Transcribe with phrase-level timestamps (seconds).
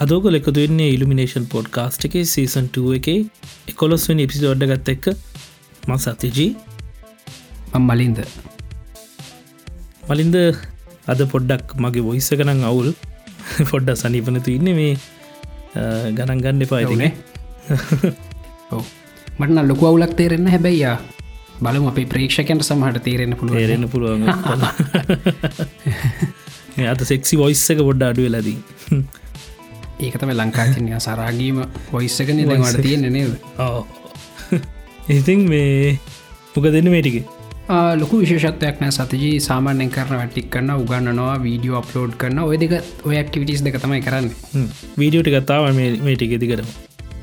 [0.00, 3.08] අදෝක එකතු වෙන්නේ ඉල්ිනේෂන් පොඩ්කාස්ට් එක සීසන්2 එක
[3.72, 5.06] එකොලොස්වෙන් එපිසෝඩ්ඩ ගත්ත එක්ක.
[5.88, 6.50] ම සතිජී
[7.88, 8.18] මලින්ද.
[10.08, 10.36] මලින්ද
[11.12, 12.90] අද පොඩ්ඩක් මගේ බොයිස්ස කනං අවුල්.
[13.70, 14.94] පොඩ්ඩ සනිපනතු ඉන්න මේ
[16.16, 17.12] ගණන් ගන්න එපායිතිනේ
[18.72, 18.84] ඔව
[19.38, 20.96] මටන ලොකු අවුලක් තේරෙන්න හැබැයියා
[21.64, 24.22] බලමු අපේ ප්‍රේක්ෂකන්ට සමහට තේරෙන පුළුව තේරෙන පුළුවන්
[26.92, 28.58] අත සෙක්සි වොයිස්ස එක පොඩ්ඩ අඩුව ලදී
[30.00, 31.60] ඒකතම ලංකාචනය සරාගීම
[31.92, 33.36] වොයිස්සකන දැවට තියෙන නේද?
[35.18, 35.98] ඉතින් මේ
[36.54, 37.22] මොක දෙන්න මේටික
[37.94, 39.40] ලොකු විශේෂත්වයක් නෑ සතජී.
[39.40, 42.72] සාමාන්‍යෙන් කරන වැටික් කරන්න උගන්නනවා වීඩියෝ අප්ලෝඩ් කරන ඔය දෙක
[43.04, 44.30] ඔය ඇක්ටිවිටස් දෙක තමයි කරන්න.
[44.98, 46.68] වීඩියෝටි කතාව මේටික දිකරම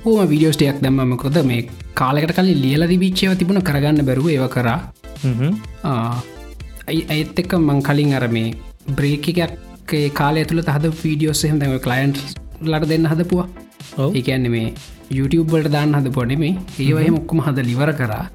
[0.05, 4.79] ඕම විඩියෝස්ටයක් දැම්මකොද මේ කාලකට කලින් ලියල දිවිච්චයව තිබුණ කරගන්න බැරුව ඒව කරා.
[6.87, 8.55] ඇයි ඇත් එක්ක මං කලින් අර මේ
[8.91, 9.39] බ්‍රේකයක්
[10.13, 12.23] කාල තුළ හද වීඩියෝස් එහෙම දැව කලයින්ට්
[12.61, 13.47] ලට දෙන්න හදපුවා.
[14.17, 14.67] ඒකන්නේ මේ
[15.17, 16.53] YouTubeබට දාන්න හද පොනෙමේ
[16.85, 18.25] ඒවහ මොක්කම හද ලිවර කරා.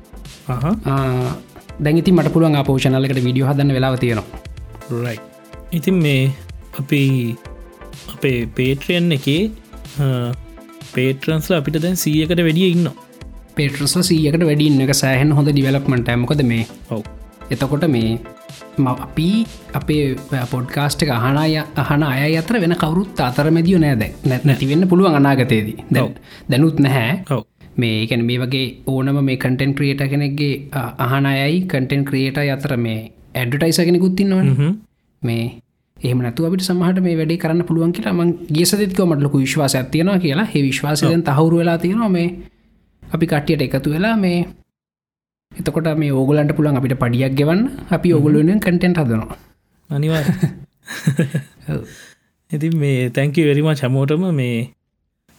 [1.84, 5.11] දැගති මට පුළුවන් අපෝෂණලකට විඩියෝ හදන්න වෙලාව තියෙනවා.
[5.78, 6.23] ඉතින් මේ
[6.81, 7.03] අපි
[8.15, 9.43] අපේ පේට්‍රියන් එකේ
[10.95, 12.89] පේටරන්ස්ල අපිට දැන් සියකට වැඩිය ඉන්න
[13.56, 17.03] පේටරස සීයකට වැඩින්න එක සෑහන් හොඳ ඩිවලප්මට ඇමකොද මේ ඔව්
[17.53, 18.19] එතකොට මේ
[18.78, 20.17] අපි අපේ
[20.50, 25.77] පොඩ්කාස්ට එක අහනය අහන අය අතර වෙන කවරුත් අතරමැදියෝ නෑද නැත් නැති වෙන්න පුළුවන් අනාගතයේදී.
[25.92, 26.09] දැ.
[26.50, 27.25] දැනුත් නැහැ.
[27.31, 27.42] ඔව්.
[27.77, 33.77] මේ වගේ ඕනම මේ කටෙන් ක්‍රියට කෙනෙක්ගේ අ- අහන අයයි කටෙන් ක්‍රියට අතර මේ ඇඩටයිස
[33.77, 34.72] කෙනෙකුත්තින්නවන හ්ම්.
[35.22, 35.60] මේ
[36.04, 40.44] එහම නතු අපිට සමහට මේ වැඩේ කරන්න පුළුවන් කියලා ම ගේසතික මටලොකු විශ්වාස ඇතියෙනවා කියලා.
[40.44, 42.09] හෙ විශ්වාසයෙන් තහවුරු වෙලා තියෙනවා.
[42.09, 42.34] මේ
[43.15, 44.47] අපි කට්ටියට එකතු වෙලා මේ
[45.59, 47.61] එතකොට මේ ඕගලන්ට පුළන් අපිට පඩියක් ගෙවන්න.
[47.91, 49.37] අපි ඔගුලුවෙන් කටෙන්ට හදනවා.
[49.91, 50.23] අනිවා
[52.51, 54.57] ඉතින් මේ තැංක වෙරිම චමෝටම මේ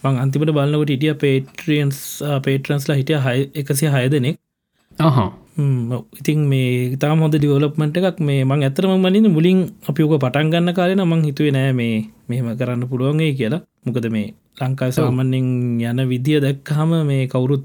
[0.03, 2.00] මං අන්තිමට බලන්නකොට හිටිය පේට්‍රියන්ස්
[2.46, 4.38] පේටරන්ස්ලා හිටිය හය එකසිය හය දෙනෙක්
[5.00, 6.06] ඔව්.
[6.13, 8.19] ඉතින් මේ තාම හොඳ ඩිවලප්මට එකක්.
[8.19, 12.57] මේ මං ඇතරම මලින් මුලින් අපි ඕක පටන් ගන්න කාලෙන මං හිතුවේ නෑ මේ මෙහෙම
[12.57, 13.62] කරන්න පුළුවන්ගේ කියලා.
[13.85, 15.47] මොකද මේ ලංකායි සාමන්‍යෙන්
[15.81, 17.63] යන විදිිය දැක්කහම මේ කවුරුත්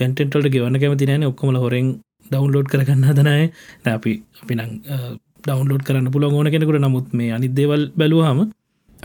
[0.00, 1.28] කැන්ටෙන්ටල්ට ගෙවන්න කැමති නෑන.
[1.30, 1.88] ඔක්කොමල හොරෙන්
[2.30, 3.24] ඩවන්ලෝඩ් කරගන්න හදනය
[3.84, 4.12] නෑ අපි
[4.42, 4.72] අපි නං
[5.44, 6.82] ඩවන්ලෝඩ් කරන්න පුළුවන් ඕන කෙනෙකුට.
[6.86, 8.40] නමුත් මේ අනිදේවල් බැලුවහම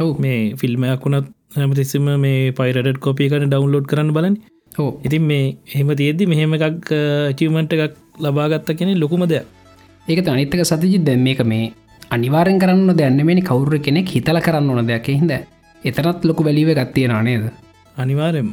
[0.04, 0.12] ඔව්.
[0.24, 4.36] මේ ෆිල්මයක් වුණත් හැමතිස්සම මේ පයිරට කොපි කරන ඩවන්ලෝඩ් කරන්න බලන්න.
[4.82, 6.92] ඕ ඉතින් මේ එහෙම තියෙද්දි මෙහෙම එකක්
[7.40, 7.96] චිවමට එකක්
[8.26, 9.46] ලබාගත්ත කෙනෙ ලොකුම දෙයක්.
[10.10, 11.74] ඒක අනිත්තක සතිජි දැම් මේක මේ
[12.16, 15.08] අනිවාරෙන් කරන්න දැන්නමනි කවුර කෙනෙක් හිතල කරන්න ඕන දෙයක්.
[15.22, 15.34] හිද
[15.84, 17.46] එතරත් ලොකු වැලිව ගත්තියෙන නේද?
[18.04, 18.50] අනිවාරෙන්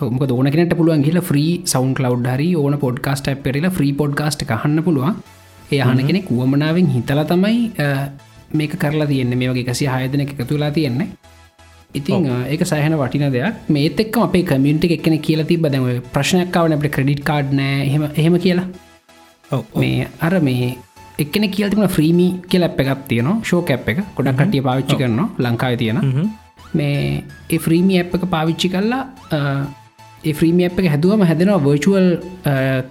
[0.00, 4.82] මොක ඕන කෙනට පුළුවන් කියල ්‍රී සවන් කලව් හරි ඕන පොඩ්කාස්ට පෙරලා ්‍රී පොඩ්කාස්ට කහන්න
[4.86, 5.16] පුළුවන්.
[5.72, 7.58] ඒ අහන කෙනෙක් වුවමනාවෙන් හිතල තමයි
[8.58, 9.38] මේක කරලා තියෙන්නේ.
[9.40, 11.08] මේ වගේ කසි හයදන එක තුලා තියෙන්නේ.
[11.98, 13.54] ඉතින් ඒක සහන වටින දෙයක්.
[13.76, 17.80] මේත් එක් අපේ කමියන්ට එක්න කියලා තිබ දැම ප්‍රශ්නයක්කාවන අපට ක්‍රඩිට් කාඩ් නෑ.
[17.88, 18.66] එහෙම එහෙම කියලා.
[19.82, 20.70] මේ අර මේ
[21.24, 24.00] එක්න කියල්තිම ්‍රීමි කියල අප එකක් තියන ෂෝ කැප් එක.
[24.16, 25.28] ගොඩක් කටිය පාවිච්චි කරනවා.
[25.44, 26.00] ලංකාව තියෙන.
[26.78, 29.02] මේ ඒ ෆ්‍රීමි ඇප් එක පාවිච්චි කල්ලා
[30.24, 30.32] ඇ්
[30.78, 32.06] එක හැදුවම හැදෙනවා වර්චුවල්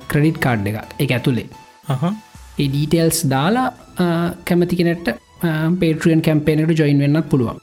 [0.07, 1.47] ක්‍රඩිට් කාඩ් එක එක ඇතුළේ
[2.67, 3.67] ඩීටෙල්ස් දාලා
[3.97, 4.05] අ,
[4.45, 5.07] කැමති කෙනෙට
[5.79, 7.57] පේට්‍රියන් කැම්පේනට ජොයින් වෙන්නත් පුළුවන්.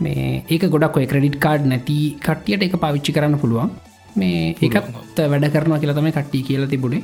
[0.00, 3.70] මේ ඒක ගොඩක් ඔය ක්‍රඩිට් කාඩ් නැති කට්ටියට එක පාවිච්චි කරන්න පුළුවන්.
[4.16, 7.02] මේ ඒකත් වැඩ කරනවා කියලා තමයි කට්ටි කියලා තිබුණේ.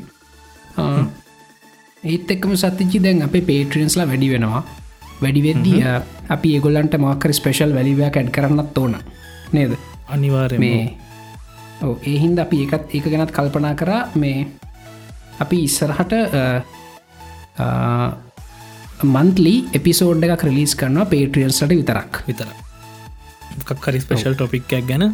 [2.05, 4.63] ඒත් එක්කම සත්තිචි දැන් අපේ පේට්‍රියන්ස්ලා වැඩි වෙනවා.
[5.23, 5.81] වැඩිවෙද්දිය
[6.29, 8.97] අපි ඒගොල්ලන්ට මක්කර ස්පේෂල් වැලිවයක් ඇඩ් කරන්නත් ඕන.
[9.53, 9.73] නේද
[10.17, 10.83] අනිවාරය මේ
[12.13, 14.47] ඒහින්ද අපි ඒකත් ඒක ගැනත් කල්පනා කරා මේ
[15.45, 16.13] අපි ඉස්සරහට
[19.17, 22.23] මන්තලි එපිසෝඩ් එක ක්‍රලිස් කරනවා පේට්‍රියන්ස්ලට විතරක්.
[22.29, 22.49] විතර
[23.69, 25.05] කක්කරි ස්පේෂල් ටොපික් එකක් ගැන.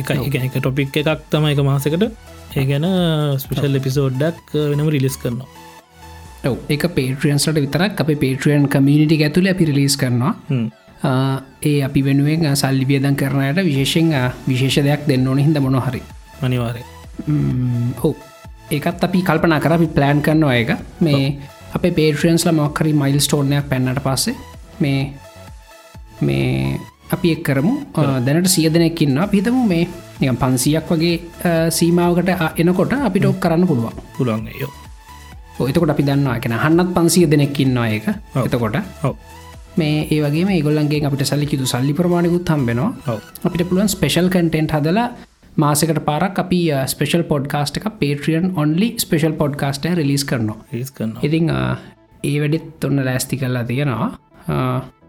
[0.00, 2.06] එක එක ටොපික් එකක් තම එක මාසකට.
[2.56, 2.86] ඒ ගැන
[3.44, 5.48] ස්පිෂල් එපිසෝඩ්ඩක් වෙනම රිලිස් කරනවා.
[6.50, 8.00] ඔව එක පේට්‍රියන්ස්ලට විතරක්.
[8.02, 10.34] අප පේට්‍රියන් කමිනිටි ඇතුළ අපි රිලිස් කරනවා
[11.70, 14.12] ඒ අපි වෙනුවෙන් සල්ලි වියදන් කරනයට විශේෂෙන්
[14.50, 16.02] විශේෂ දෙයක් දෙන්න ඕන හිද මොන හරි.
[16.42, 16.82] අනිවාරය
[18.02, 18.14] හෝ
[18.70, 20.70] ඒකත් අපි කල්පනා කර අපි ප්ලෑන් කරනවා එක
[21.00, 21.24] මේ
[21.74, 24.34] අප පේට්‍රියන්ස්ල මොක්කරි මයිල් ස්ටෝර්නයක් පැන්නට පස්සේ
[24.80, 25.02] මේ
[26.20, 26.78] මේ
[27.14, 27.74] අපි එක් කරමු.
[28.26, 29.88] දැනට සිය දෙනෙක්කින්න පිතමු මේ
[30.20, 31.14] නිකම් පන්සියක් වගේ
[31.78, 32.30] සීමාවකට
[32.62, 33.94] එනකොට අපිට ඔක් කරන්න පුළුවන්.
[34.16, 34.72] පුළුවන් යෝ
[35.70, 36.40] එතකොට අපි දන්නවා.
[36.42, 38.06] කෙන හන්නත් පන්සිය දෙනෙක්කින්නවා එක
[38.46, 39.14] එතකොට ඔව
[39.80, 43.18] මේ ඒවගේ ඒගොල්ලන්ගේ අපිට සල්ලිකිතු සල්ලි ප්‍රමාණකුත් හම්බෙනවා.
[43.46, 45.08] අපිට පුළුවන් ස්පේෂල් කටෙන්ට් හදලා
[45.56, 50.58] මාසකට පාරක් අපි ස්පේෂල් පොඩ්කාස්ට එක Patreon only special podcast release කරනවා.
[50.96, 51.50] කරන ඉතිං
[52.24, 54.10] ඒ වැඩෙත් ඔන්න ලෑස්ති කරලා තියෙනවා.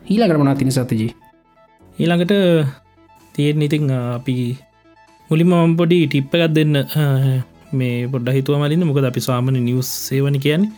[0.10, 1.12] ඊලා කරමනා තිනි සතජී
[1.98, 2.34] ඊළඟට
[3.36, 4.36] තියෙන ඉතිං අපි
[5.30, 6.76] මුලිම පොඩි ටිප්ප එකක් දෙන්න
[7.74, 10.72] මේ පොඩ්ඩ හිතුව මලින්ද මොකද අපි සාමන නිවස් සේවන කියන්නේ.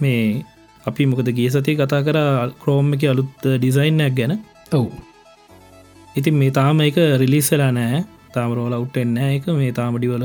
[0.00, 0.44] මේ
[0.88, 2.18] අපි මොකද ගේ සතිය කතා කර
[2.62, 4.32] ක්‍රෝම් එක අලුත් ඩිසයින්නයක් ගැන.
[4.72, 4.88] ඔවු.
[6.18, 8.04] ඉතින් මේ තාම එක රිලිස්සලා නෑ
[8.36, 10.24] තාම රෝල උට්ටෙන්න එක මේ තාම ඩිවල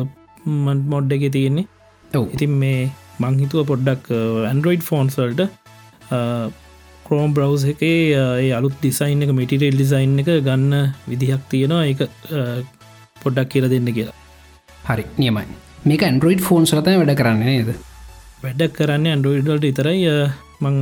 [0.94, 1.68] මොඩ් එක තියෙන්නේ.
[2.12, 2.26] ඔව්.
[2.36, 2.80] ඉතින් මේ
[3.24, 4.08] මංහිතුව පොඩ්ඩක්
[4.52, 5.42] ඇන්ඩරෝයිඩ් ෆෝන්සල්ට
[7.08, 8.00] ක්‍රෝම් බ්‍රවස් එකේ
[8.46, 10.74] ඒ අලුත් ඩිසයින් එක මිටිරෙල් ඩිසයින් එක ගන්න
[11.12, 11.86] විදිහක් තියෙනවා.
[11.92, 12.00] එක
[13.24, 14.18] පොඩ්ඩක් කියල දෙන්න කියලා.
[14.90, 15.46] හරි නියමයි.
[15.90, 17.70] මේක ඇන්ඩරෝයිඩ් ෆෝන් සලතය වැඩ කරන්න නේද?
[18.44, 20.04] වැඩක් කරන්න ඇන්ඩරෝයිඩල්ට ඉතරයි
[20.66, 20.78] මං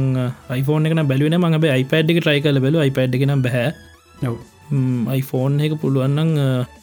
[0.59, 3.71] iPhone එකන බැලුවන මඟ iPad එක ට්‍රයි කල බැලු iPad එකනම් බැහැ
[4.29, 4.37] ඔව්.
[5.21, 6.31] iPhone එක පුළුවන්න්න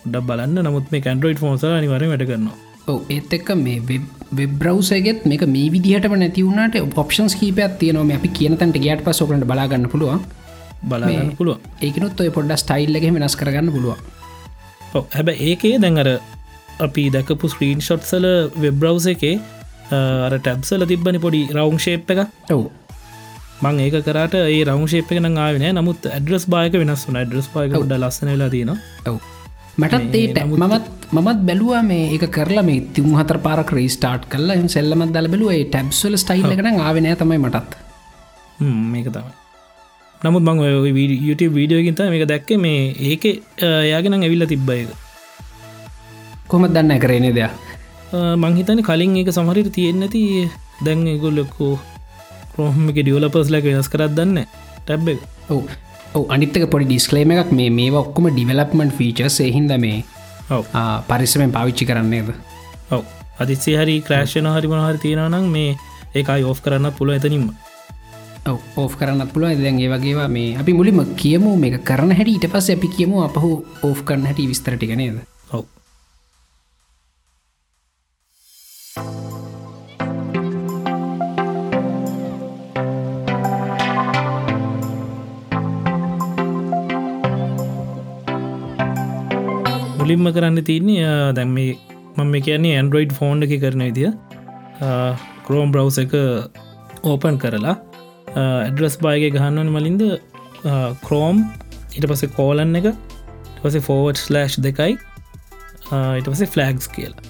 [0.05, 0.59] ඩ බලන්න.
[0.67, 2.59] නමුත් මේ කන්ඩරෝයිඩ් ෆෝන්ස නිවර වැඩ කරනවා.
[2.91, 4.01] ඔව ඒත් එක්ක මේ
[4.39, 10.21] වෙබ්‍රවසගෙත් මේක මේ විදිහට නැතිවුණට ඔප්ෂන්ස් කීපයක් තියනම අපි කියනතන්ට ගේට පස් ෝකට බලාගන්න පුළුවන්.
[10.91, 13.99] බලාගන්න පුළුව ඒකනුත් ඔය පොඩ්ඩ ස්ටයිල්ලක වෙනස් කරගන්න පුළුවන්.
[15.17, 16.09] හැබ ඒකේ දැඟර
[16.87, 18.27] අපි දැකපු ස්ක්‍රීන් ෂොට්සල
[18.65, 19.35] වෙබ්‍රවස එකේ
[20.27, 22.21] අර ටැබ්සල තිබ්බනි පොඩි රවුන් ශේප් එක
[22.55, 22.65] ඔවු
[23.63, 27.77] මං ඒක කරට ඒ රවුන් ශේප් එක ආවන නමුත් ඇඩ්‍රස් බායක වෙනස් වන ඩ්‍රස් පායක
[27.77, 28.49] ඩ ලස්සනලා
[29.11, 29.19] ඔව්.
[29.83, 30.87] මටත් ඒට මමත්
[31.17, 35.53] මමත් බැලවා මේ එක කරලා මේ තිම හතර පාරක් රීස්ටාට් කරලා එම සෙල්ලමත් දල බැලුව.
[35.71, 37.79] ටැබ්සල ස්ටයිල් එකන ආවනෑ තමයි මටත්.
[38.93, 39.33] මේක තමයි.
[40.25, 40.59] නමුත් මං
[41.29, 42.51] YouTube වීඩියෝකින්ත මේක දැක්ක.
[42.67, 42.83] මේ
[43.13, 43.25] ඒක
[43.93, 44.91] යාගෙන ඇවිල්ල තිබ්බයක
[46.53, 47.53] කොමත් දන්න කරේනේ දෙයක්
[48.43, 50.23] මංහිතන කලින් එක සමහරිට තියෙන්න්න ඇති
[50.85, 51.73] දැන් ගොල්ලොක්කෝ
[52.55, 54.45] ප්‍රෝහම එක ඩියවලපස් ලක වෙනස් කරත් දන්න
[54.87, 55.09] ටැබ්
[55.51, 55.63] ඔව.
[56.35, 57.51] අනිත්තක පොඩි ඩිස්කලේම එකක්.
[57.59, 60.05] මේ මේ ඔක්කොම ඩිවලප්මන්් ෆීචර්ස් එහින්ද මේ
[61.11, 62.31] පරිස්සමෙන් පාවිච්චි කරන්නේද
[62.91, 63.03] ඔව.
[63.41, 65.77] අදිස්සේ හරි ක්‍රේෂණ හරි මොහරි තියෙනනම් මේ
[66.15, 67.51] ඒකයි ඕෆ් කරන්න පුළ එතනින්ම.
[68.51, 72.33] ඕ කරන්න පුළුව දැන් ඒ වගේවා මේ අපි මුලිම කියමු මේ කරන හැට.
[72.35, 73.53] ඊට පස්ස අපි කියමු අපහු
[73.89, 74.99] ඕෆ් කරන්න හැටි විස්තරටික
[90.03, 91.09] මුලින්ම කරන්න තියන්නේ
[91.39, 91.73] දැම් මේ
[92.19, 94.11] මම කියන්නේ ඇන්ඩරෝයිඩ් ෆෝන්් එක කරන විදිය.
[95.47, 96.15] කරෝම් බ්‍රව් එක
[97.11, 97.75] ඕපන් කරලා
[98.43, 100.03] ඇඩ්‍රස් බායගේ ගහන්නවන මලින්ද
[101.05, 101.45] කරෝම්
[101.99, 102.89] ඉට පස කෝලන්න එක
[103.63, 104.97] පස ෆෝවට් ස්ලෑශ් දෙකයි
[106.19, 107.23] ඉට පසේ ෆලග්ස් කියලා.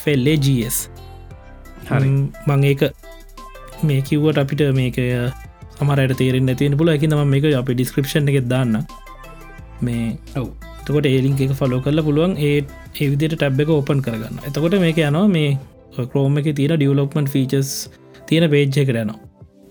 [0.00, 0.76] FLAGS
[2.48, 2.82] මං ඒක
[3.88, 4.98] මේ කිව්වට අපිට මේක
[5.78, 8.82] සමරයට තේරෙන් තියෙන පුල එක ම මේක අප ඩිස්ක්‍රපෂන් එක දාන්න
[9.86, 10.04] මේ
[10.42, 10.50] ඔව
[10.92, 12.54] එතකොට ඒලින්ක එක ෆලෝ කරලා පුළුවන් ඒ
[13.00, 14.38] ඒවිදිට ටැබ් එක ඕපන් කරගන්න.
[14.48, 15.50] එතකොට මේක යනවා මේ
[16.12, 17.70] ක්‍රෝම එක තියෙන ඩියවලොප්මට ෆීචස්
[18.28, 19.18] තියෙන පේජ්ජ කරනවා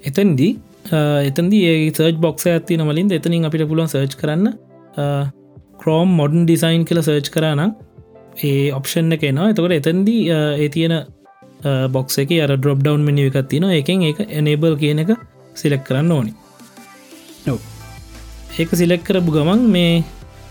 [0.03, 0.51] එතන්දී
[1.29, 4.47] එතන්දි ඒ සර්ජ් බොක්ස ඇතින මලින් එතනින් අපිට පුළුවන් සර්ච් කරන්න.
[5.81, 7.71] ක්‍රෝම් මොඩන් ඩිසයින් කියල සර්ච් කරනම්
[8.41, 9.51] ඒ ඔප්ෂන් එක එනවා.
[9.53, 10.95] එතකොට එතන්දී ඒ තියෙන
[11.95, 15.11] බොක්ස එක අර ඩොප් ඩවන් මිනි එකක් තින එකෙන් එක එනේබල් කියන එක
[15.55, 16.33] සිලෙක් කරන්න ඕනි.
[18.59, 20.03] ඒක සිලෙක් කරපු ගමන් මේ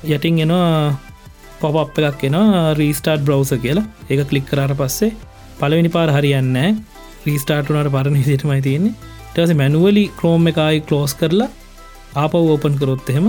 [0.05, 0.97] යටින් එනවා
[1.61, 2.37] පොප් එකක් එෙන
[2.81, 3.87] රීස්ටාර්ට් බ්‍රවස කියලා.
[4.11, 5.13] එක කලික් කරට පස්සේ
[5.61, 6.57] පලවෙනි පාර හරියන්න
[7.27, 8.95] රීස්ටාර්ටුනට පරණ සිටමයි තියෙන්නේ.
[9.35, 11.51] ටස මැනුවලි ක්‍රෝම් එකයි කලෝස් කරලා
[12.23, 13.29] ආප ඕපන් කරොත් එහෙම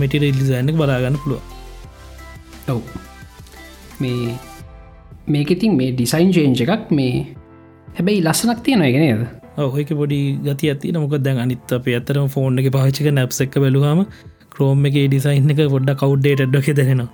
[0.00, 1.42] මිටි ඉල්ලිසෑන්නෙක් බලාගන්න පුළුව
[2.68, 2.80] ඔව්.
[4.00, 4.38] මේ
[5.34, 7.12] මේකඉතින් මේ ඩිසයින් චේන්ජ එකක් මේ
[7.96, 9.26] හැබැයි ලස්සනක් තියෙනවා ගෙනද
[9.58, 14.00] ඔහක පොඩි ගති ඇති මොක දැන් අනිත් අප ඇතරම ෆෝන් එක පාචික නැප්ස එක බැලුහම
[14.58, 17.08] ක්‍රෝම් එක ඩිසයින් එක පොඩ්ඩ කවු්ඩේට ඩොක දෙෙනවා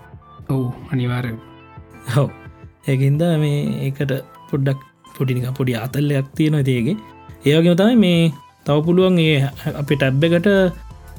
[0.49, 1.33] ඔවු අනිවාරය
[2.09, 2.27] හව
[2.87, 4.15] ඒකින්ද මේ ඒකට
[4.51, 4.81] පොඩ්ඩක්
[5.17, 6.97] පොඩිනික පොඩි අතල්ලයක් තියෙන දේගේ
[7.47, 8.23] ඒවගේ තමයි මේ
[8.67, 9.37] තව පුළුවන් ඒ
[9.75, 10.49] අපි ටැබ් එකට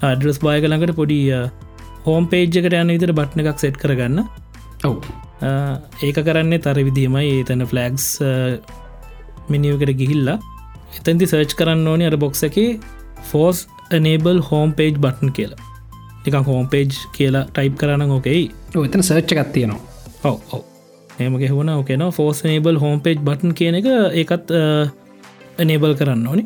[0.03, 1.19] අඩ්‍රස් බාය කළඟට පොඩි
[2.05, 4.25] හෝම් පේජ්කට යන විතර බට්න එකක් සෙට් කරගන්න.
[4.83, 4.97] ඔව්.
[6.01, 8.07] ඒක කරන්නේ තර විදිීමයි ඒතන ෆලක්ස්
[9.49, 10.37] මිනිියකට ගිහිල්ලා
[10.97, 12.59] එතැන්ති සර්ච් කරන්න ඕනි අර බොක්ස එක
[13.31, 13.65] force
[13.99, 15.74] enable home page button කියලා
[16.25, 18.43] නික හෝම් පේජ් කියලා ටයිප් කරන්න ඕකෙයි
[18.83, 19.79] එතන සර්ච්ච එකක් තියෙනවා.
[20.23, 20.63] ඔව ඔව.
[21.19, 23.89] එම ගෙහුණ ඕකෙන force enable home page button කියන එක
[24.21, 24.53] ඒකත්
[25.71, 26.45] නේබල් කරන්න ඕනි.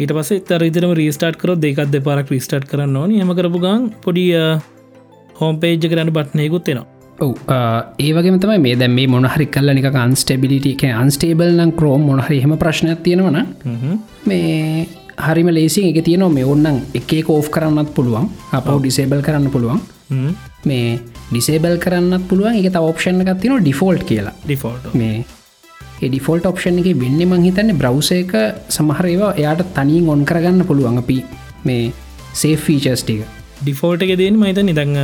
[0.00, 3.18] ඊට පස තර ඉදිරම රීස්ටාට් කරොත් දෙකත් දෙ පරක් රිස්ටාට් කරන්න ඕන.
[3.20, 4.26] හම කරපු ගන් පොඩි
[5.40, 7.32] හෝම් පේජ් කරන්න බට්නයකුත් තියෙනවා ඔව
[7.98, 12.54] ඒවගේ තමයි මේ දැම මේ මොනහරි කල්ල නික අන්ස්ටබිලිට එක අන්ස්ටේබල් නම් ක්‍රෝම් මොනහරි හෙම
[12.62, 13.38] ප්‍රශ්නයක් තියෙනවන
[14.26, 14.86] මේ
[15.18, 19.80] හරිම ලේසින් එක තියනවා මේ ඔන්නන් එක කෝෆ් කරන්නත් පුළුවන් අප ඩිසේබල් කරන්න පුළුවන්.
[20.64, 20.98] මේ
[21.30, 24.34] ඩිසේබල් කරන්න පුළුවන් එක ඔප්ෂණ එකක් තින ඩිෆෝල්ට් කියලා.
[24.44, 25.24] ඩිෆෝල්ට මේ
[26.02, 28.32] ඩිෆෝල්ට ඔප්ෂන් එක වෙන්න මං හිතන්නේ බ්‍රව්ස එක
[28.68, 30.98] සමහරේවා එයාට තනින් ඔොන් කරගන්න පුළුවන්.
[30.98, 31.18] අපි
[31.64, 31.92] මේ
[32.34, 33.22] සේ ෆීචස් ටික.
[33.60, 34.98] ඩිෆෝල්ට එක දෙන්න මහිත නිදං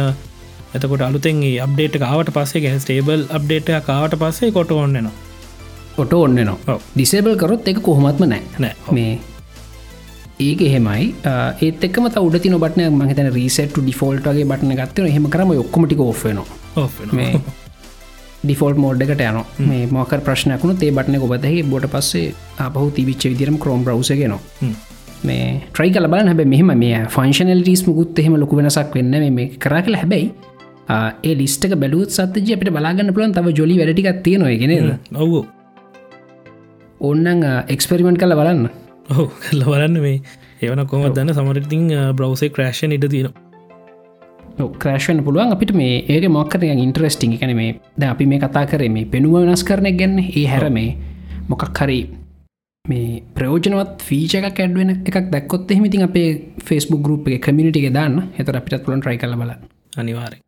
[0.74, 5.16] එතකොට අලුතෙන්ගේ අප්ඩේට කාවට පස්සේ ගැ ස්ටේබල් අප්ඩේට කාවට පස්සේ කොට ඔන්නනවා
[5.98, 8.74] ඔට ඔන්න නවා ඩිසේබල් කරොත් එක කොහොමත්ම නෑ.
[8.92, 9.12] මේ
[10.40, 11.07] ඒක එහෙමයි.
[11.61, 17.33] ඒතක මත උඩති නොබටන මහිතන රීසට ඩිෆෝල්ට වගේ බටන ගත්තන හෙම කරම ඔක්කමටික ඔෆ්නවා මේ
[18.42, 22.28] ඩිෆෝල් මෝඩ්ඩකට යන මේ මොක ප්‍රශ්නයකුණු තේ බටන ඔබදහහි බොට පස්සේ
[22.61, 24.71] අපහු තිවිච්ච විදිරම කරෝම් බ්‍රවසගෙනවා
[25.25, 29.50] මේ ට්‍රයි කල බල හැබ මෙහම මේ ෆංශනල් රිස් මුකුත් එහෙම ලොක වෙනසක් වෙන්න මේ
[29.59, 30.33] කරා කළ හැබැයි
[31.23, 34.75] ඒ ලිස්ටක බැලුත් සත්ජ අපට බලාගන්න පුලන් තව ජොලි වැඩටිකක් තියෙනවාගෙන
[35.16, 35.40] ඔවු.
[37.00, 38.68] ඔන්නන් එක්ස්පෙරිමෙන්ට් කල බලන්න
[39.12, 40.16] ඔහු කල්ල බලන්න මේ.
[40.62, 41.34] ඒවන කොම දන්න?
[41.34, 41.84] සමරටිං
[42.18, 44.68] බ්‍රවසේ ක්‍රේෂන් ඉට තියෙනවා.
[44.82, 45.52] ක්‍රේෂන් පුළුවන්.
[45.54, 49.64] අපිට මේ ඒක මොක්කරය ඉන්ට්‍රස්ටිං කන මේ ද අපි මේ කතා කරේ මේ පෙනුව වෙනස්
[49.64, 50.90] කරන ගැන්න ඒ හැර මේ
[51.50, 52.00] මොකක් හරි
[52.84, 56.28] මේ ප්‍රෝජනවත් ෆීච එක කැඩුවෙන එකක් දැක්කොත් එහෙමතින් අපේ
[56.68, 58.16] ෆෙස්බුක් ගරුප් එක කමිනිටි එක දාන්න.
[58.40, 59.54] එතර අපිට පුලන් ට්‍රයි කල බල
[59.96, 60.38] අනිවාරය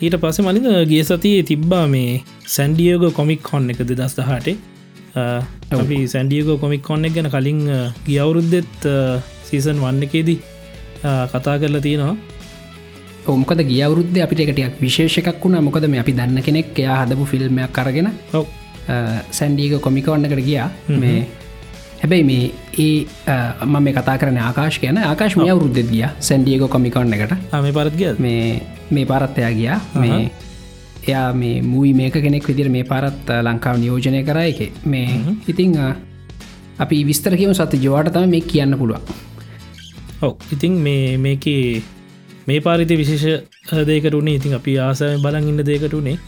[0.00, 2.12] ඊට පස මලිද ගිය සතියේ තිබ්බා මේ
[2.54, 4.56] සැන්ඩියෝග කොමික් කොන්න එක දෙදස් දහටේ
[5.72, 7.60] අපි සැන්ඩියගෝ කොමික් කොන්න ගැන කලින්
[8.06, 8.86] ගියවුරුද්දෙත්
[9.48, 10.38] සීසන් වන්න එකේදී
[11.32, 12.16] කතා කරලා තියෙනවා.
[13.28, 15.60] ඕමකද ගියවරුද්ධ අපිට එකටයක් විශේෂකක් වුණා.
[15.66, 18.46] මොකද මේ අපි දන්න කෙනෙක් එයා හදපු ෆිල්ම්මයක් කරගෙන ඔව.
[19.38, 20.68] සැන්ඩීක කොමිකවන්නකට ගියා.
[21.02, 21.18] මේ
[22.02, 22.44] හැබැයි මේ
[22.78, 23.06] ඒ
[23.60, 26.04] අම මේ කතා කරන ආකාශ කියන ආකාශ මේ අවුරුද්ධ ගිය.
[26.20, 27.34] සැන්ඩියක කොමිකවන්න එකට.
[27.64, 29.80] මේ පරත්ගිය මේ මේ පාරත්තයා ගියා.
[29.96, 30.20] මේ
[31.02, 35.76] එයා මේ මූයි මේක කෙනෙක් විදිර මේ පාරත් ලංකාව නියෝජනය කරා එක මේ ඉතිං
[36.78, 39.00] අපි විස්තර කියම සත ජවාට තම මේ කියන්න පුළුවන්.
[40.22, 41.46] ඔව ඉතිං මේ මේක
[42.46, 46.18] මේ පාරිති විශේෂ දේකරුණේ ඉතින් අපි ආසය බලන් ඉන්න දේකටුනේ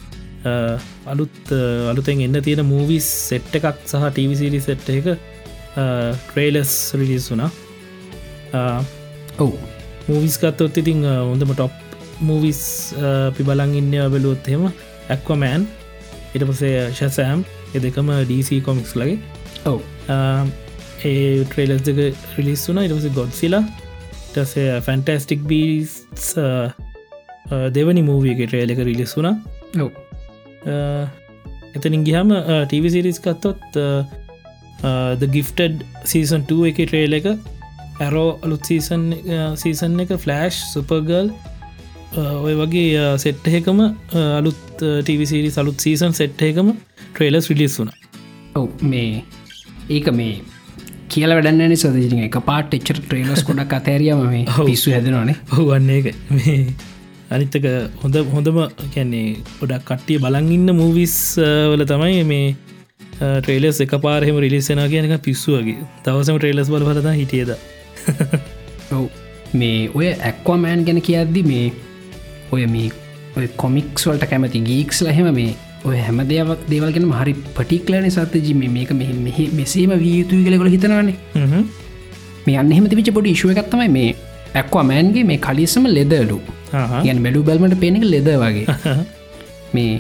[1.07, 1.53] අලුත්
[1.91, 5.17] අලුතෙන් එන්න තියෙන මූවිස් සෙට්ට එකක් සහ ටීවිසිරි සෙට් එක
[5.75, 7.51] ට්‍රේලස් රිලිස් වුනා
[9.39, 9.57] ඔවු.
[10.09, 11.73] මූවිස් කත්තොත් ඉතිං හොඳම ටොප්
[12.29, 12.63] මූවිස්
[13.03, 14.65] අපි බලන් ඉන්න බැලුවොත් එහෙම
[15.15, 15.69] ඇක්වමෑන්
[16.35, 19.19] ඉට පසේ ශසෑම් එ දෙකම DC කොමික්ස් ලගේ
[19.71, 19.81] ඔව.
[21.05, 21.99] ඒ ට්‍රේලස් දෙක
[22.37, 23.65] රිලිස් වුනා ඉටස ගොඩ්සිලා
[24.35, 25.97] ටසේ ෆැන්ටස්ටික් බීස්
[27.77, 29.35] දෙවනි මූවියක ට්‍රේලක රිලිස් වුනා
[29.85, 29.91] ඔව.
[31.77, 32.35] එතනින් ගිහම
[32.69, 33.81] ටීවිසිරිස් කත්තොත්
[35.21, 37.27] ද ගිෆ්ටඩ් සීසන් 2 එක ට්‍රේල එක
[38.01, 39.05] ඇරෝ අලුත් සීසන්
[39.63, 41.29] සීසන් එක ෆලෑෂ් සුපර්ගල්
[42.47, 43.85] ඔය වගේ සෙට්ටහෙකම
[44.39, 46.73] අලුත් ටවිසිරි සලුත් සීසන් සෙට්හකම
[47.05, 47.93] ට්‍රේලස් රිලිස් වුන
[48.55, 49.23] ඔව මේ
[49.89, 50.35] ඒක මේ
[51.09, 55.37] කියල වැඩන්න සදජ එක පාට එච්චර ට්‍රේලස් කොඩක් අතෑරියම මේ පිස්සු හැදෙනවානේ.
[55.53, 56.59] ඔහුවන්නේ එක මේ
[57.31, 57.67] අනිත්තක
[58.03, 58.59] හොඳ හොඳම
[58.95, 59.27] කැන්නේ
[59.61, 61.17] ගොඩක් කට්ටිය බලංඉන්න මූවිස්
[61.71, 62.47] වල තමයි මේ
[63.19, 67.51] ට්‍රේලස් එක පාරහෙම රිලිස්සෙන කියනක පිස්සුවගේ තවසම ට්‍රේලස් බල බලද හිටියද
[68.97, 69.05] ඔව.
[69.61, 71.67] මේ ඔය ඇක්වාමෑන් ගැන කියද්දි මේ
[72.53, 72.89] ඔය මේ
[73.37, 75.53] ඔය කොමික්ස් වලට කැමති ගීක්ස් ලහෙම මේ
[75.85, 81.17] ඔය හැම දෙයක් දේවල්ගෙන හරි පටික්ලන සතජි මේක මෙ මෙහි මෙසේම වියයුතුයි කලකොළ හිතනවානේ.
[82.47, 84.11] මේ අන්නෙම තිවිච පොඩි ශුව එකත්තමයි මේ
[84.61, 86.39] ඇක්වාමෑන්ගේ මේ කලිසම ලෙදලු
[87.05, 88.67] යන් බැලු බැල්මට පේනෙක ලෙද වගේ.
[89.75, 89.93] මේ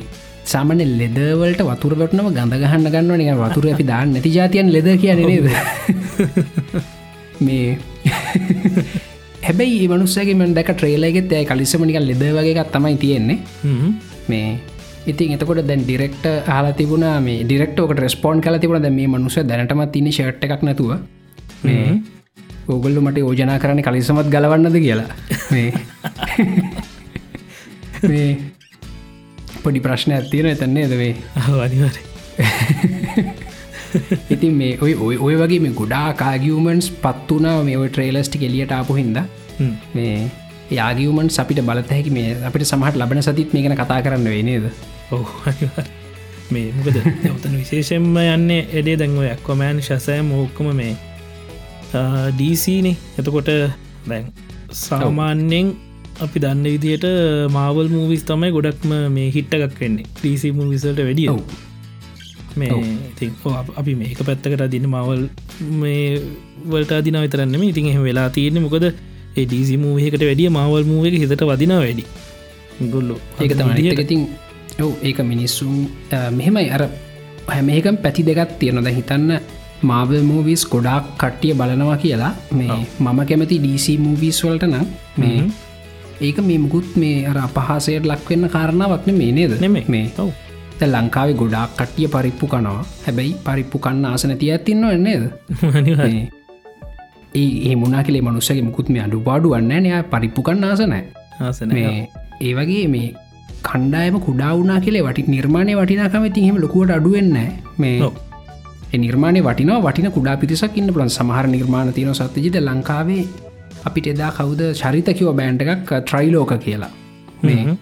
[0.52, 5.46] සාමන ලෙදවලට වතුරටනම ගඳ ගහන්න ගන්න නික වතුර අපි දාන්න නැති ජාතියන් ලෙද කියන නේද?
[7.40, 7.68] මේ
[9.42, 13.38] හැබැයි මනුස්සගේ දැක ට්‍රේලගෙත් ඇය කලිසමනික ලෙද වගේ තමයි තියෙන්නේ.
[14.28, 14.48] මේ
[15.06, 18.82] ඉතින් එතකොට දැන් ඩිරෙක්ට හලා තිබුණ මේ ඩිරෙක්ටෝක රස්පෝන් කල තිබුණ.
[18.82, 20.92] දැ මේ මනුස දැනටමත් තින ෂට් එකක් නැතුව.
[21.64, 22.00] මේ
[22.68, 25.10] ඕගල්ලු මට යෝජනා කරන කලිසමත් ගලවන්නද කියලා.
[25.50, 25.70] මේ
[29.62, 31.14] පොඩි ප්‍රශ්න ඇතියෙන එතන්නේ දවේ
[31.60, 31.96] අනිවර
[34.30, 38.94] ඉතින් මේ ඔය ඔය ඔය වගේ මේ ගොඩා කාගියමන්ස් පත්වනා මේ ඔය ට්‍රේලස්ටි එලියට ආපු
[38.94, 39.18] හින්ද.
[39.94, 40.30] මේ
[40.70, 44.64] යාගියමන් අපිට බලතහැකි මේ අපිට සමහට ලබන සතිත් මේ ගැන කතා කරන්න වෙනේද
[45.10, 45.28] ඔහ
[46.50, 46.96] මේ මොකද?
[47.28, 50.94] ඔතන විශේෂෙන්ම යන්නේ එඩේ දැන්ව ඇක්කොමෑන් ශසය මෝක්කම මේ
[52.32, 53.50] ඩීසීනේ එතකොට
[54.08, 54.32] දැන්
[54.78, 55.74] සාමාන්‍යෙන්
[56.24, 57.06] අපි දන්න විදියට
[57.56, 60.06] මාවල් මූවිස් තමයි ගොඩක්ම මේ හිට්ටගක් වෙන්නේ.
[60.22, 61.28] ්‍රීසි මූවිසල්ට වැඩිය.
[62.56, 62.70] මේ
[63.80, 65.22] අපි මේක පැත්තකට දින්න මවල්
[65.82, 66.20] මේ
[66.72, 68.86] වලට දින විතරන්නම ඉතින් එහ වෙලා තියෙන මොකද?
[69.36, 72.04] ඩීසි මූහකට වැඩිය මවල් මූව එක හිතට වදින වැඩි.
[72.92, 73.88] ගොල්ලු ඒක තමයි.
[74.04, 74.20] ඉතින්
[74.80, 75.74] ඔව ඒක මිනිස්සුම්
[76.38, 76.68] මෙහෙමයි.
[76.76, 76.86] අර
[77.48, 79.34] හැමේකම් පැති දෙකත් තියෙනද හිතන්න
[79.90, 82.32] මාවල් මූවිස් ගොඩාක් කට්ටිය බලනවා කියලා.
[82.52, 84.86] මේ මම කැමති DC මූවිස් වලට නම්
[85.18, 85.36] මේ
[86.22, 89.54] ඒක මේ මුකුත් මේ අර අපහසයට ලක්වෙන්න කාරණාවක්න මේ නේද?
[89.60, 90.06] නෙම මේ.
[90.18, 90.30] ඔව.
[90.84, 92.84] ලංකාවේ ගොඩාක් කට්ටිය පරිප්පු කනවා.
[93.04, 95.22] හැබැයි පරිප්පු කන්න ආසන තිය ඇතින්නවා නේද?
[97.34, 101.04] ඒ මුණනා කලේ මනුස්සගේ මුකුත් මේ අඩු පාඩු වන්න නය පරිප්පු කන්න ආසනෑ
[101.40, 103.06] ආසන ඒ වගේ මේ
[103.62, 107.38] කණ්ඩායම කුඩා වුනා කියලේ වටි නිර්මාණය වටිනාකම තිහෙම ලොකුවට අඩුවෙන්න
[107.78, 108.12] මේ
[108.98, 113.24] නිර්මාණය වටින වටින කුඩා පිරිසක් ඉන්න පුලන් සමහර නිර්මාණ තියන සත්්‍යජිත ලංකාවේ
[113.88, 116.92] අපිට එදා කවුද චරිතකිව බෑන්ඩ එකක් ට්‍රයිලෝක කියලා.
[117.42, 117.76] මේ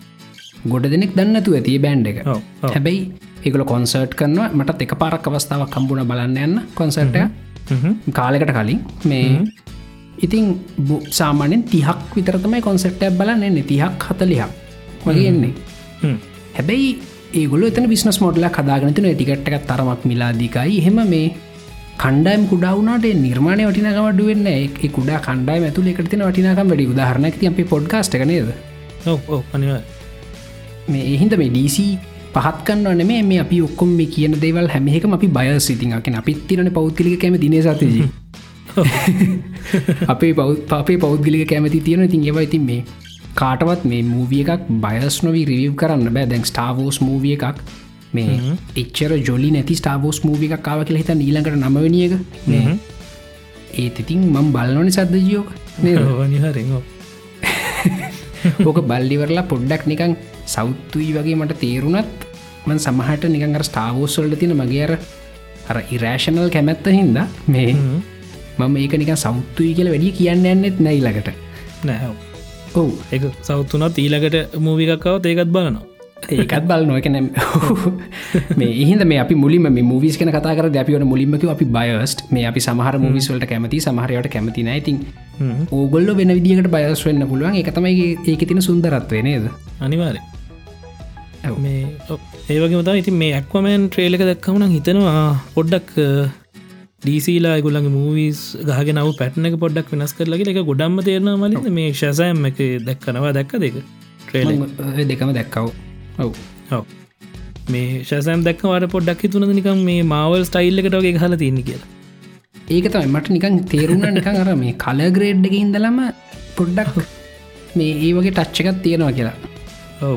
[0.72, 2.18] ගොඩ දෙනෙක් දන්නතු ඇතිය බෑන්් එක.
[2.66, 3.00] හැබැයි
[3.44, 4.48] ඒකල කොන්සර්ට් කරනවා.
[4.58, 7.16] මට එක පාරක් අවස්ථාවක් කම්බුණ බලන්න යන්න කොන්සර්ට
[8.12, 8.80] කාලෙකට කලින්.
[9.04, 9.44] මේ
[10.18, 10.44] ඉතින්
[11.10, 13.68] සාමානෙන් තිහක් විතරතමයි කොන්සෙට්ටක් බලන්න එන්නේ.
[13.70, 14.50] තිහක් හතලිහක්
[15.06, 15.52] වගේ එන්නේ.
[16.56, 16.88] හැබැයි
[17.34, 20.80] ඒගොල එතන බිස්නස් මොඩල කදාගනතින ටිකට්ටක් තරමක් මිලාදිකයි.
[20.86, 21.34] හෙම මේ
[22.00, 26.86] කණ්ඩයිම් කුඩාවුණට නිර්මාණය වටිනකමට වෙන්න ඒ කුඩා කණ්ඩයි ඇතුල එකටතින වටිනකම් වැඩි.
[26.94, 28.48] උදාහරණක් අපි පොඩ්කාස්ට නේද?
[30.88, 31.76] මේ එහින්ද මේ DC
[32.34, 37.20] පහත්කන්න නෙමේ මේ අපි ඔක්කොම මේ කියන දේවල් හැමහකම අපි බය සිතිංකෙන අපිත් තිරන පෞද්ගලික
[37.20, 38.08] කැම දින සතජී
[40.08, 42.80] අපේ පෞ අපේ පෞද්ගලික කැමති තියෙන ඉතින් ඒවා ඉතින් මේ
[43.34, 46.26] කාටවත් මේ මූවිය එකක් බයස් නොවී රිවව් කරන්න බෑ.
[46.26, 47.58] දැන් ස්ටාවෝස් මූවිය එකක්
[48.12, 52.14] මේ එච්චර ජොලි නැති ස්ටාවෝස් මූවි එකක් කාව කියලා හිත නීලකට නමවනියක
[52.46, 52.78] මේ
[53.74, 55.48] ඒත් ඉතින් මම් බලනොනි සද්ධජියෝක
[55.82, 56.82] නිහරෙෝ
[58.66, 62.26] ඕක බල්ලිවරලා පොඩ්ඩක් නිකං සෞත්තුයි වගේ මට තේරුණත්
[62.66, 64.92] මන් සමහට නිකඟර ස්ටාවෝස්වල්ට තින මගේ අර
[65.70, 67.76] අර ඉරෑශනල් කැමැත්ත හින්ද මේ
[68.58, 71.30] මම ඒක නික සෞත්තුයි කියල වැඩිය කියන්න යන්නෙත් නැයිලකට
[71.84, 72.02] නැහ
[72.74, 72.92] ඔවු.
[73.12, 75.89] එක සෞත්තුනත් ඊලකට මූවිකක්කවත් ඒකත් බලනවා
[76.28, 77.16] ඒකත් බල නොකන
[78.60, 82.60] මේ ඉහිද මේ අපි මුලින්ම මේ මූවිස් කන කතාර දැපිවන මුලින්මක අපි බයස්ට මේ අපි
[82.60, 84.98] සමහර මූවිස්වලට කැමති සමහරයට කැමති නයිතින්
[85.70, 87.56] ඕගොල්ල වෙන විදිකට බයස් වෙන්න පුළුවන්.
[87.62, 89.46] එකතමයි ඒක තින සුන්දරත්වය නේද?
[89.80, 90.20] අනිවාරය
[91.58, 91.80] මේ
[92.48, 95.24] ඒවගේ මතා ඉතින් මේ ඇක්වමෑන් ට්‍රේලක දක්කවන හිතනවා
[95.56, 95.92] පොඩ්ඩක්
[97.02, 101.70] ඩීසීලා ගොල්ලගේ මූවිස් ගහගෙනව පැට්නක පොඩ්ඩක් වෙනස් කරලගේ එක ගොඩම්ම තේරන මලින්ද.
[101.78, 103.36] මේ ශසෑම් එක දැක්කනවා.
[103.38, 103.78] දැක්ක දෙක
[104.26, 105.89] ට්‍රේල දෙකම දැක්කව
[106.20, 106.32] ඔව්.
[106.70, 106.84] ඔව.
[107.72, 111.88] මේ ශසෑම් දැක්කවට පොඩ්ඩක් තුන නිකම් මේ මවල් ස්ටයිල් එකටගේ හල තියන්න කියලා.
[112.68, 113.08] ඒක තමයි.
[113.14, 116.00] මට නිකන් තේරුණ නිකන් අර මේ කලග්‍රේඩ්ඩක ඉඳලම
[116.56, 117.00] පොඩ්ඩක්
[117.76, 119.36] මේ ඒ වගේ ටච්චකත් තියෙනවා කියලා.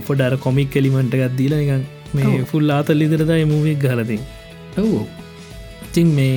[0.07, 4.19] පොඩර කොමික් කෙලිමට එකත් දීලා නිකන් මේ ෆුල් ආතල් ඉදිරදයි මූවෙක් ගලති
[4.77, 4.93] ඔව්.
[5.85, 6.35] ඉතින් මේ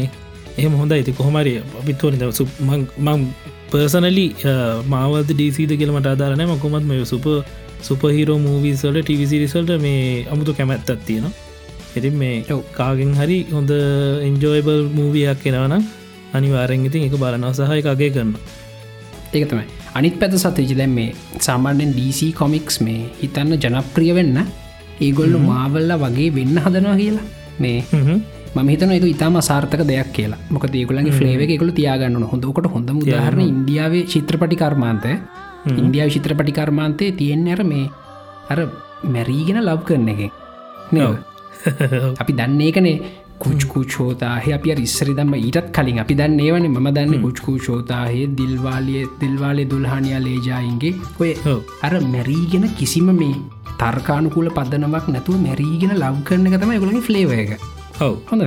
[0.58, 2.46] එහම හොඳ ඇති කොහමරිය අපිත්වනි දවසු
[3.06, 3.22] මං
[3.70, 4.26] පර්සනලි
[4.88, 7.26] මාවද ඩීසිද කියලමට අදාරනෑ මකොමත් මේ සුප
[7.86, 11.26] සුපහිරෝ මූවිසල්ට ටිවිසිරිසල්ට මේ අමුතු කැමැත්තත් තියෙන
[11.96, 12.36] ඉතින් මේ
[12.72, 13.72] කාගෙන් හරි හොඳ
[14.28, 15.82] එන්ජෝයබල් මූවියක් කෙනවනම්
[16.34, 18.32] අනිවාරෙන් ඉතින් එක බලනව සහය එකගේ කරන්න
[19.32, 19.66] ඒක තමයි.
[19.94, 24.38] අනිත් පැත සතජ දැම් මේ සාමාන්‍යෙන් DC කොමික්ස් මේ හිතන්න ජනප්‍රිය වෙන්න
[25.00, 27.26] ඒගොල්ලු මාවල්ල වගේ වෙන්න හදනවා කියලා.
[27.58, 27.78] මේ
[28.58, 30.40] මහිතන එක ඉතාම සාර්ථක දෙයක් කියලා.
[30.50, 35.12] මොක දේකුලගේ ෆ්ලේව එකකු තියාගන්න හොඳකට හොඳ උදාහරන ඉන්දියාවේ චිත්‍රපටි කර්මාන්තය
[35.74, 37.86] ඉන්දියාව චිත්‍රපටි කර්මාන්තය තියෙන් ඇර මේ
[38.50, 38.58] අර
[39.06, 40.20] මැරීගෙන ලබ් කරන එක.
[42.20, 42.96] අපි දන්නේ කනේ
[43.38, 46.68] කුච්කූචෝතාහ අපි ඉස්සරි දම්ම ඊටත් කලින් අපි දන්න ඒවන.
[46.74, 51.32] ම දන්න කුච්කූචෝතාහය දිල්වාලිය දිල්වාලේ දුල්හානයා ලේජායින්ගේ ඔය
[51.82, 53.34] අර මැරීගෙන කිසිම මේ
[53.80, 57.52] තර්කානුකූල පදනමක් නැතුව මැරීගෙන ලව් කරන තම ගොලගේ ෆ්ලේව එක.
[58.00, 58.14] ඔව.
[58.30, 58.46] හොඳ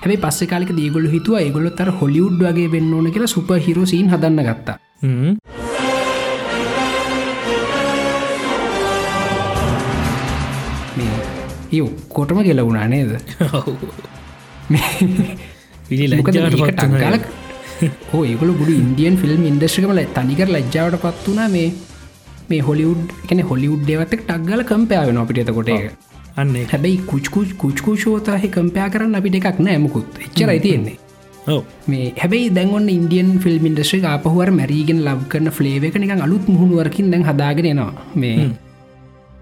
[0.00, 4.48] හැබයි පස්ස කාලක දේගොල හිතුව ඒගොලොත් අර හොලිුඩ් වගේ වෙන්න ඕන කියලා සුප හිරෝසින් හදන්න
[4.48, 4.76] ගත්තා
[11.74, 13.10] ඒ කොටම ගෙලවුණා නේද?
[15.82, 17.24] ටක්ගලක්
[18.10, 21.68] හෝ ඒගොල ගුඩු ඉන්දියන් ෆිල්ම් ඉන්ඩස්්‍රකමල තනිකර ලජ්ජාවට පත් වනා මේ
[22.50, 25.86] මේ හොලිවුඩ් කන හොලිවුඩ් දෙවත්තක් ටක්ගල කම්පයාාවෙන අපිට කොට එක
[26.36, 30.96] අන්න හැබැයි කුච්කුච් කුච්කු ෂෝතාහ කම්පයා කරන්න අපිට එකක් නෑමකුත් එච්චරයි තියෙන්නේ.
[31.86, 37.10] මේ හැබයි දැන්වන්න ඉන්දියන් ෆිල්ම් ඉන්ඩස්්‍රේ අපහුවර මැරීගෙන ලබ් කරන ෆ්ලේව එක නිකන් අලුත් මුහුණුවරකින්
[37.12, 38.36] දැන් හදාගෙනවා මේ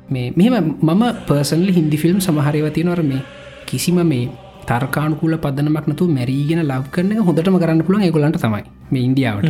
[0.09, 3.23] මේ මෙම මම පර්සන්ල හින්දි ෆිල්ම් සමහරයවති නොර මේ
[3.67, 4.29] කිසිම මේ
[4.65, 9.49] තර්කානුකූල පදනමක් නතු මැරීගෙන ලබ් කරන හොඳටම කරන්න පුළුවන් ඒගොලන්ට තමයි මේ ඉන්දියාවට.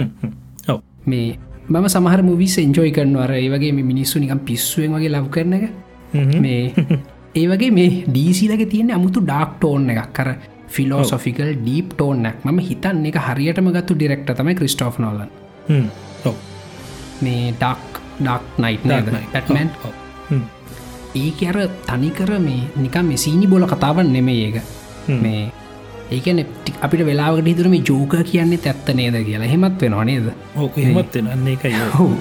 [1.06, 1.38] මේ
[1.68, 5.64] මම සමහර මුවිස් එන්ජෝයි කරනවර ඒවගේ මිනිස්සු නිකම් පිස්සුවෙන් වගේ ලබ් කරන එක.
[6.38, 6.62] මේ
[7.34, 10.12] ඒ වගේ මේ ඩීසිලක තියෙන අමුතු ඩාක්ටෝන් එකක්.
[10.12, 10.28] කර
[10.68, 15.28] ෆිලෝසොෆිකල් ඩීප් ටෝන්නක් ම හිතන් එක හරියටම ගත්තු ඩිරෙක්ට තමයි ක්‍රිස්ටෝ් නොලන්
[17.22, 18.88] මේ ඩක් ඩක් නයිට්
[19.32, 20.01] පැටමන්
[21.14, 24.56] ඒක අර තනිකර මේ නිකම් මේ සීනි බොල කතාවන් නෙමේ ඒක.
[25.24, 25.52] මේ
[26.10, 26.42] ඒකන
[26.80, 29.52] අපිට වෙලාවට හිතුර මේ ජෝක කියන්නේ ඇත්ත නේද කියලා.
[29.54, 30.28] හෙමත් වෙන නේද?
[30.56, 31.16] ඕක හෙමත්
[31.54, 32.12] එකයි හෝ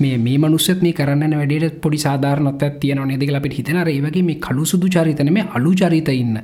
[0.00, 4.64] මේ මේ මනුස්සත් මේ කරන්න වැඩට පොඩි සාධාරනත් තියෙන නේදක අපිට හිතන ඒවගේ මේ කළු
[4.72, 6.38] සුදු චරිතන මේ අලු චරිත ඉන්න.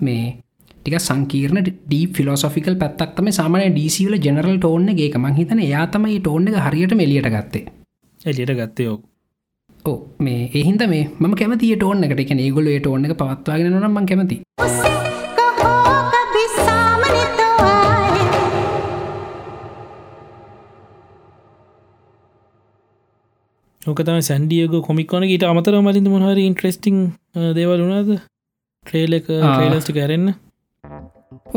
[0.00, 0.36] මේ
[0.76, 6.48] ටික සංකීර්ණ ඩී ෆිලෝසොෆිකල් පැත්තක්තම සාමන ඩීසිවල ජනරල් ටෝන්න ගේ මං හිතන යාතම ඒ ටෝන්න
[6.52, 7.66] එක හරියට මෙලියට ගත්තේ.
[8.20, 9.15] එලියට ගත්තේ ඕ ඕ
[10.20, 12.20] මේ එහින්ද මේ ම කැමති ටෝන් එකට.
[12.24, 14.36] එක ඒගොල ටෝන එක පවත්වාගෙන නම් කැමති
[23.82, 26.96] ොකතම සැන්ඩියග කොමික්කොන ට අමතර මලින් මොහර ඉන්ට්‍රෙස්ටිං
[27.58, 28.10] දේවල් වුණාද?
[28.86, 30.32] ට්‍රේලක ්‍රේලස්ටි කරන්න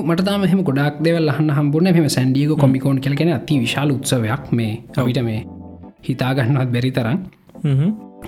[0.03, 4.75] මට තම ගොඩක් දෙවල් අන්න හම්බුන මෙම සැන්ඩියග කොමිකෝන් කෙන ඇති විශාල උත්සවයක් මේ.
[4.97, 5.41] අවිට මේ
[6.09, 7.19] හිතාගන්නවත් බැරි තරම්.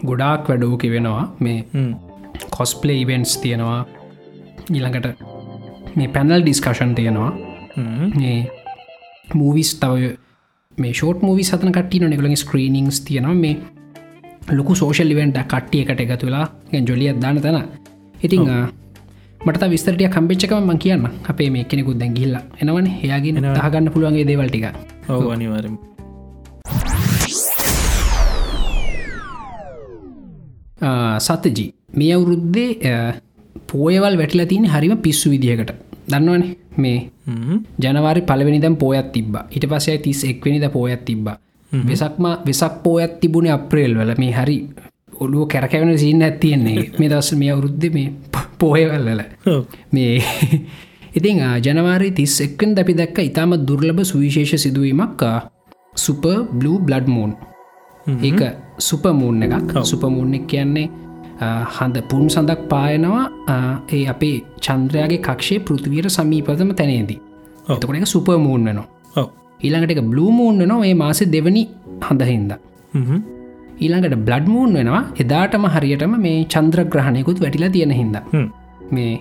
[0.10, 1.58] ගොඩාක් වැඩෝක වෙනවා මේ
[2.56, 3.82] කොස්පලේ ඉවෙන්ස් තියෙනවා.
[4.76, 5.08] ඊළඟට
[5.98, 7.32] මේ පැනල් ඩිස්කශන් තියෙනවා.
[8.20, 8.40] මේ
[9.40, 10.12] මූවිස් තව
[10.78, 13.36] මේ ෂෝට් මූවි සතන කට්ටින නිකළගේ ස්ක්‍රීනිංස් තියෙනවා.
[13.44, 13.56] මේ
[14.58, 16.48] ලොකු සෝෂල් ඉවෙන්ට කට්ටිය එකට එකතු වෙලා
[16.90, 17.64] ජොලියත් දාන තැන.
[18.26, 18.50] ඉතිං
[19.46, 22.88] මට විස්තරටිය කම්පිච්චකම මං කියන්න අපේ මේ කෙනෙකුත් දැන් ගිල්ල එනවන.
[23.06, 24.66] එයාගෙන දහගන්න පුළුවන්ගේ දේවල්ටික
[25.10, 25.76] ඔව අනිවාරම
[31.20, 32.70] සතජී මේ අවුරුද්දේ
[33.68, 35.72] පෝයවල් වැටලා තියන හරිම පිස්සු විදිහකට.
[36.08, 36.44] දන්නවන?
[36.78, 37.12] මේ
[37.80, 41.28] ජනවාරි පලවෙනිදම් පෝයත් තිබ ඉට පසය තිස් එක්වනිද පෝයත් තිබ්බ.
[41.72, 44.16] වෙසක්ම වෙසක් පෝයත් තිබුණ අප්‍රේල් වල.
[44.18, 44.58] මේ හරි
[45.20, 48.08] ඔලුව කැරකැවෙන සින්න ඇතියෙන්නේ මේ දස් මේ අවුරුද්ධ මේ
[48.60, 49.22] පෝයවල්ලල
[49.92, 50.14] මේ
[51.18, 55.24] ඉතිං ජනවාරි තිස් එක්වෙන් දැපි දැක්ක ඉතාම දුර්ලභ සුවිශේෂ සිදුවීමක්
[55.96, 57.34] සුප බ්ලූ බ්ලඩ් මූන්
[58.08, 58.42] ඒක
[58.80, 59.74] සුපමූන් එකක්.
[59.84, 60.88] සුපමූන් එක කියන්නේ
[61.76, 63.26] හඳ පුන් සඳක් පායනවා
[63.90, 67.20] ඒ අපේ චන්ද්‍රයාගේ කක්ෂේ පෘතිවීර සමීපතම තැනේදී.
[67.70, 68.88] එතකොට එක සුපමූන් වෙනවා.
[69.60, 71.64] ඊළඟට එක බ්ලූමූන් වෙනවා ඒ මාසෙ දෙවනි
[72.02, 72.52] හඳහින්ද.
[73.80, 78.18] ඊළඟට බ්ලඩ් මූන් වෙනවා එදාටම හරියටම මේ චන්ද්‍ර ග්‍රහණයකුත් වැටිලා තියෙන හිද
[78.92, 79.14] මේ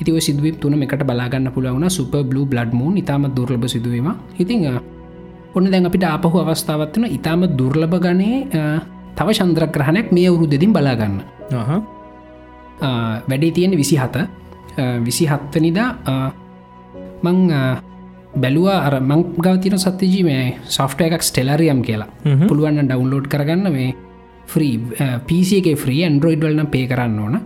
[0.00, 4.66] ඉතිව සිදුවීම් තුන එකට බලාගන්න පුළවුණ සුප බ්ලු බ්ලඩ් මූන් ඉතාම දුර්ලභ සිදුවීම ඉතිං
[5.56, 8.38] ඔන්න දැන් අපිට ආපහු අවස්ථාවත්වන ඉතාම දුර්ලභ ගනේ
[9.16, 11.16] තව චන්ද්‍රග්‍රහණයක් මේ අවුරු දෙදින් බලාගන්න
[13.26, 14.16] වැඩේ තියෙන විසි හත
[15.00, 15.88] විසි හත්වනිදා
[17.22, 17.38] මං
[18.36, 22.08] බැලුවා අර මං ගවතින සත්‍යජී මේ සොෆ්ට එකක් ස්ටෙලරියම් කියලා.
[22.48, 23.72] පුළුවන්න ඩවන්ලෝඩ් කරගන්න.
[23.72, 23.94] මේ
[24.46, 24.74] ෆ්‍රී
[25.26, 27.40] පිසිගේ ෆ්‍රී ඇන්ඩරෝයිඩ් වලන පේ කරන්න ඕන.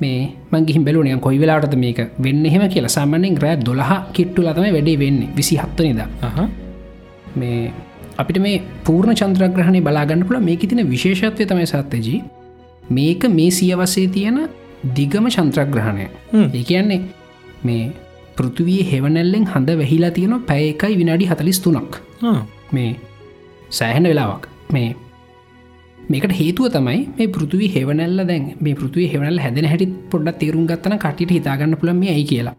[0.00, 0.20] මේ
[0.52, 2.96] මංගිහි බැලුනය කොයි වෙලාටද මේක වෙන්න එහෙම කියලා.
[2.96, 5.20] සාමනෙන් රෑ දොළහ කිට්ටු ලතම වැඩේ වෙන්න.
[5.36, 6.00] විසි හත්වනිද
[7.36, 7.72] මේ
[8.18, 12.20] අපිට මේ පූර්ණ චන්ද්‍රග්‍රහණය බලාගන්න පුළ මේක තින විශේෂත්වය තමයි සත්තජී
[12.90, 14.38] මේක මේ සියවසේ තියෙන
[14.94, 17.00] දිගම චන්ත්‍රග්‍රහණය ඒ කියන්නේ
[17.64, 17.92] මේ
[18.36, 21.96] පෘතුවී හෙවනැල්ලෙන් හඳ වැහිලා තියෙන පැය එකයි විනාඩි හතලිස් තුනක්.
[22.72, 22.96] මේ
[23.70, 24.44] සෑහෙන වෙලාවක්.
[24.72, 24.88] මේ
[26.10, 30.98] මේකට හේතුව තමයි මේ පෘතුවී හෙවනැල්ල දැන් මේ පෘතුවී හෙවනල් හැදෙන හැටි පොඩ්ඩ තේරුම් ගත්තන
[30.98, 32.56] කටිට හිතාගන්න පුළම ඇයි කියලා.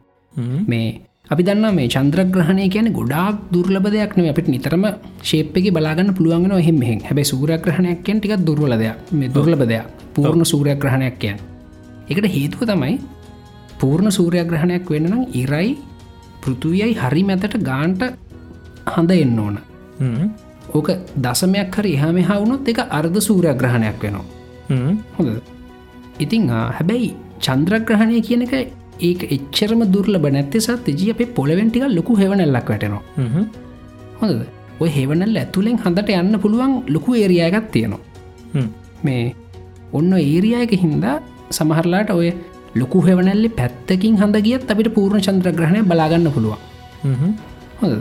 [0.67, 1.01] මේ
[1.32, 4.84] අපි දන්න මේ චන්ද්‍රග්‍රහණය කියන ගොඩාක් දුර්ලබ දෙයක්න අපිට නිතරම
[5.30, 8.98] ශේප්පක බලාගන්න පුළුවන්ගෙන එහෙම හැබැ සූරග්‍රහණයක් කියෙන් ටික දුර්වල දෙයක්.
[9.12, 9.86] මේ දුර්ලබ දෙයක්.
[10.15, 11.38] පූර්ණ සූරයග්‍රහණයක් කියන්
[12.10, 13.00] එකට හේතුව තමයි
[13.80, 15.70] පූර්ණ සූරයග්‍රහණයක් වෙන්නනම් ඉරයි
[16.44, 18.04] පෘතුවියයි හරි මැතට ගාන්ට
[18.88, 19.56] හඳ එන්න ඕන.
[20.74, 24.26] ඕක දසමයක් හරි එහම හවුණොත් එක අර්ධ සූරයග්‍රහණයක් වෙනවා.
[25.15, 25.30] හොඳ
[26.20, 28.54] ඉතිං හැබැයි චන්ද්‍රග්‍රහණය කියන එක
[28.99, 33.04] ඒක එච්චරම දුර්ලබ නැත්තේ සත් ජී අපේ පොලවෙන්ටික ලොකු හෙවනැල්ලක් වැටෙනවා.
[34.21, 34.41] හොඳද?
[34.82, 38.65] ඔය හෙවනල් ඇතුළෙන් හඳට යන්න පුළුවන් ලොකු ඒරියයගත් තියෙනවා.
[39.08, 39.36] මේ
[39.99, 41.17] ඔන්න ඒරියයක හින්දා
[41.58, 42.32] සමහරලාට ඔය
[42.82, 46.60] ලොකු හෙවනැල්ලි පැත්තකින් හඳ ගියත් අපිට පූර්ණ චන්ද්‍රග්‍රහණය බලාගන්න පුළුවන්.
[47.82, 47.93] හොද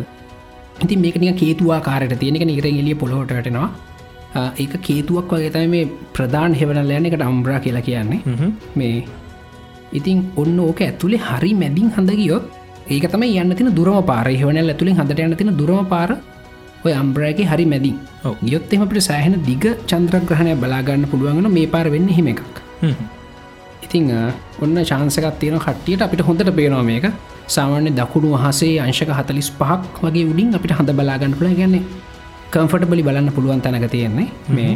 [0.84, 3.68] ඉති මේකනික කේතුවා කාරයට තියෙනක නිකර එලිය පොලොට වැටෙනවා.
[4.62, 8.20] ඒක කේතුවක් වගේ තම මේ ප්‍රධාන හෙවනල් යන එකට අම්බ්‍රා කියලා කියන්නේ.
[8.80, 8.94] මේ
[9.92, 12.44] ඉතින් ඔන්න ඕක ඇතුළේ හරි මැදින් හඳගියොත්
[12.88, 14.26] ඒක තම යන්න තින දුරම පාර.
[14.32, 16.10] හවනල් ඇතුළින් හඳට යන්න තින දුරම පාර
[16.84, 17.96] ඔය අම්බ්‍රයගේ හරි මැදින්.
[18.44, 22.28] ගියොත් එම අපට සෑහෙන දිග චන්ද්‍රග්‍රහණය බලාගන්න පුළුවන්ගන මේ පාර වෙන්න හෙම.
[22.32, 22.42] එකක්
[23.86, 24.06] ඉතිං
[24.64, 27.06] ඔන්න චාන්සකත් තියෙන කට්ටියට අපිට හොඳට පේනවා මේක.
[27.48, 31.82] සාමාන්‍ය දකුණු වහසේ අංශක හතලිස් පහක් වගේ උඩින් අපිට හඳ බලාගන්න පුළ ගැන්නේ
[32.52, 34.72] කම්ෆටබලි බලන්න පුළුවන් තැනක තියෙන්නේ මේ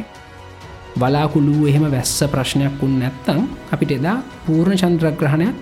[1.00, 3.40] බලාකුළු එහෙම වැස්ස ප්‍රශ්නයක් වුන් නැත්තං
[3.74, 5.60] අපිට එදා පූර්ණ චන්ද්‍රග්‍රහණයක්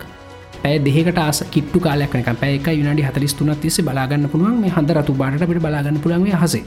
[0.62, 4.70] පැය දෙකට ආස කිට්ටු කාලයක් එක පැය එක යුනඩි හතලිස් තුනක් තිස්ස බලාගන්න පුළුවන් මේ
[4.70, 6.64] හඳ රතු බාට පිට බලාගන්න පුළන්ගේ හසේ.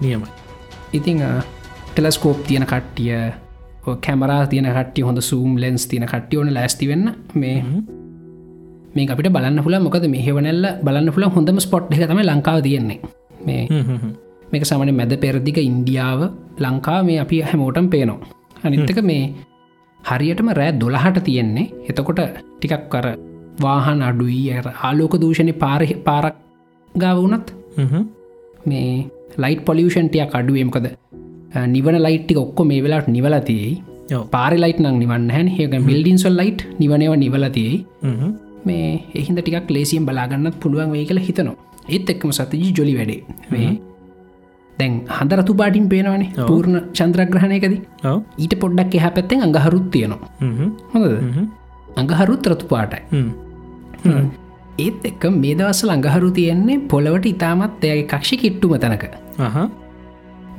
[0.00, 0.28] නියමයි.
[0.92, 1.18] ඉතිං
[1.94, 3.12] ටෙලස්කෝප් තියෙන කට්ටිය
[4.04, 7.14] කැමරා තියන කට්ටිය හොඳ සූම් ලෙන්ස් තියන කට්ටිය ඕන ලැස්ති වෙන්න.
[7.34, 7.56] මේ
[8.94, 13.00] මේ අපිට බලන්න පුල මොකද මෙහෙවනැල්ල බලන්න පුළ හොඳම ස්පොට් එක තම ලංකාව තියෙන්නේ.
[13.46, 13.62] මේ
[14.56, 16.20] මේක සමන මැද පෙරදික ඉන්දියාව
[16.64, 18.20] ලංකා මේ අපි හැමෝටම් පේනවා.
[18.66, 19.22] අනිත්තක මේ
[20.00, 21.70] හරියටම රෑ දොළහට තියෙන්නේ.
[21.90, 22.20] එතකොට
[22.58, 23.06] ටිකක් කර
[23.64, 26.36] වාහන් අඩුයි ඇ ආලෝක දූෂණය පාරහ පාරක්
[26.94, 27.48] ගාව වනත්
[28.70, 28.92] මේ
[29.44, 30.86] ලයිට් පොලියෂන්ටිය අඩුවේමකද
[31.74, 33.72] නිවන ලයිට්ටි ඔක්කො මේ වෙලාට නිවලතියයි
[34.34, 34.96] පාරි ලයිට් නං.
[35.02, 37.76] නිවන්න හැ ඒක බිල්ඩින්සල් ලයිට් නිවනව නිවලතියයි
[38.68, 38.88] මේ
[39.20, 41.56] එහින්ද ටිකක් ලේසියෙන් බලාගන්නත් පුළුවන් වේ කියලා හිතනවා.
[41.94, 43.20] ඒත් එක්කම සතජී ජොලි වැඩේ.
[43.52, 43.70] මේ
[44.78, 47.74] දැන් හඳරතු පාටින් පේනවනේ පූර්ණ චන්ද්‍රග්‍රහණයකද.
[48.42, 50.28] ඊට පොඩ්ඩක් එහ පැත්තෙන් අඟහරුත් තියෙනවා.
[50.92, 51.14] හොඳද?
[52.00, 53.02] අඟහරුත් රතු පාටයි
[54.84, 59.04] ඒත් එක්ක මේ දවස්සල අඟහරු තියෙන්නේ පොළවට ඉතාමත් එයගේ කක්ෂි කිට්ටුම තැනක.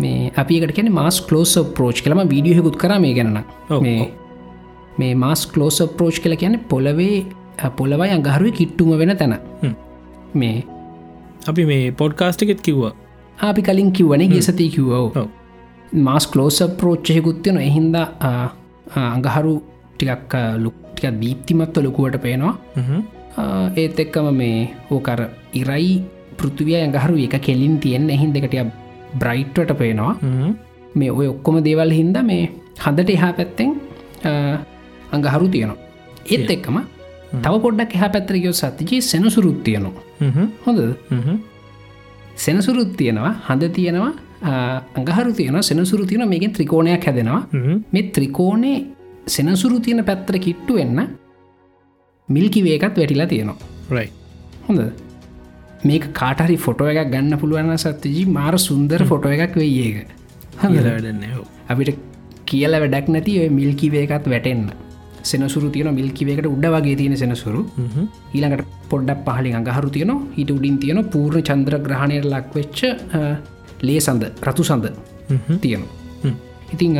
[0.03, 3.33] මේ අපිකට කියන මාස් කලෝස ප්‍රෝච් කළම වීඩියහෙකුත් කර මේ ගැන
[3.87, 3.99] මේ
[5.01, 7.17] මේ මාස් කලෝස ප්‍රෝච් කල කියන පොලවේ
[7.79, 9.35] පොළවයි අඟහරුව කිට්ටුම වෙන තැන.
[10.41, 10.55] මේ
[11.51, 12.93] අපි මේ පොඩ්කාස්ටිකෙත් කිව්වා
[13.37, 15.27] අපි කලින් කිව්වන ගෙසති කිව්වෝ
[16.07, 17.95] මාස් කලෝස ප්‍රෝච්චයකුත්තියන එහින්ද
[18.95, 19.53] අඟහරු
[19.93, 22.55] ටිකක් ලුක්ටික දීප්තිමත්ව ලොකුවට පේනවා.
[23.75, 25.19] ඒත් එක්කම මේ ඕකර
[25.53, 25.91] ඉරයි
[26.37, 28.63] පෘතිවිය ඇඟහරු එක කෙලින් තියෙන එහින් දෙකටිය
[29.21, 30.13] බ්‍රයිට්වට පේනවා.
[30.95, 32.43] මේ ඔය ඔක්කොම දේවල් හින්ද මේ
[32.85, 33.69] හදට එහා පැත්තෙන්
[35.11, 35.77] අඟහරු තියනවා.
[36.33, 36.79] ඒත් එක්කම
[37.43, 39.95] තව පොඩ්ඩක් එහ පැත්‍රකයෝ සතිජී සෙනසුරුත් තියනවා.
[40.65, 40.79] හොඳ
[42.37, 44.11] සෙනසුරුත් තියෙනවා හඳ තියෙනවා
[44.95, 47.41] අඟහරු තියෙන සෙනසුරු තියෙන මේකින් ත්‍රිකෝණයක් හැදෙනවා.
[47.93, 48.77] මේ ත්‍රිකෝණේ
[49.27, 50.99] සෙනසුරු තියෙන පැත්තර කිට්ටු වෙන්න
[52.29, 53.57] මිල්කි වේකත් වැටිලා තියෙනවා.
[54.67, 54.81] හොඳ
[55.83, 59.97] මේක කාටහරි ෆොටෝ එකක් ගන්න පුළුවන් සත්‍යජී මාර සුන්දර ෆොටෝ එකක් වෙයි ඒක.
[60.61, 61.23] හදන්න
[61.69, 61.99] අපිට
[62.45, 64.69] කියල වැඩක් නැති ඔය මිල්කි වේකත් වැටෙන්න්න
[65.23, 67.61] සෙනසුරු තියන මිල්කිවේකට උඩ වගේ තියෙන සෙනසුරු.
[68.33, 72.81] ඊළඟට පොඩ්ඩක් පහලි අඟහරු තියන හිට උඩින් තියෙන පූර්ණ චන්ද්‍ර ග්‍රහණයට ලක්වෙච්ච
[73.81, 74.91] ලේ සඳ රතු සඳ
[75.59, 75.83] තියෙන
[76.71, 76.99] ඉතිං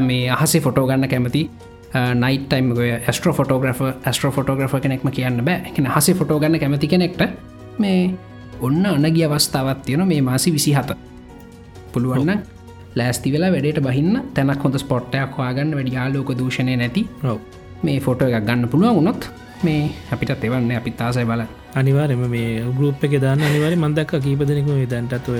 [0.00, 1.48] මේ අහසේ ෆොටෝ ගන්න කැමති
[1.94, 2.72] නයිටයිම්
[3.08, 5.72] ස්ට්‍ර ෆොටෝග්‍රෆ ස්ට්‍ර ෆොටෝග්‍රෆ කෙනෙක්ම කියන්න බෑ.
[5.74, 7.22] කෙන හසේ ෆොටෝ ගන්න කැමති කෙනෙක්ට
[7.78, 8.10] මේ
[8.60, 10.96] ඔන්න අනගිය අවස්ථාවත් තියෙන මේ මාසි විසි හත
[11.92, 12.42] පුළුවන්න
[12.98, 17.02] ලෑස්ති වෙලා වැඩට බහින්න තැනක් හොඳ ස්පොට්ටයක් හවාගන්න වැඩි යාලෝක දූෂණය නැති.
[17.86, 19.22] මේ ෆොටෝ එකක් ගන්න පුළුවන් වුණොත්
[19.66, 19.82] මේ
[20.14, 21.42] අපිට තෙවන්න අපි තාසයි බල.
[21.80, 25.36] අනිවාරම මේ ගරුප් එක දාන්න අනිවාරි මන්දක් කීපදනෙක මේ දැන්ටත්ව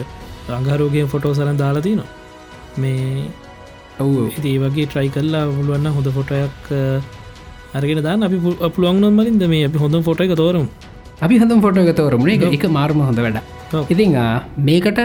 [0.59, 2.09] අංගාරෝගය ෆොටෝ සරන් දාලාතිනවා
[2.83, 3.25] මේ
[4.05, 4.27] ඔවු.
[4.51, 6.71] ඒ වගේ ට්‍රයි කල්ලා පුළුවන්න හොඳ ෆොටයක්
[7.77, 8.27] අරගෙන දාන්න.
[8.29, 8.37] අපි
[8.77, 10.69] පුළුවන් නොමලින්ද මේ අපි හොඳ ෆොට එක තෝරම්?
[11.25, 13.39] අපි හඳම් ෆොට එක තෝරම එක මාර්ම හොඳ වැඩ
[13.93, 14.17] ඉතිං
[14.69, 14.99] මේකට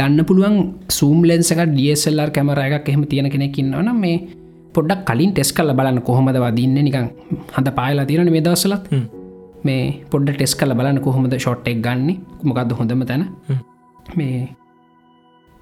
[0.00, 0.54] ගන්න පුළුවන්
[0.98, 4.18] සූම් ලෙන්සක ඩියසල්ලර් කැමර එකක් එහෙම තියෙන කෙනෙකින්නවන මේ
[4.74, 6.76] පොඩ්ඩක් කලින් ටෙස් කල බලන්න කොහොමද වදින්න.
[6.86, 7.08] නිකං
[7.56, 8.84] හඳ පායලා තිරන මේ දවසලත්
[9.64, 9.82] මේ
[10.12, 12.08] පොඩ්ඩ ටෙස් කල බලන්න කොහොමද ෂොට්ටෙක් ගන්න.
[12.42, 13.24] මොකක්ද හොඳම තැන?
[14.18, 14.38] මේ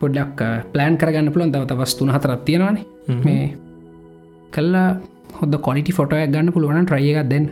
[0.01, 2.85] පොඩ්ඩක් පලෑන් කරගන්න පුළන් දවත වස්තුන හතරත් තියෙනවානේ.
[3.27, 3.45] මේ
[4.55, 4.89] කල්ලා
[5.41, 7.49] හොද කොලිටි ෆොටෝයක් ගන්න පුළුවන ට්‍රය එකක් දෙන්න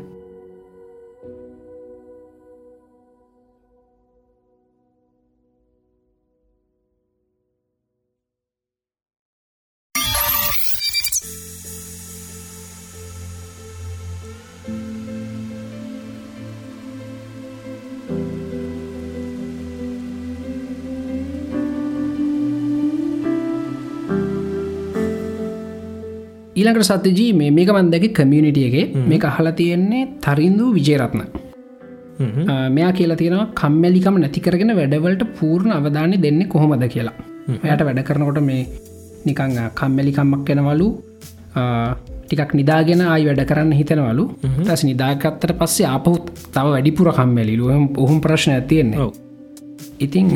[26.66, 31.20] ඊළඟට සත්‍යජී මේ මේක මන්දක කමියනිටියගේ මේ අහලා තියෙන්නේ තරින්දු විජයරත්න
[32.70, 37.14] මෙයා කියලා තියෙනවා කම්මැලිකම නැතිකරගෙන වැඩවලට පූර්ණ අවධානය දෙන්න කොහොමද කියලා.
[37.62, 38.62] එයට වැඩ කරනකොට මේ
[39.26, 40.88] නිකං කම්මැලිකම්මක් කෙනවලු
[42.24, 44.24] ටිකක් නිදාගෙන ආයි වැඩ කරන්න හිතනවලු.
[44.66, 47.70] තැස් නිදාගත්තට පස්සේ ආපහුත් තව වැඩිපුර කම්මැලිලු.
[47.96, 49.10] ඔහුම් ප්‍රශ්න ඇතියෙන්නේ
[50.00, 50.26] ඉතිං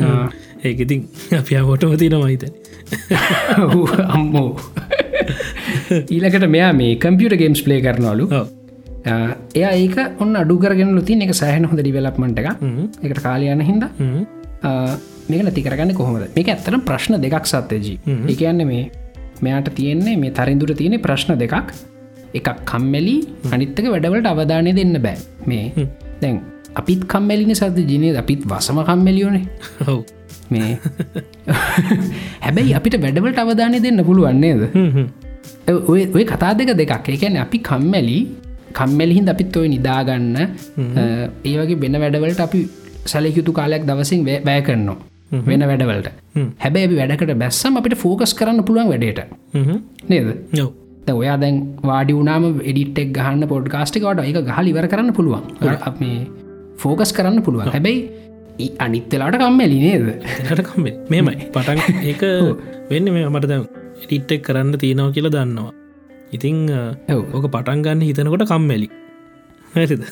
[0.63, 1.01] ඒකඉතින්
[1.33, 2.43] අපිය හොටම තිනවයිත
[4.15, 4.49] අම්මෝ
[5.91, 8.27] ඊලකට මෙයා මේ කම්පියට ගේම්ස් ප්ලේ කරනවලු.
[9.55, 12.49] එය ඒක ඔන්න අඩුකරගෙන ලුති එක සෑහන හොඳ ඩිවලප්මට එක
[13.03, 13.85] එකට කාලයන්න හිද
[15.29, 16.27] මේක නැතිකරගන්න කොහොමද?
[16.35, 18.83] මේක ඇත්තන ප්‍රශ්න දෙකක් සත්තයජී එකයන්න මේ
[19.41, 21.75] මෙයාට තියෙන්නේ මේ තරින්දුර තියෙන ප්‍රශ්න දෙකක්.
[22.33, 23.17] එකක් කම්මැලි
[23.51, 25.17] අනිත්තක වැඩවලට අවධානය දෙන්න බෑ.
[25.45, 25.89] මේ
[26.21, 26.41] දැන්
[26.75, 29.45] අපිත් කම්මැලින සත ජනය අපිත් වසම කම්මැලියෝනේ
[29.81, 29.99] හව්
[30.51, 30.77] මේ
[32.43, 34.61] හැබැයි අපිට වැඩවලට අවධානය දෙන්න පුළුවන්නේද
[35.67, 37.09] ඔය කතා දෙක දෙකක්.
[37.09, 38.17] ඒකැන අපි කම්මැලි
[38.73, 40.35] කම්මැලිහින්ද අපිත් ඔය නිදාගන්න
[41.45, 42.59] ඒ වගේ වෙන වැඩවලට අපි
[43.05, 44.97] සැලයුතු කාලයක් දවසින් බෑ කරනවා.
[45.47, 46.07] වෙන වැඩවලට.
[46.59, 49.19] හැබැයි වැඩකට බැස්සම් අපිට ෆෝකස් කරන්න පුළුවන් වැඩට.
[50.09, 50.27] නේද?
[51.13, 55.43] ඔයා දැන් වාඩි වුනාම එඩිටෙක් ගහන්න පොඩ්කාස්ටිකට එක ගහල ඉවර කරන්න පුළුවන්.
[55.81, 56.27] අප මේ
[56.77, 57.71] ෆෝකස් කරන්න පුළුවන්.
[57.71, 60.07] හැබැයි අනිත්තලාට කම්මැලි නේද?
[60.63, 62.21] කම්බේ මෙමයි පටන් ඒක
[62.89, 65.71] වෙන්න මේ මට දැ ටිට්ටෙක් කරන්න තියෙනව කියලා දන්නවා.
[66.35, 66.57] ඉතිං.
[67.35, 68.87] ඕක පටන්ගන්න හිතනකොට කම්මැලි.
[69.75, 70.03] හැරිද?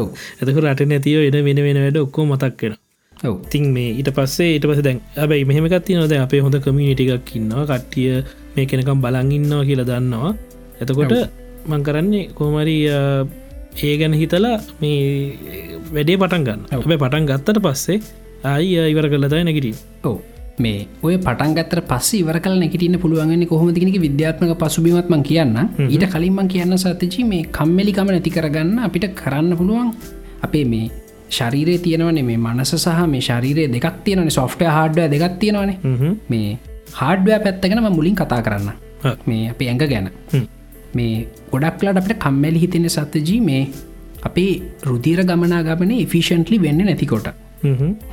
[0.00, 0.06] ඔව්.
[0.40, 2.74] ඇතක රට නැතිව එන වෙන වෙන වැඩ ඔක්කෝ මතක්කෙන
[3.28, 3.36] ඔව්.
[3.52, 7.64] තින් මේ ඊට පස්සේ ඊට පස දැන් ඇබයි මෙහමකත්ති නොද අපේ හොඳ කමිනිටිකක් ඉන්නවා.
[7.70, 8.24] කට්ටිය
[8.56, 10.34] මේ කෙනකම් බලංඉන්නවා කියලා දන්නවා.
[10.82, 11.14] එතකොට
[11.70, 12.76] මං කරන්නේ කෝමරි
[13.84, 14.98] ඒ ගැන හිතලා මේ
[15.94, 17.98] වැඩේ පටන් ගන්න අපේ පටන් ගත්තට පස්සේ
[18.50, 19.76] ආයි ඉවර කලතයි නැගිටින්
[20.10, 20.16] ඔව්
[20.58, 25.56] මේ ඔය පටන්ගත්තර පස්ස ඉවර කල නැකිටන්න පුළුවන්ගන්නේ කොහොමතිනික විද්‍යාත්මක පසුබිමත්ම කියන්න.
[25.86, 29.90] ඊට කලින්ම කියන්න සතචි මේ කම්මලිකම නැති කරගන්න අපිට කරන්න පුළුවන්
[30.42, 30.90] අපේ මේ
[31.30, 35.78] ශරීරයේ තියෙනවන මේ මනස සහ මේ ශරීරය දෙකක් තියෙනවන සොෆ්ටය හාඩ්ඩ දෙගත් තියෙනවනේ.
[36.28, 36.58] මේ
[36.92, 38.70] හාඩ්වය පැත්තගෙනම මුලින් කතා කරන්න.
[39.26, 40.10] මේ අපේ ඇඟ ගැන.
[40.94, 43.62] මේ ගොඩක්ලාට අපට කම්මැලි හිතෙන සත්තජී මේ
[44.22, 47.26] අපේ රුදීර ගමනාගමන ෆිෂන්ටලි වෙන්න නැතිකොට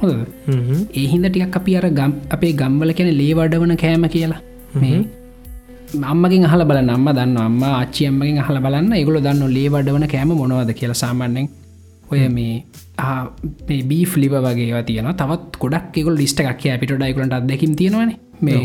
[0.01, 0.11] හොද
[1.01, 4.41] ඒහින්ද ටිකක් අපි අර ගම් අපේ ගම්වල කැන ලේවඩවන කෑම කියලා.
[4.81, 4.99] මේ
[6.11, 8.93] අම්මගින් හල බල නම්ම දන්න අම්ම ආච්චි අම්මගින් හල බලන්න.
[9.01, 11.49] එගුල දන්න ලේවඩවන කෑම මොනවද කියලා සාමාන්‍යෙන්
[12.11, 12.53] ඔය මේ
[13.89, 18.13] බී ලිව වගේ තියන තවත් ගොඩක් එකුල් ලිස්ට එකක් පිට ඩයිකුලට අදැකින් තියෙනවන.
[18.45, 18.63] මේ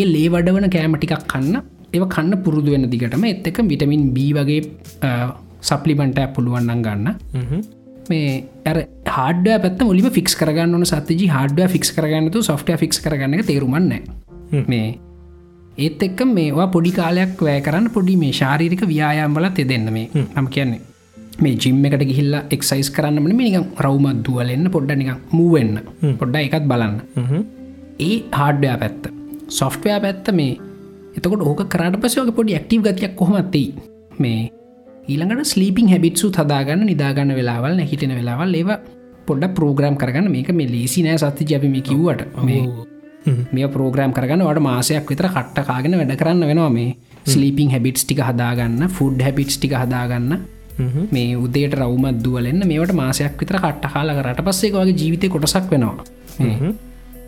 [0.00, 1.56] ඒ ලේ වඩවන කෑම ටිකක් කන්න.
[1.94, 3.24] ඒව කන්න පුරුදු වෙන දිගටම.
[3.30, 4.60] එත් එක විටමින් බී වගේ
[5.68, 7.08] සප්ලිමන්ට පුළුවන්නන් ගන්න
[8.10, 13.92] මේ ඇර හඩ පැත් මුලිම ෆික්ස් කරගන්න සතජි හඩ ෆික්ස් කරගන්නතු සොෆ්ටය ෆික්ස් කරගන්න තේරුමන්න
[14.66, 14.86] මේ
[15.78, 20.80] ඒත් එක්ක මේවා පොඩි කාලයක් වැෑ කරන්න පොඩි මේ ශාරීරික ව්‍යයාම්වල තෙදෙන්න මේ නම කියන්නේ.
[21.40, 25.80] මේ ජිම් එකට ගිහිල්ල එක්සයිස් කරන්නම නිකම් රවමත් දුවලෙන්න පොඩ්ඩ නික මූවෙන්න
[26.18, 26.98] පොඩ්ඩ එකත් බලන්න.
[28.00, 29.08] ඒ හාඩ්ඩයා පැත්ත
[29.50, 30.58] සොෆ්ටයා පැත්ත මේ
[31.16, 33.64] එතකොට ඕක කරට පසයෝක පොඩි ඇක්ටව ගතියක් කොහොමත්තයි
[34.18, 34.50] මේ
[35.02, 38.70] ඊළඟට ස්ලීපිං හැබිත්සු හදාගන්න නිදාගන්න වෙලාවල් නැහිටෙන වෙලාවල් ඒව
[39.26, 40.30] පොඩ්ඩ ප්‍රෝග්‍රම් කරගන්න.
[40.30, 42.22] මේක මේ ලේසි නෑ සත්ති ජැපි මේ කිව්වට.
[42.40, 42.62] මේ
[43.52, 48.88] මේ ප්‍රෝග්‍රම් කරගන්න වට මාසයක් විතර කට්ටකාගෙන වැඩ කරන්න වෙනවා මේ ස්ලීපිං හැබිටස් ටික හදාගන්න
[48.90, 50.38] ෆුඩ් හැබිටස් ටික හදාගන්න.
[51.10, 56.06] මේ උදේට රවමත් දුවලන්න මේට මාසයක් විතර කට්ට කාල කරට පස්සේ වගේ ජීවිතය කොටසක් වෙනවා.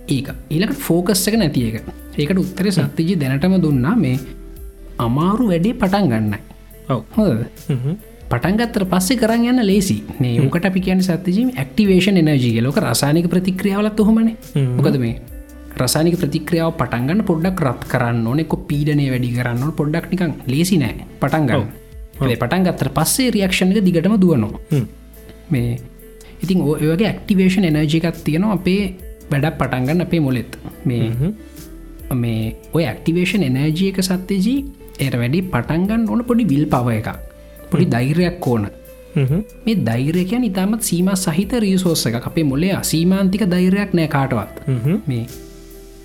[0.09, 0.33] ඒක.
[0.49, 1.93] ඊලකට ෆෝකස් එක නැති එක.
[2.17, 4.19] ඒකට උත්තර සත්තිජි දැනටම දුන්නා මේ
[4.99, 6.54] අමාරු වැඩේ පටන් ගන්නයි
[6.89, 7.31] හොද
[8.31, 14.35] පටන්ගත්තර පස්සේ කරන්න යන්න ලේසි නේකට අපි කියන සත්තිජීම ඇක්ටිවේෂන් එනජී ලෝක රසානික ප්‍රතික්‍රියාවලත් හොමන
[14.77, 15.15] මොකද මේ
[15.77, 21.07] රසානික ප්‍රතික්‍රියාව පටන්ගන්න පොඩ්ඩක් රත් කරන්න ඕනෙක පීඩනය වැඩි කරන්න පොඩ්ඩක් නිකක් ලේසි නෑ.
[21.21, 21.65] පටන්ගන්න
[22.35, 24.83] පටන් ගත්තර පස්සේ රියක්ෂණක දිගටම දුවනවා.
[25.51, 25.79] මේ
[26.43, 28.95] ඉතින් ඔයගේ ඇක්ටිවේෂන් එනර්ජිකත් තියෙනවා අපේ
[29.31, 30.59] වැඩක් පටන්ගන්න අපේ මොලෙත්.
[30.85, 31.11] මේ
[32.15, 34.59] මේ ඔය ඇක්ටිවේෂන් එනර්ජියක සත්‍යජී
[35.01, 37.09] එයට වැඩි පටන්ගන්න ඕන පොඩි විල් පව එකක්.
[37.71, 38.67] පොඩි දෛරයක් ඕන.
[39.67, 44.57] මේ දෛරකයන් ඉතාමත් සීම සහිත රියසෝස්ස එක අපේ මොලේ සීමාන්තික දෛරයක් නෑ කාටවත්.
[45.11, 45.25] මේ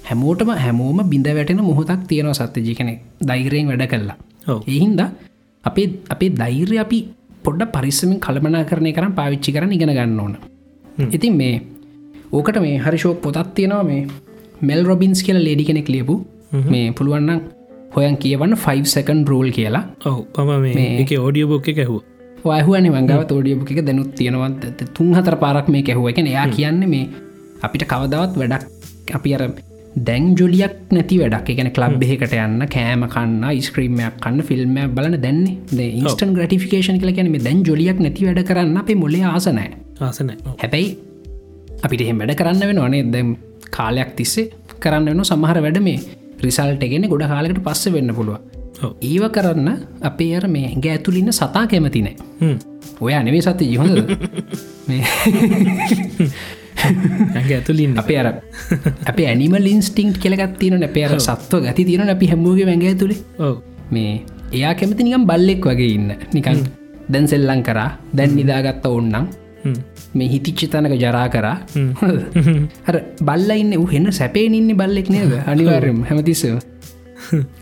[0.09, 2.93] හැමෝටම හැමෝම බිඳ වැටෙන මොහොතක් තියෙනවා සත්‍යජි කෙනෙ
[3.31, 4.17] දෛරයෙන් වැඩ කල්ලා
[4.73, 5.01] එහින්ද
[5.63, 6.99] අපේ අපේ දෛර්ය අපි
[7.45, 10.33] පොඩ්ඩ පරිස්සමින් කළමනා කරණය කරන පාවිච්චි කරන ඉගෙන ගන්න ඕන.
[11.15, 11.53] ඉතින් මේ
[12.31, 14.01] ඕකට මේ හරිශෝක් පොතත් තියෙනවා මේ
[14.69, 16.15] මෙල් රොබින්ස් කියලා ලේඩි කෙනෙක් ලියපු.
[16.73, 17.39] මේ පුළුවන්නම්
[17.91, 19.83] හොයන් කියවන්න 5 සකන් රෝල් කියලා.
[20.05, 22.01] ඔව පම මේ එක ඕඩිය බොක්ක කැහූ
[22.43, 27.09] වයහුවන මංගව තෝඩියපු එක දැනුත් තියෙනවත් තුන් හතර පාරක් මේ කැහුව එක එයා කියන්න මේ
[27.61, 29.43] අපිට කවදවත් වැඩක් අපි අර
[29.99, 31.49] දැන් ජොලියක් නැති වැඩක්.
[31.53, 37.33] එකන කලබ් එහෙකට යන්න කෑම කන්න ස්ක්‍රීමයක් කන්න ෆිල්ම් බලන දැන්නේ ඉන්ස්ටන් ග්‍රටිෆිකේෂන් කල කියන
[37.39, 39.69] දැන් ජොලියක් නැති වැඩ කරන්න අපේ මොලේ ආසනෑ
[40.01, 40.89] ආසන හැබැයි
[41.83, 43.35] අපිට එහෙම වැඩ කරන්න වෙන අනේ දැම්
[43.71, 44.47] කාලයක් තිස්සේ
[44.79, 45.99] කරන්න වෙන සමහර වැඩ මේ
[46.41, 48.37] රිසල්ට ගෙන ගොඩ කාලකට පස්ස වෙන්න පුළුව
[49.03, 49.69] ඒව කරන්න
[50.03, 52.15] අපේ අර මේ ඇගේ ඇතුලින්න සතා කැමතිනෑ
[53.01, 53.97] ඔය අනෙවේ සත්‍ය යහොඳ
[57.35, 58.27] ඇගේ ඇතුලින් අපේ අර
[59.05, 63.55] අප ඇනිම ලින්ස්ටිං් කෙලගත් තියන අපේ අර සත්ව ගති තියෙන අපි හැමෝගේ වැඟ තුළේ ඔව.
[63.91, 64.13] මේ
[64.51, 66.09] එයා කැමති නිකම් බල්ලෙක් වගේ ඉන්න.
[66.33, 66.59] නිකන්
[67.09, 69.25] දැන් සෙල්ලං කරා දැන් නිදාගත්ත ඔන්නම්
[70.17, 71.55] මේ හිතිච්ච තනක ජරා කරා.
[72.87, 72.97] හර
[73.29, 75.33] බල්ල ඉන්න හෙන්න සැපේ ඉන්න බල්ලෙක් නේද?
[75.53, 76.57] අනිවාර්යම හැමතිස්සව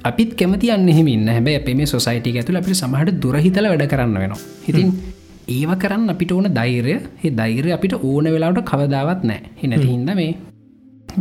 [0.09, 4.41] අපිත් කැමති අන්න එහෙමින්න හැබැ අපේ මේ සොසයිටික ඇතුළ අපිට සමහට දුරහිතල වැඩ කරන්න වෙනවා.
[4.67, 4.91] හිතින්
[5.55, 10.33] ඒව කරන්න අපිට ඕන දෛරය ඒ දෛරය අපිට ඕන වෙලාට කවදාවත් නෑ එනැති හින්ද මේ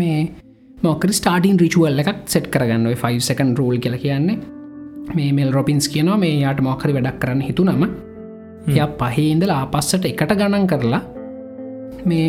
[0.02, 0.18] මේ
[0.78, 4.38] මොකර ස්ටාටින් රිචුවල් එකක් සෙට් කරගන්න 5සකන් රෝල් කියල කියන්නේ.
[5.16, 7.84] මේ මෙල් රොපින්ස් කියනවා මේ යාට මොකරි වැඩක් කරන්න හිතු නම
[8.68, 11.02] එය පහේඉඳල ආපස්සට එකට ගණන් කරලා
[12.12, 12.28] මේ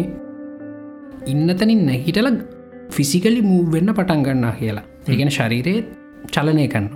[1.34, 2.30] ඉන්නතනින් නැහිටල
[2.96, 4.86] ෆිසිකලි මූ වෙන්න පටන් ගන්නා කියලා.
[5.12, 5.86] ඒගෙන ශරීරයේ
[6.36, 6.88] චලනය කන්න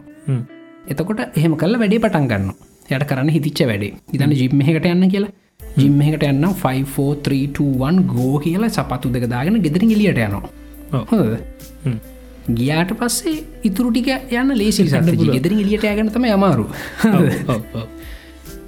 [0.92, 2.52] එතකොට එහෙම කල්ල වැඩේ පටන් ගන්න
[2.92, 3.94] යට කරන්න හිතිච්ච වැඩේ.
[4.14, 5.34] ඉතන්න ජිම්ම එකට යන්න කියලා.
[5.82, 10.44] ජිම්ම එකට යන්න 54321 ගෝ කියලා සපත්තු දෙක දාගෙන ගෙදරින් එලියට යනවා.
[11.12, 11.38] හොද
[12.60, 13.38] ගියාට පස්සේ
[13.70, 14.10] ඉතුරු ටික
[14.40, 16.66] යන්න ලේසිල් සට ගෙදරින් එලියට යගන තම අමාරු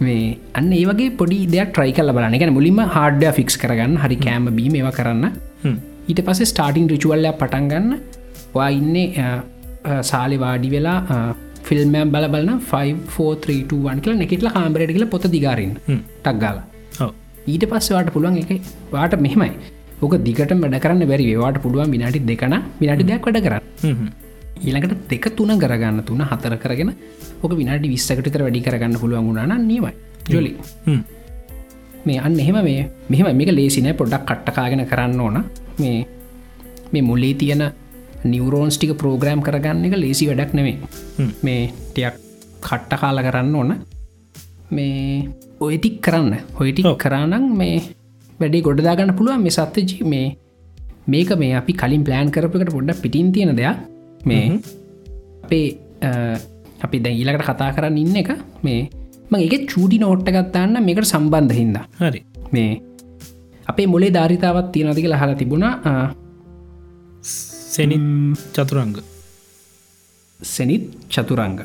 [0.08, 0.26] මේ
[0.60, 4.76] අන්න ඒවගේ පොඩි දෙයක් ට්‍රයි කල බලන එකන මුලින්ම හාඩ්‍ය ෆික්ස් කරගන්න හරි කෑම බීම
[4.80, 5.26] ඒව කරන්න.
[6.10, 7.90] ඊට පස්සේ ස්ටාටින් රිචුවල්ල පටන්ගන්න
[8.56, 9.28] වා ඉන්නේ
[10.12, 11.20] සාලි වාඩි වෙලා
[11.68, 16.60] ෆිල්ම්මෑම් බල බලන 54321 කියල නෙකෙටල කාම්බරට කියල පොත දිගාරන්න ටක් ගාල.
[17.54, 18.52] ඊට පස්සවාට පුළුවන් එක
[18.96, 19.54] වාට මෙහෙමයි.
[20.04, 24.12] ඕක දිගට වැඩ කරන්න බැරි වාට පුළුවන් විනාටි දෙකන විනාටි දෙයක් වැඩ කරන්න
[24.62, 26.92] ඊළඟට දෙක තුන කරගන්න තුන හතර කරගෙන
[27.42, 29.94] ඕක විනාටි විස්සකටතර වැඩි කරගන්න පුළුවන් ගුණන නියවයි
[30.30, 30.52] ජොලි.
[32.06, 35.38] මේ අන්න එහෙම මේ මෙහම මේක ලේසින පොඩ්ඩක් කට්ටකාගෙන කරන්න ඕන.
[35.80, 36.06] මේ
[36.92, 37.64] මේ මුල්ලේ තියෙන
[38.26, 40.78] නිවරෝන්ස් ටික ප්‍රෝග්‍රෑම් කරගන්න එක ලේසි වැඩක් නෙවේ
[41.42, 42.16] මේ ටියක්
[42.62, 43.72] කට්ට කාල කරන්න ඕන.
[44.70, 45.28] මේ
[45.60, 46.34] ඔයටික් කරන්න.
[46.60, 47.82] හොයිටි කරානං මේ
[48.40, 50.28] වැඩේ ගොඩදාගන්න පුළුවන් මේ සත්තජී මේ
[51.08, 53.78] මේක මේ අපි කලින් ප්ලෑන් කරපකට පොඩ්ඩ පිටින් තියෙන දෙයක්
[54.26, 54.60] මේ
[55.44, 55.68] අපේ
[56.86, 58.32] අපි දැයිලකට කතා කරන්න ඉන්න එක
[58.64, 58.82] මේ
[59.32, 61.78] ම එක චූටි නෝට්ට ගත්තාන්න මේකට සම්බන්ධ හින්ද.
[62.02, 62.20] හරි.
[62.52, 62.82] මේ
[63.68, 65.74] අපේ මොලේ ධාරිතාවත් තියෙනතික ලහලා තිබුණා.
[67.74, 68.08] සෙනින්
[68.56, 68.96] චතුරංග.
[70.40, 71.60] සැනිත් චතුරංග.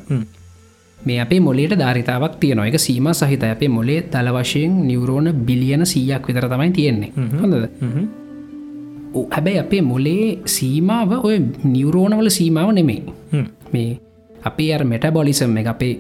[0.99, 6.27] මේ අපේ මොලේට ධාරිතාවක් තියන එක සීම සහිත අපේ මොලේ දල වශයෙන් නිවරෝණ බිලියන සීයක්
[6.29, 7.13] විතර තමයි තියෙන්නේ.
[7.43, 7.55] හොඳද
[9.15, 13.03] හැබැයි අපේ මොලේ සීමාව ඔය නිවරෝණවල සීමාව නෙමේ
[13.73, 13.91] මේ
[14.45, 15.95] අපේ අර මෙටබොලිසම් එක අපේ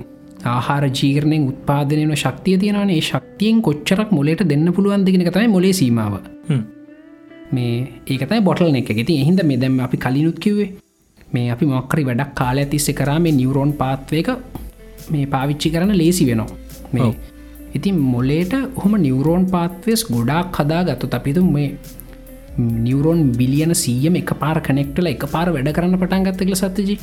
[0.46, 6.14] ආහාර ජීරණයෙන් උත්පාදනයන ශක්තිය තියෙනනේ ශක්තියෙන් කොච්චරක් මොලට දෙන්න පුළුවන් දෙගෙන තමයි මොලේ සීමාව.
[7.52, 8.90] මේ ඒකතයි බොටල් එක.
[8.90, 10.68] ගෙති එහින්ද මේ දැම අපි කලිනුත් කිවේ
[11.32, 14.30] මේ අපි මොක්කරි වැඩක් කාල ඇතිස්සෙ කරා මේ නිවරෝන් පාත්වයක
[15.10, 16.48] මේ පාවිච්චි කරන ලේසි වෙනවා.
[16.92, 17.10] මේ
[17.74, 21.68] ඉතින් මොලේට හොම නිවරෝන් පාත්වස් ගොඩාක් කදා ගත්තු අපිතු මේ
[22.58, 26.98] නිවරෝන් බිලියන සීයම එක පාර කනෙක්ටල එක පාර වැඩ කරන්න පටන් ගත්තකල සත්තජි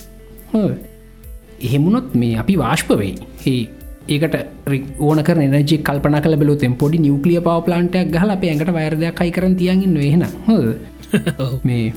[1.62, 3.14] එහෙමුණොත් මේ අපි වාශ්පවෙයි
[3.48, 3.62] ඒ
[4.08, 4.36] ඒකට
[5.02, 9.32] ඕනක නජ කල්පන කල බල තෙම් පොඩි නිවකලිය පව ප්ලාන්ටයක් ගහල අප ඇඟට වයරදයක් කයි
[9.32, 10.24] කරන තියගන්න වෙන
[11.64, 11.94] මේ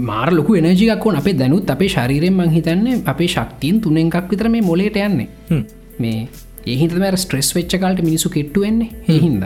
[0.00, 4.62] මාර ලොක එනජිකක්කොන අපේ දැනුත් අපේ ශරීරයෙන් මං හිතන්නේ අපේ ශක්තිීන් තුනෙන් එකක් විතර මේ
[4.62, 5.28] මොලේට යන්නේ.
[5.98, 6.28] මේ
[6.66, 9.44] ඒහිතම ස්ට්‍රෙස් වෙච්චකාලට මිනිසු කෙට්ටුවෙන්නේ ඒහින්ද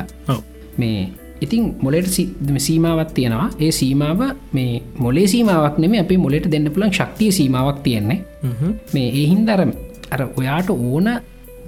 [0.78, 1.00] මේ
[1.44, 2.08] ඉතින් මොලට
[2.58, 3.50] සීමාවත් තියෙනවා.
[3.60, 4.20] ඒ සීමාව
[4.52, 8.18] මේ මොලේ සීමාවක් නෙම අපේ මොලට දෙන්න පුළන් ශක්තිය සීමාවක් තියෙන්නේ.
[8.94, 9.60] මේ ඒහින්දර
[10.14, 11.08] අර ඔයාට ඕන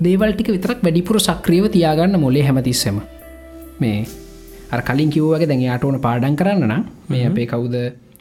[0.04, 2.98] දේවල්ටික විතරක් වැඩිපුර සක්‍රියව තියාගන්න මොලේ හැමතිස්සම.
[3.80, 3.98] මේ
[4.72, 7.76] අර කලින් කිව්වගේ දැන් යාට ඕන පාඩන් කරන්න නම් මේ අපේ කවුද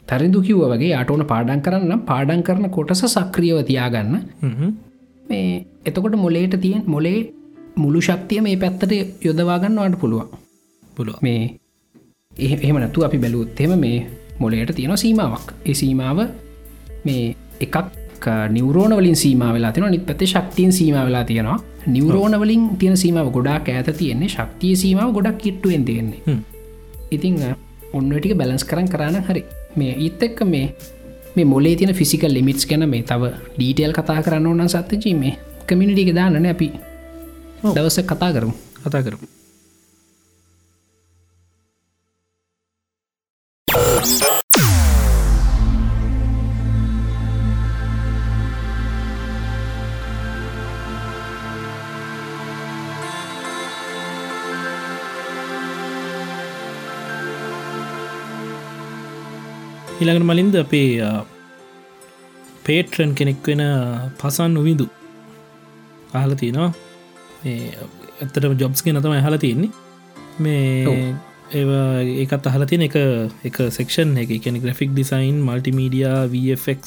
[0.08, 4.14] තරිදු කිව්ව වගේ අටෝන පාඩන් කරන්න පාඩන් කරන කොටස සක්‍රියව තියාගන්න.
[5.24, 7.18] මේ එතකොට මොලේට තියෙන් මොලේ
[7.76, 8.92] මුළු ශක්තිය මේ පැත්තට
[9.26, 10.28] යොදවාගන්න අට පුළුවන්
[10.96, 11.42] පුළුව මේ
[12.32, 14.06] එහෙම නැතු අපි බැලුත් එම මේ
[14.38, 15.52] මොලයට තියෙන සීමාවක්.
[15.66, 16.18] ඒ සීමාව
[17.04, 21.58] මේ එකක් නිවරෝණ වලින් සීම වෙලා තින නිත් පැති ශක්තියෙන් සීම වෙලා තියෙනවා.
[21.86, 24.28] නිවරෝණ වලින් තියෙන සීමාව ගොඩක් ඇත තියෙන්නේ.
[24.28, 26.38] ශක්තිය සීමාව ගොඩක් කිට්ටුවෙන් තියෙන්නේ.
[27.10, 27.36] ඉතිං
[27.92, 29.44] ඔන්නටික බැලන්ස් කරන්න කරන්න හරි.
[29.76, 30.74] මේ ඊත් එක්ක මේ
[31.36, 35.36] මේ මොලේ තින ෆිසිකල් ලිමිටස් ගැන මේ තව ඩීටේල් කතා කරන්න ඕන්න සත්තජී මේ
[35.66, 36.72] කමිනිටික දානන අපි.
[37.74, 38.54] දවස කතා කරමු.
[38.84, 39.41] කතා කරමු
[60.02, 60.88] ඊළඟට මලින්ද අපේ
[62.66, 63.62] පේට්‍රන් කෙනෙක් වෙන
[64.20, 64.86] පසන් නොවිදු
[66.20, 66.70] අහල තියෙනවා
[67.44, 69.70] ඇත්තට ජොබ්ස් ගෙන තම හල තියෙන්නේ.
[70.38, 71.14] මේ
[71.52, 72.96] ඒකත් අහල තියෙන එක
[73.48, 74.30] එක සෙක්ෂන් එක.
[74.44, 76.84] කැන ග්‍රෆික් ඩිසයින් මල්ටිමීඩිය වFක්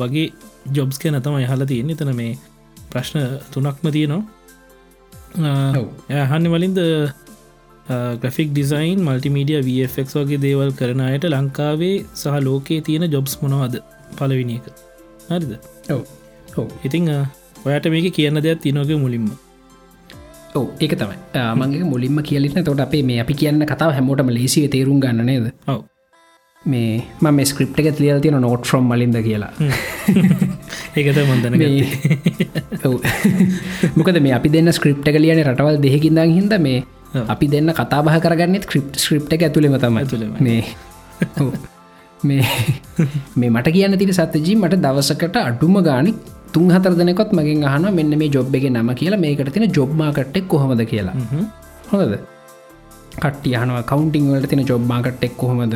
[0.00, 0.26] වගේ
[0.78, 2.38] ජොබ්ස් කියන තම යහල තියෙන තන මේ
[2.92, 4.24] ප්‍රශ්න තුනක්ම තියෙනවා.
[5.36, 6.78] යහන්න වලින්ද
[7.88, 13.80] ග්‍රෆික් ඩිසයින් මල්ටිමීඩිය වFක් වගේ දේවල් කරන අයට ලංකාවේ සහ ලෝකයේ තියෙන ජොබ්ස් මොනවද?
[14.18, 14.66] පලවිනි එක.
[15.30, 15.52] හරිද?
[15.90, 16.02] ඔව.
[16.56, 16.68] ඔව.
[16.84, 17.10] ඉතිං
[17.64, 19.28] ඔයට මේක කියන්න දෙයක් තිනෝගේ මුලින්ම.
[20.54, 21.18] ඔව ඒක තමයි.
[21.56, 25.46] මගේ මුලින්ම කියලින තොට අපේ මේ අපි කියන්න කතාව හැමෝටම ලේසිව තේරුම් ගන්න නේද?
[25.68, 25.84] ඔව.
[26.64, 29.52] මේ ම ස්ක්‍රප් එක ලියල් තියෙන නෝට් ්‍රම් මලින්ද කියලා.
[30.96, 31.54] ඒකත මන්දන
[32.84, 32.94] ඔව්.
[33.94, 36.82] මොකද මේ අපි දෙන්න ස්ක්‍රප් එක ලියන රටවල් දෙහකින්දා හිද මේ.
[37.34, 40.36] අපි දෙන්න කතා බහ කරගන්න ක්‍රිප් ස්ක්‍රප් එක ඇතුළෙම තම ඇතුළෙම.
[40.46, 40.62] මේ.
[42.28, 42.44] මේ
[43.40, 46.16] මේ මට කියන්න තින සත්‍යජී මට දවසකට අඩුම ගානික්
[46.54, 49.22] තුන් හතර දෙනෙකොත් මගින් අහන මෙන්න මේ ජොබ් එක නම කියලා.
[49.26, 51.14] මේකට තින ජොබ්මාකට්ටෙක් කොහොමද කියලා.
[51.92, 52.16] හොඳද?
[53.22, 55.74] කට්ටිය හනව කවන්ටිං වලට තින ජොබ්මාකට්ටෙක් කොහොමද?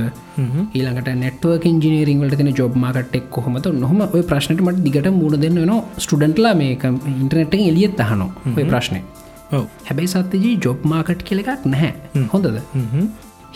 [0.77, 3.67] ඊළඟට නෙට්ුවක් ඉජිනීරිං වලට තින ජොබ්මාකටෙක් කොහොමද?
[3.85, 5.73] නොහම ඔය ප්‍රශ්නට මට දිගට මුණ දෙන්න න
[6.05, 8.29] ස්ටඩන්ට්ලා මේක ඉන්ටනෙට් එලියත් අහනො
[8.59, 9.01] ඔය ප්‍රශ්නය
[9.89, 11.93] හැබැයි සත්‍යජී ජොබ් මාකට් කෙල එකක් නැහැ.
[12.33, 12.59] හොඳද?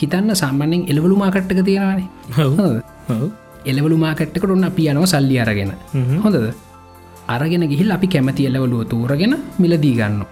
[0.01, 2.09] හිතන්න සාමාන්‍යෙන් එලවලු මාකට්ටක තියෙනවානේ.
[3.73, 5.75] එලවලු මාකට්ටකට ඔන්න අපි යනව සල්ලි අරගෙන.
[6.25, 6.39] හොඳද?
[7.35, 10.25] අරගෙන ගිහිල් අපි කැමති එලවලුව තෝරගෙන මිලදී ගන්න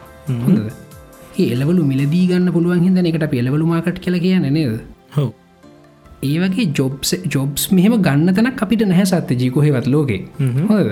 [0.46, 0.72] හොඳද?
[1.52, 4.74] එලවලු මිලදී ගන්න පුළුවන් හිද එකට පෙලවලු මාකට් කියල කියන නේද?
[5.16, 5.30] හෝ
[6.28, 10.20] ඒ වගේ ජොබ්ස් ජොබ්ස් මෙහෙම ගන්න තැනක් අපිට නැහැ සත්‍ය ජීකොහෙවත් ලෝකේ.
[10.70, 10.90] හොද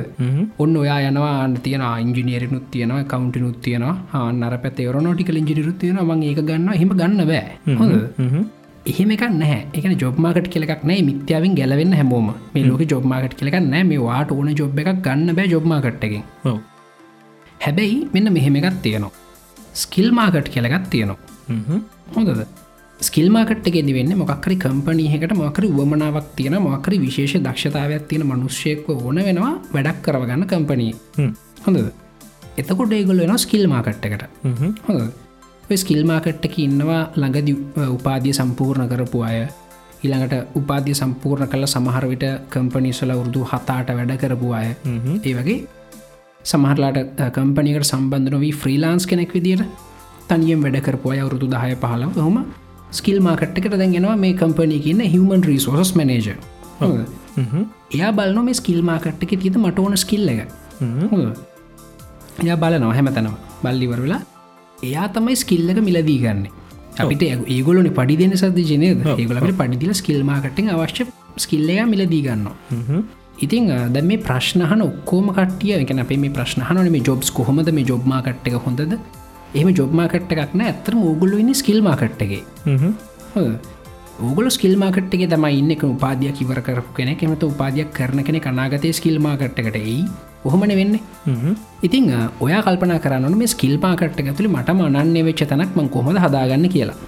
[0.63, 1.35] ඔන්න ඔයා යනවා
[1.67, 3.95] තියෙන ඉංජිනීරනුත් තියෙනවා කවුන්ටිනුත් තියෙනවා.
[4.21, 7.45] අන්නර පැත් රනෝටිකල ඉජිනිරුත් තියෙන ම ඒක ගන්න හෙම ගන්න බෑ.
[7.81, 7.95] හොඳ
[8.93, 9.61] එහෙම එකක් නැහැ.
[9.77, 12.29] එක ජොබ්මාකට කෙලක් නෑ මිත්‍යාවෙන් ගැලවෙන්න හැමෝම.
[12.55, 16.25] මේ ලෝක ජොබ්මාකට කෙලක් නෑ මේ වාට ඕන ජොබ් එකක් ගන්න බෑ ජොබ්මාකට්ටකින්
[17.67, 19.13] හැබැයි මෙන්න මෙහෙම එකක් තියෙනවා.
[19.83, 21.19] ස්කිල් මාකට් කෙලගත් තියෙනවා.
[22.17, 22.43] හොඳද
[23.01, 29.55] ස්කිල්මාකට ගෙදි වෙන්න මොක්කරි කම්පනීහකට මොකරි වමනාවක් තියෙන මොකරි විශේෂ දක්ෂතාවයක් තියෙන මනුෂ්‍යයෙක්ව ඕන වෙනවා
[29.75, 30.93] වැඩක් කරවගන්න කම්පනී
[31.65, 31.89] හොඳද?
[32.59, 34.23] එතකොට ඒගොල්ල වෙන ස්කිල් මාකට්ටකට
[34.89, 35.01] හොඳ
[35.77, 37.53] ස්කිල් මාකට්ටක ඉන්නවා ළඟදි
[37.89, 39.41] උපාදිය සම්පූර්ණ කරපු අය.
[40.05, 44.69] ඊළඟට උපාදිය සම්පූර්ණ කළ සමහරවිට කම්පනිසල උරුදු හතාට වැඩ කරපු අය.
[45.25, 45.61] ඒ වගේ
[46.45, 46.99] සමහරලාට
[47.33, 49.65] කම්පනිකට සම්බන්ධ නොවී ෆ්‍රීලාන්ස් කෙනෙක් විදිට
[50.29, 52.37] තනියෙන් වැඩ කරපු අය අවුරුදු දහය පහලව හොම
[52.99, 56.29] ස්කිල් මාකට්කට දැන්ගෙනවා මේ කම්පනී කියන්න හිවමන් රිසෝස් මනජ
[57.95, 60.41] එයා බලන මේ ස්කිල් මාකට්ක තියද මට ඕන ස්කිල්ල එක.
[62.45, 64.23] එයා බලනවා හැමතනවා බල්ලිවර වෙලා
[64.89, 66.45] එයා තමයි ස්කිල්ලක මිලදී ගන්න.
[67.03, 71.07] අපිට ඒගොලන පඩි දෙන සද ජනයද ඒගොලට පඩිදිල ස්කිල් මාකටින් අවශ්‍ය
[71.45, 72.57] ස්කිල්ලයා මිලදී ගන්නවා.
[73.45, 78.57] ඉතින් ද මේ ප්‍රශ්නහන ඔක්කෝම කටිය එක අපේ මේ ප්‍රශ්නහන මේ ජොබ්ස් කොහොමද මේ ජොබ්මාකට්ක
[78.67, 78.99] හොඳද
[79.59, 82.43] එහම ජොබ්මාකට්ට එකක්න ඇත්තර ඕගොල්ල ඉන්න ස්කිල් මාකට්ගේ
[84.27, 85.71] ඕගල ස්කිල් මාකට්ගේ තම ඉන්න.
[85.75, 90.03] එක උපාදයක් ඉවර කරපු කෙනෙ එමත උපාදයක් කරන කෙනෙ කනාගතය ස්කිල් මාකට්කට එයි.
[90.49, 90.95] ඔහොමන වෙන්න
[91.87, 92.05] ඉතිං
[92.45, 96.99] ඔය කල්පන කරන්න මේ ස්කිල් පාකට්ට ඇතුළි මට මනන්නේ වෙච්ච තනක් මං කොහොද හදාගන්න කියලා.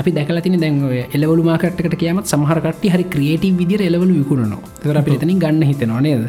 [0.00, 0.78] අපි දැකලතින දැන්
[1.16, 4.70] එලවලු මාකට්කට කියමත් සමහරකට හරි ක්‍රියටව විදිර එලවලු විකුණනවා.
[4.82, 6.24] තර අපි එතනින් ගන්න හිතනවා නේද?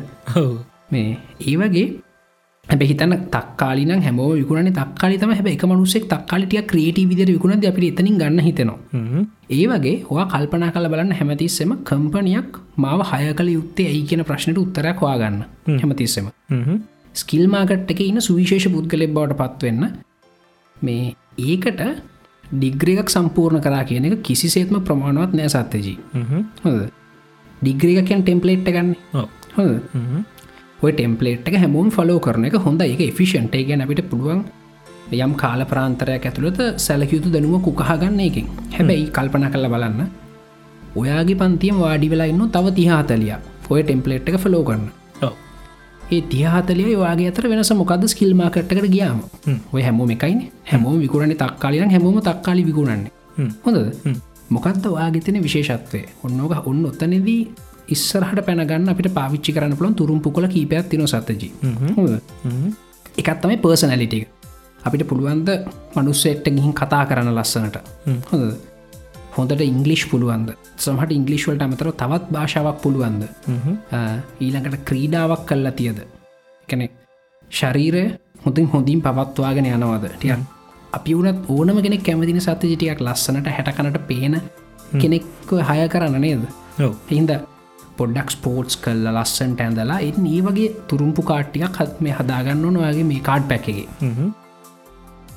[0.94, 1.12] මේ
[1.50, 1.86] ඒ වගේ
[2.68, 7.90] හැබ හිතන තක්කාලින හැමෝ විකුණ තක්කාලි තම හැබ එක මනුසෙක් තක්කාලිටිය ක්‍රේටව විදිර විකුණ අපි
[7.90, 8.78] එතනින් ගන්න හිතනවා.
[9.50, 14.64] ඒ වගේ හවා කල්පනා කල බලන්න හැමතිස්සෙම කම්පනයක් මාව හය කළ යුත්තේ ඇයි කියන ප්‍රශ්නයට
[14.64, 15.38] උත්තරයක් හවාගන්න
[15.76, 16.32] හැමතිස්සෙම.
[17.16, 19.84] ස්කිල් මාකට් එක ඉන්න සුවිශේෂ පුද්ගලෙ බවට පත්වවෙන්න
[20.78, 21.82] මේ ඒකට
[22.54, 25.98] ඩිග්‍රියක් සම්පූර්ණ කරා කියන එක කිසිසේත්ම ප්‍රමාණවත් නෑ සත්තජී
[26.64, 26.84] හොද
[27.62, 28.96] ඩිග්‍රිකයන් ටෙම්පලේට් ගන්න.
[29.58, 29.72] ඔය
[30.92, 34.44] ටෙම්පලේට් එක හැමෝම් ෆලෝ කරන එක හොඳ එක ෆිෂන්ට ගැන අපිට පුළුවන්
[35.12, 38.48] යම් කාල ප්‍රාන්තරයක් ඇතුළත සැලකයුතු දැනුව කුකහගන්න එකින්.
[38.76, 40.02] හැබැයි කල්පන කල්ල බලන්න.
[40.96, 43.34] ඔයාගේ පන්තියම වාඩි වෙලා ඉන්න තව තිහාතලිය
[43.70, 44.86] ඔය ටෙම්පලේට් එක ෆලෝ කරන්න.
[46.12, 49.20] ඒ තිහාතලිය වාගේ අතර වෙනස මොකද ස්කිල් මාකට්කට ගියාම?
[49.74, 50.40] ඔය හැමෝම එකයින.
[50.72, 53.12] හැමෝම විකුණනි තක්කාලියන් හැමෝම තක්කාලි විකුණන්නේ.
[53.66, 53.88] හොඳද?
[54.50, 56.02] මොකක්ද වාගෙතන විශේෂත්වය?
[56.24, 57.42] ඔන්නෝක ඔන්න ඔත්තනෙදී
[57.96, 61.52] ඉස්සරහට පැනගන්න අපිට පාවිච්චි කරන්න පුළන් තුරුම්පු කොල කීපයක් තින සතජී
[63.22, 64.28] එකත් තමයි පර්සනැලිටික
[64.88, 65.50] අපිට පුළුවන්ද
[65.96, 67.78] මනුස්සෙක්ට ගිහින් කතා කරන්න ලස්සනට.
[68.32, 68.44] හොඳ
[69.36, 70.50] හොඳට ඉංගලිෂ් පුළුවන්ද?
[70.78, 73.24] සමහට ඉංගලිශ්වලට අමතර තවත් භාෂාවක් පුළුවන්ද?
[74.46, 76.02] ඊළඟට ක්‍රීඩාවක් කල්ලා තියද?
[76.68, 76.90] කනෙ
[77.60, 78.04] ශරීරය
[78.46, 80.06] හොඳින් හොඳින් පවත්වාගෙන යනවාද?
[80.18, 80.36] ටිය
[80.98, 84.36] අපි වනත් ඕනම කෙනෙක් කැමතින සත්‍යජිටියක් ලස්සනට හැටකනට පේන
[85.02, 86.44] කෙනෙක්ව හය කරන්න නේද?
[87.10, 87.32] හින්ද
[87.98, 93.22] පොඩ්ඩක් ස්පෝට්ස් කල්ල ලස්සන්ට ඇඳලා එ ඒ වගේ තුරුම්පු කාට්ටියක් හත් මේ හදාගන්න ඕනවාගේ මේ
[93.30, 93.84] කාඩ් පැකගේ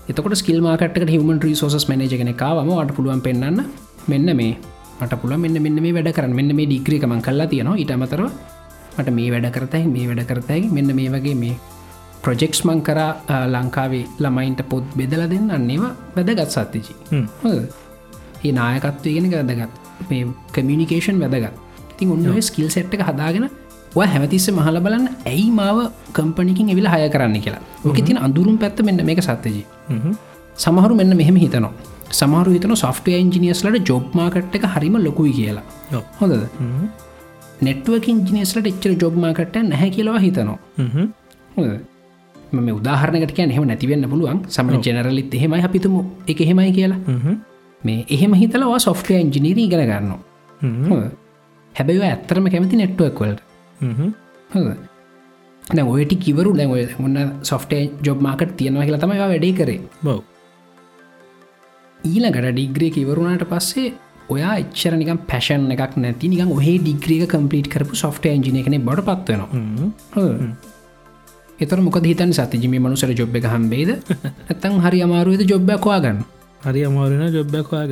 [0.08, 3.62] එතකොට skill market human resource manager කෙනෙකාවම අට පුළුවන් පෙන්න්න
[4.08, 4.52] මෙන්න මේ.
[5.00, 6.34] මට පුළ මෙන්න මෙන්න මේ වැඩ කරන්න.
[6.38, 7.80] මෙන්න මේ ඩික්‍රිකමන් කල්ලා තියෙනවා.
[7.84, 8.22] ඉටමතර
[8.98, 11.56] මට මේ වැඩ කරතයි මේ වැඩ කරතයි මෙන්න මේ වගේ මේ
[12.22, 13.00] ප්‍රජෙක්ස් මං කර
[13.54, 16.94] ලංකාවේ ළමයින්ට පොත් බෙදල දෙන්න අන්නේවා වැදගත් සත්තිජි.
[18.44, 19.72] ඒ නායකත්වය ගෙන වැදගත්.
[20.10, 21.65] මේ කමියනිකේෂන් වැදගත්
[21.96, 23.48] ඉතින් ඔන්න ස්කිල් සෙට් එක හදාගෙන
[23.96, 25.78] ඔය හැමතිස්ස මහල බලන්න ඇයි මාව
[26.12, 30.14] කම්පනිකින් එවිල හය කරන්න කියලා ඕක තින අඳුරුම් පැත්ත මෙන්න මේක සත්්‍යජී හ්ම්.
[30.64, 31.72] සමහරු මෙන්න මෙහෙම හිතනවා
[32.20, 35.64] සමහරු හිතන සොෆ්ට ඉංජිනියස්ලට ජොබ් මාකට් එක හරිම ලොකුයි කියලා.
[36.20, 36.86] හොඳද හ්ම්.
[37.62, 41.06] නෙට්ුවක් ඉංජිනියස්ලට එච්චර ජොබ් මාකට්ට නැහැ කියලවා හිතනවා හ්ම්.
[41.56, 41.76] හොඳද?
[42.52, 45.94] මම උදාහරණකට කියන එහෙම නැතිවෙන්න පුළුවන් සමන ජනරලිත් එහෙමයි අපිතුම
[46.32, 47.36] එක එහෙමයි කියලා හ්ම්.
[47.82, 50.12] මේ එහෙම හිතලවා සොෆ්ට ඉංජිනීර ඉගෙන ගන්න
[50.60, 51.06] හ්ම්.
[51.76, 53.42] හැබැයි ඇත්තරම කැමති නෙට්ුවක් වලට.
[53.80, 54.12] හ්ම්.
[55.70, 57.72] දැ ඔයට කිවරු ඔය ඔන්න සොෆ්ට
[58.02, 59.80] ජොබ් මාකට තියෙනවා කියලා තමයි වැඩේ කරේ.
[60.02, 60.18] බව්.
[62.00, 63.92] ඊළඟට ඩිග්‍රේ ඉවරුණට පස්සේ
[64.28, 69.02] ඔයා එච්චර නිකම් පැෂන් එකක් නැති නිකම් ඔහේ ඩිග්‍රිය කම්පලිට් කරපු සොෆ්ට ඉජින එකන බොඩ
[69.02, 69.50] පත්වනවා.
[71.58, 73.90] එතර මොක හිතන් සතිජිමි මනුසර ජොබ් එක හම්බේද
[74.48, 76.18] ඇත්තන් හරි අමාරුවද ජොබ්බකවාගන්න
[76.64, 77.90] හරි අමාරුන ජොබ්බැකවාග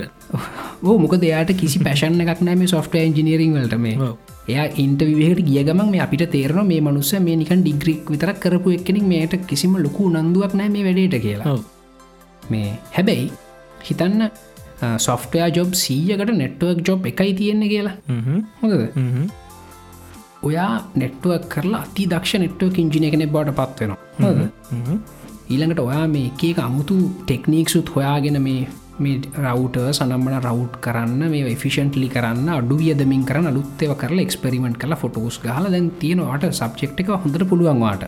[0.83, 4.09] ඕ මොක දෙයාට කිසි පැෂන් එකක් නෑම සොෆ්ට ඉජිනීරිං වලට මේ.
[4.49, 9.07] එයා ඉන්ටවිහට ගිය ගමන් මේ අපිට තේරන මේ මනුස්ස මේ නිකන් ඩිග්‍රික් විතරක් කරපු එක්කෙනෙක්
[9.13, 11.57] මේට කිසිම ලොකු නන්දුවක් නෑ මේ වැඩේට කියලා.
[12.51, 13.31] මේ හැබැයි
[13.89, 14.29] හිතන්න
[15.07, 17.97] සොෆ්ටයා ජොබ් සීයකට නෙට්ුවක් ජොබ් එකයි තියෙන්නේ කියලා.
[18.61, 18.83] හොඳද.
[20.49, 24.01] ඔයා නෙට්ුවක් කරලා අති දක්ෂ නෙට්ුවක් ඉංජින එකනෙ බවට පත්වෙනවා.
[25.49, 28.61] ඊළඟට ඔයා මේ එකක අමුතු ටෙක්නික්සුත් හොයාගෙන මේ
[28.99, 34.97] මේ රවට සනම්බන රව් කරන්න මේ ෆිෂන්ටලි කරන්න අඩු වියදමින් කරන්න අලුත්තව කරලා එක්ස්පෙරිමෙන්ට් කලා
[34.97, 38.07] ෆොටෝස් ගහල දැන් තියෙනවාට සබ්ෙක්් එක හොඳට පුළුවන්වාට.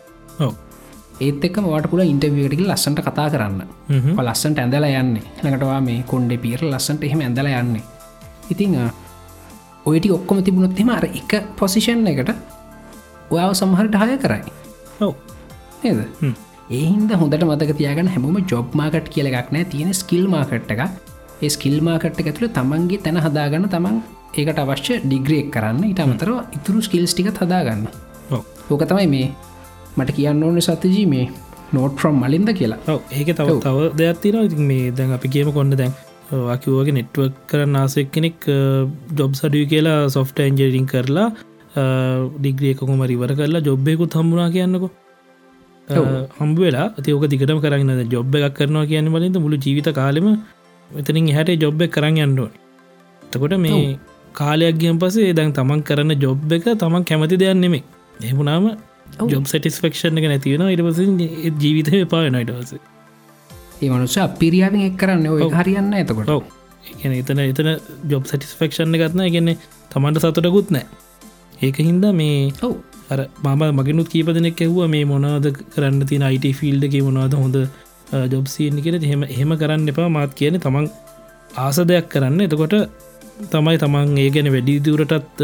[1.19, 3.61] ඒත් එක් වාට පුල ඉන්ටවියටක ලස්සට කතා කරන්න.
[3.89, 4.15] හ්ම්.
[4.19, 5.23] ලස්සන්ට ඇඳල යන්නේ.
[5.43, 7.83] ලඟටවා මේ කොන්්ඩ පිර ලස්සන්ට එහෙම ඇඳල යන්නේ.
[8.49, 8.79] ඉතිං
[9.85, 12.33] ඔයට ඔක්කොම තිබුණොත් එෙම අර එක පොසිෂන් එකට
[13.29, 14.43] ඔයාව සමහරට හය කරයි.
[15.83, 16.37] නේද
[16.69, 16.75] හ්ම්.
[16.75, 19.65] ඒහින්ද හොඳට මතක තියාගන්න හැමෝම ජොබ් මාකට් කියලගක් නෑ.
[19.73, 20.81] තියෙන ස්කිල් මාකට් එක
[21.41, 23.97] ඒ ස්කිල් මාකට් එක ඇතුළ තමන්ගේ තැන හදාගන්න තමන්
[24.39, 25.83] ඒකට අවශ්‍ය ඩිග්‍රේක් කරන්න.
[25.91, 27.87] ඉට අමතර ඉතුරු ස්කිල්ස් ටිකත් හදාගන්න.
[28.71, 29.27] ඕක තමයි මේ
[29.97, 31.29] මට කියන්න ඕන සතජී මේ
[31.75, 32.99] නෝට් ෆ්‍රම් මලින්ද කියලා.
[33.11, 33.57] ඒක තව.
[33.65, 35.93] තව දෙයක් තින ඉතින් මේ දැන් අපි කියම කොන්න දැන්
[36.53, 38.47] අකිවගේ නෙට්ුවක් කරන්න ආසෙක් කෙනෙක්
[39.19, 41.27] ජොබ් සඩිය කියලා සොෆ්ට ඇන්ජරිං කරලා
[42.39, 44.89] ඩිග්‍රියකකුම රිවර කරලා ජොබ්බයකුත් හම්බුනා කියන්නකො
[45.89, 46.87] හම්බ වෙලා.
[46.99, 50.27] තියෝක දිගටම කරන්න ජොබ් එකක් කරනවා කියන්න වලින්ද මුළු ජීවිත කාලෙම
[50.91, 52.49] මෙතනින් එහට ජොබ් එක කරන්න යන්නුව
[53.23, 53.79] තකොට මේ
[54.33, 57.83] කාලයක් ගියම් පසේ දැන් තමන් කරන්න ජොබ් එක තමන් කැමති දෙයක් නෙමේ
[58.23, 58.67] එහමුණාම.
[59.25, 60.99] ජොබ් සටිස්ෆක්ෂන් එක නැතිවෙන ඉටපස
[61.63, 62.71] ජීවිතය පාය නොයිටවස
[63.81, 65.27] ඒ මනුස අපිරියාවෙන් එක් කරන්න.
[65.27, 65.41] ඔය.
[65.53, 66.29] හරියන්න එතකොට.
[66.29, 66.43] ඔව.
[66.91, 67.69] එකන එතන එතන
[68.11, 69.57] ජොබ් සටිස්ෆක්ෂණ ගත්න ගැන්නේ
[69.91, 70.85] තමන්ට සතුටකුත් නෑ
[71.61, 72.73] ඒක හින්දා මේ ඔව්
[73.11, 77.57] අර මම මගෙනුත් කීප දෙනෙක් ඇහ්ව මේ මොනවද කරන්න තින අයිට ෆිල්ඩ එක මොනවද හොඳ
[78.33, 80.09] ජොබ්සියන්න කියෙන එහෙම එහෙම කරන්න එපා.
[80.17, 80.87] මාත් කියන තමන්
[81.63, 82.39] ආස දෙයක් කරන්න.
[82.47, 82.75] එතකොට
[83.53, 85.43] තමයි තමන් ඒ ගැන වැඩි දුරටත්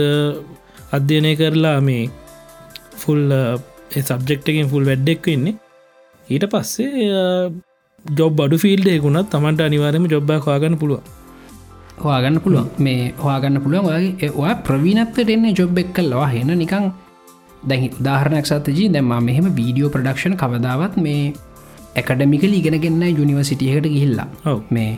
[0.97, 2.03] අධ්‍යයනය කරලා මේ
[3.01, 3.22] ෆුල්
[4.09, 5.59] සබ්ජෙක්්ටකින් ෆුල් වැඩ්ඩෙක් වෙන්නේ.
[6.28, 7.09] ඊට පස්සේ
[8.20, 11.03] ජොබ් අඩු ෆිල්ඩයකුුණත් තමන්ට අනිවාරම ජොබ්බා කාගන්න පුළුව
[12.03, 12.68] හවාගන්න පුළුවන්.
[12.86, 13.86] මේ හවාගන්න පුළුවන්.
[13.88, 16.86] වගේ ඔයා ප්‍රවීනත්වට එන්නේ ජොබ් එක් කල්ලවා හෙන නිකං
[17.70, 21.24] දැහි උදාහරණයක් සතජී දැම මෙහෙම වීඩියෝ ප්‍රඩක්ෂන් කවදාවත් මේ
[22.01, 24.28] ඇකඩමිකල ඉගෙනගන්න යුනිවසිටියකට ගිහිල්ලා.
[24.76, 24.91] මේ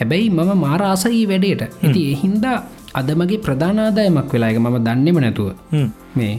[0.00, 1.62] හැබැයි මම මාරාසයි වැඩේට.
[1.84, 2.58] ඇති එහින්දා
[3.00, 5.48] අදමගේ ප්‍රධානාදායමක් වෙලාක මම දන්නෙම නැතුව.
[6.18, 6.34] මේ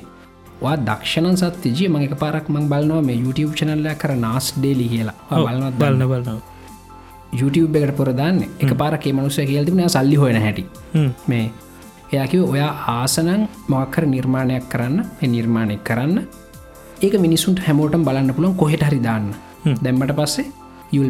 [0.64, 5.18] වා දක්ෂණ සත්තිජය මඟ පාරක් මං බලනවා මේ YouTube චනල්ල කර නාස් ඩේලි කියලා.
[5.46, 6.40] බලවත් බලන්න බලන්න
[7.40, 10.66] YouTube එකට පොරදාන්න එක පාරකේ මනුසය කියල්තින සල්ලි හොයන හැටි.
[11.30, 11.46] මේ
[12.14, 15.00] එයාකිව ඔයා ආසනන් මොක්කර නිර්මාණයක් කරන්න
[15.34, 16.16] නිර්මාණය කරන්න.
[17.02, 19.28] ඒක මිනිසුන්ට හැමෝටම් බලන්න පුළන් කොහෙට හරි දාන්න.
[19.84, 20.48] දැම්මට පස්සේ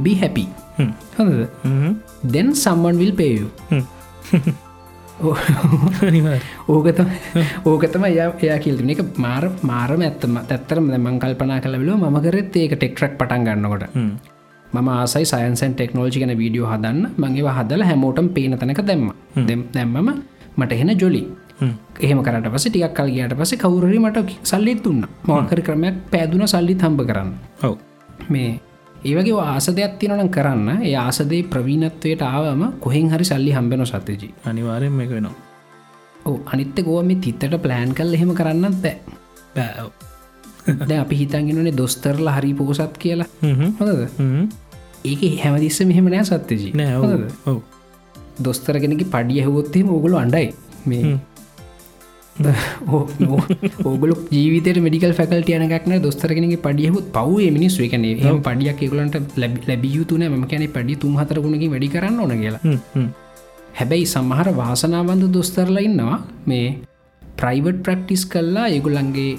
[0.05, 0.45] be happy.
[1.17, 1.45] හොඳද?
[2.33, 3.47] දැන් සම්වන් විල් පේයු
[6.07, 12.75] අනිවාර් ඕකතම ය කිල්තින එක මාර මාරම ඇත්තම ඇත්තරම මං කල්පනා කලවිලෝ ම කරත් ඒක
[12.75, 13.85] ටෙක්ට්‍රක් පටන් ගන්නකොට.
[14.65, 16.99] මම ආසයි සයින්සන් ටෙක්නෝජි කන වීඩියෝ හදන්න.
[17.17, 19.07] මගේ හදල හැමෝටම් පේන තැනක දැම්ම.
[19.47, 20.11] දෙම් දැම්මම
[20.59, 21.23] මට එහෙන ජොලි.
[21.99, 26.75] එහෙම කරට පස ටිකක් කල් ගයාට පස කවුරරි මට සල්ලිත් තුන්න මොකර ක්‍රමයක් පැදුන සල්ලි
[26.77, 27.31] හම්බ කරන්න.
[27.63, 27.75] ඔව.
[28.29, 28.51] මේ
[29.03, 30.83] ඒවගේ ආස දෙයක් තිනනම් කරන්න.
[30.83, 35.35] ඒ ආසදේ ප්‍රවීණත්වයට ආවම කොහෙන් හරි සල්ලි හම්බෙන සතජී අනිවාරෙන් එක වෙනවා.
[36.25, 39.89] ඕ අනිත්ත ගෝම තිත්තට ප්ලෑන් කල් එහෙම කරන්නත් බෑ.
[40.89, 43.27] දැ අපි හිතන්ගෙනනේ දොස්තරලා හරි පෝසත් කියලා.
[43.41, 44.47] හ්ම්.
[45.05, 46.73] ඒක හැමදිස්ස මෙහෙම නෑ සත්්‍යජී.
[46.73, 47.27] නෑ ඔව්.
[47.45, 47.78] ඔව්
[48.41, 50.47] දොස්තරගෙනකි පඩිය හවොත්තේ ඕගොලු අන්ඩයි
[50.85, 51.17] මේ
[53.83, 58.39] ඕගල ජීවිත මඩිකල් ෆැකල්ට යනගක්න දොස්තරගෙනගේ පඩියහුත් පව් මිනිස් කන හම.
[58.41, 62.61] පඩියක් එකලට ලැබ යුතුන ම කැන පඩි තුන් හතරගුණගේ වැඩි කරන්න ඕන කියලා.
[63.79, 66.19] හැබැයි සමහර වාසනාවන්ද දොස්තරලා ඉන්නවා.
[66.45, 66.67] මේ
[67.21, 69.31] ප්‍රයිවට් ප්‍රක්ටිස් කල්ලා ඒගුලන්ගේ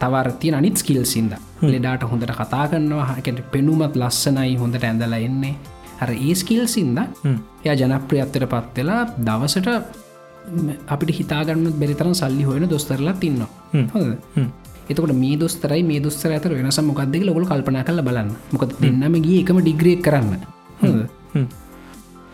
[0.00, 5.54] තවරතිය අනිත් ස්කිල් සිින්ද ලෙඩාට හොඳට කතා කරන්නවා හැකට පෙනුමත් ලස්සනයි හොඳට ඇඳලා එන්නේ
[6.00, 6.98] හර ඒ ස්කිල් සිින්ද
[7.64, 9.68] එය ජනප්‍රියත්තර පත්වෙලා දවසට
[10.88, 13.50] අපිට හිතාගන්න බෙරිතරම් සල්ලි හොයන දොස්තරලා තින්නවා
[13.94, 14.08] හොද
[14.88, 18.28] එතකට මේ දොස්තරයි මේ දොස්තර ඇතර වෙනස මොකක්දෙක ලොකල් කල්පන කල බලන්න.
[18.52, 20.34] මොකද දෙන්නම ගිය එකම ඩිග්‍රේක් කරන්න.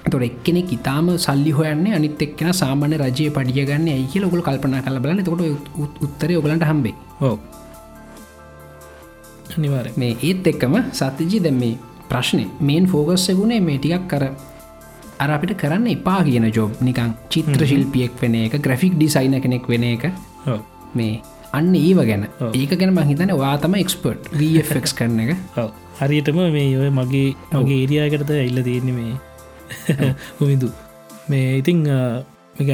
[0.05, 4.99] තොට එක්කෙනෙ ඉතාම සල්ලි හොයන්න අනිත් එක්කෙන සාමාන්‍ය රජය පඩිය ගන්න ඇයි ලොකල් කල්පන කල
[5.01, 5.25] බලන්න.
[5.25, 5.41] තොට
[6.05, 7.37] උත්තර ඔගලන්ට හම්බේ ඕ
[9.57, 11.75] අනිවාර මේ ඒත් එක්කම සත්‍යජී දැම් මේ
[12.13, 14.25] ප්‍රශ්නය මේන් ෆෝගස්සගුණේ මේ ටිකක් කර
[15.19, 19.87] අර අපිට කරන්න එපා කියන ජොබ් නිකං චිත්‍ර ශිල්පියෙක් වෙන එක ග්‍රෆික් ඩිසයින කෙනෙක් වෙන
[19.87, 20.05] එක.
[20.95, 21.21] මේ
[21.53, 22.27] අන්න ඒව ගැන.
[22.53, 25.37] ඒක ගැන මහිතන වාතම එක්ස්පර්ට් වෆක් කරන එක.
[26.01, 29.15] හරියටම මේ ඔය මගේ මගේ ඒරයාකරත එල්ල තියෙන්නේ මේ.
[30.39, 30.73] හොමිදු
[31.29, 31.85] මේ ඉතිං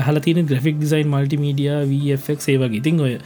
[0.03, 3.19] හල තින ග්‍රෆික් ඩිසයින් මල්ටිමීඩිය වෆක් සේවගේ ඉතිං ඔය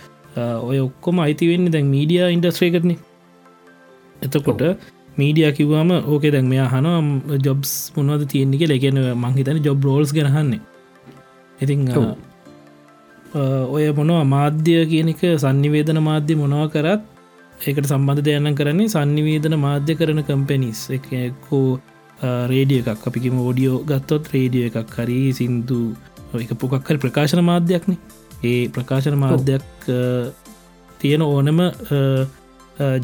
[0.63, 2.97] ඔය ඔක්කොම අයිති වෙන්න දැන් මීඩිය ඉන්ඩස්්‍රේ කරන
[4.23, 4.67] එතකොට
[5.19, 7.09] මීඩිය කිව්වාම ඕක දැන් මෙයා හනම්
[7.47, 10.61] ජොබ්ස් මොනවද තියෙන්නේ ලැගෙන මංහිතන ජොබ් රෝල්ස් ගැනහන්නේ
[11.59, 11.89] ඉතිං
[13.75, 17.03] ඔය මොනවා මාධ්‍ය කියනක සන්නිවේදන මාධ්‍ය මොනව කරත්
[17.61, 21.67] ඒකට සම්බන්ධ දයන්න කරන්නේ සන්නිවේදන මාධ්‍ය කරන කම්පැනිස් එකකෝ
[22.53, 23.07] රේඩිය එකක්.
[23.09, 25.81] අපිකිම ෝඩියෝ ගත්තොත් රේඩිය එකක් හරි සින්දු
[26.41, 27.97] එක පොකක්කල් ප්‍රකාශන මාධ්‍යයක්න.
[28.45, 29.89] ඒ ප්‍රකාශන මාධ්‍යයක්
[31.01, 31.61] තියෙන ඕනම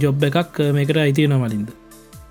[0.02, 1.68] ජොබ් එකක් මේකට අයිතිය නමලින්ද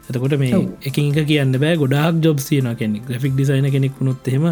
[0.10, 1.76] එතකොට මේ එකින් එක කියන්න බෑ.
[1.76, 4.48] ගොඩක් ජොබ් සියන කෙනෙ ග්‍රෆික් ඩිසයින කෙනෙක් වුණොත් එහෙම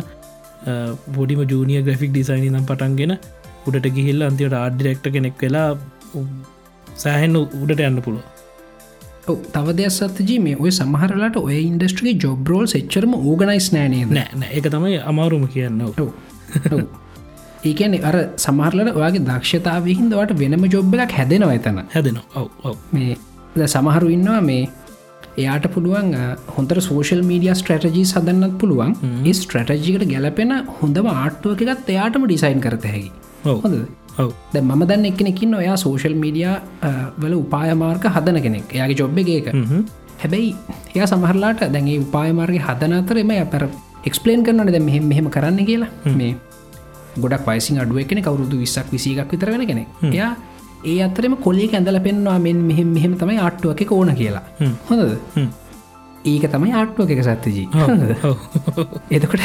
[1.13, 3.17] පොඩිම ජූනිය ග්‍රෆික් ඩිසයින නම් පටන්ගෙන
[3.67, 5.67] උඩට ගිහිල්ල අන්තිවට ආඩිරෙක්ට කෙනෙක් වෙලා
[6.95, 8.23] සෑහෙන් උඩට යන්න පුළුව
[9.53, 14.99] තව දෙයක් සත්තජී මේ ඔය සමහරලාට ඔය ඉන්ඩස්ට්‍රගේ ජොබ්රෝල් එච්චරම ඕගනයිස් නෑනේ නෑ එක තමයි
[15.11, 15.81] අමාරුම කියන්න
[17.65, 21.79] ඒකන අර සමහරලට ඔයාගේ දක්ෂතාව හින්දවට වෙනම ජොබ් එකක් හැදෙනවා එතන.
[21.93, 22.19] හැදෙන
[22.93, 24.61] මේ සමහරු ඉන්නවා මේ
[25.41, 26.09] එයාට පුළුවන්
[26.55, 28.91] හොඳර සෝෂල් මීඩිය ස්ට්‍රටජී සදන්නත් පුළුවන්.
[29.27, 33.11] ඒ ස්ට්‍රටජිකට ගැලපෙන හොඳම ආට්ටුව එකත් එයාටම ඩිසයින් කරත හැකි
[33.65, 33.75] හොඳ
[34.53, 36.47] ද මම දන්න එකනෙකින් ඔයා සෝෂල් මීඩිය
[37.21, 38.67] වල උපායමාර්ක හදන කෙනෙක්.
[38.77, 39.47] එයාගේ ජොබ් එක
[40.23, 40.49] හැබැයි
[40.95, 43.63] එය සමහරලාට දැගේ උපායමාර්ග හදන අතර එම පැර
[44.09, 45.91] එක්ස්පලේන් කරනන ද මෙහෙම මෙහෙම කරන්න කියලා.
[46.19, 46.33] මේ
[47.23, 49.83] ගොඩක් වයිසින් අඩුව එකන කවරුදු විස්සක් විසිගක් විතර වෙන කෙනෙ
[50.15, 50.31] එයා
[50.85, 54.43] ඒ අතරම කොලේ ඇඳල පෙන්වා මෙන් මෙහෙම මෙහෙම තමයි ආට්ටුව එක ඕන කියලා.
[54.89, 55.13] හොඳද?
[56.25, 57.67] ඒක තමයි ආට්ටුව එක සත්තජී
[59.11, 59.43] එතකොට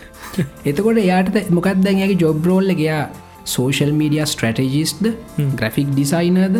[0.70, 3.02] එතකොට යාට මොකක්දැගේ ජොබ්රෝල්ල ගයා
[3.46, 5.04] සෝෂල් මීඩිය ස්ට්‍රටජිස්ද
[5.58, 6.56] ග්‍රෆික් ඩිසයිනද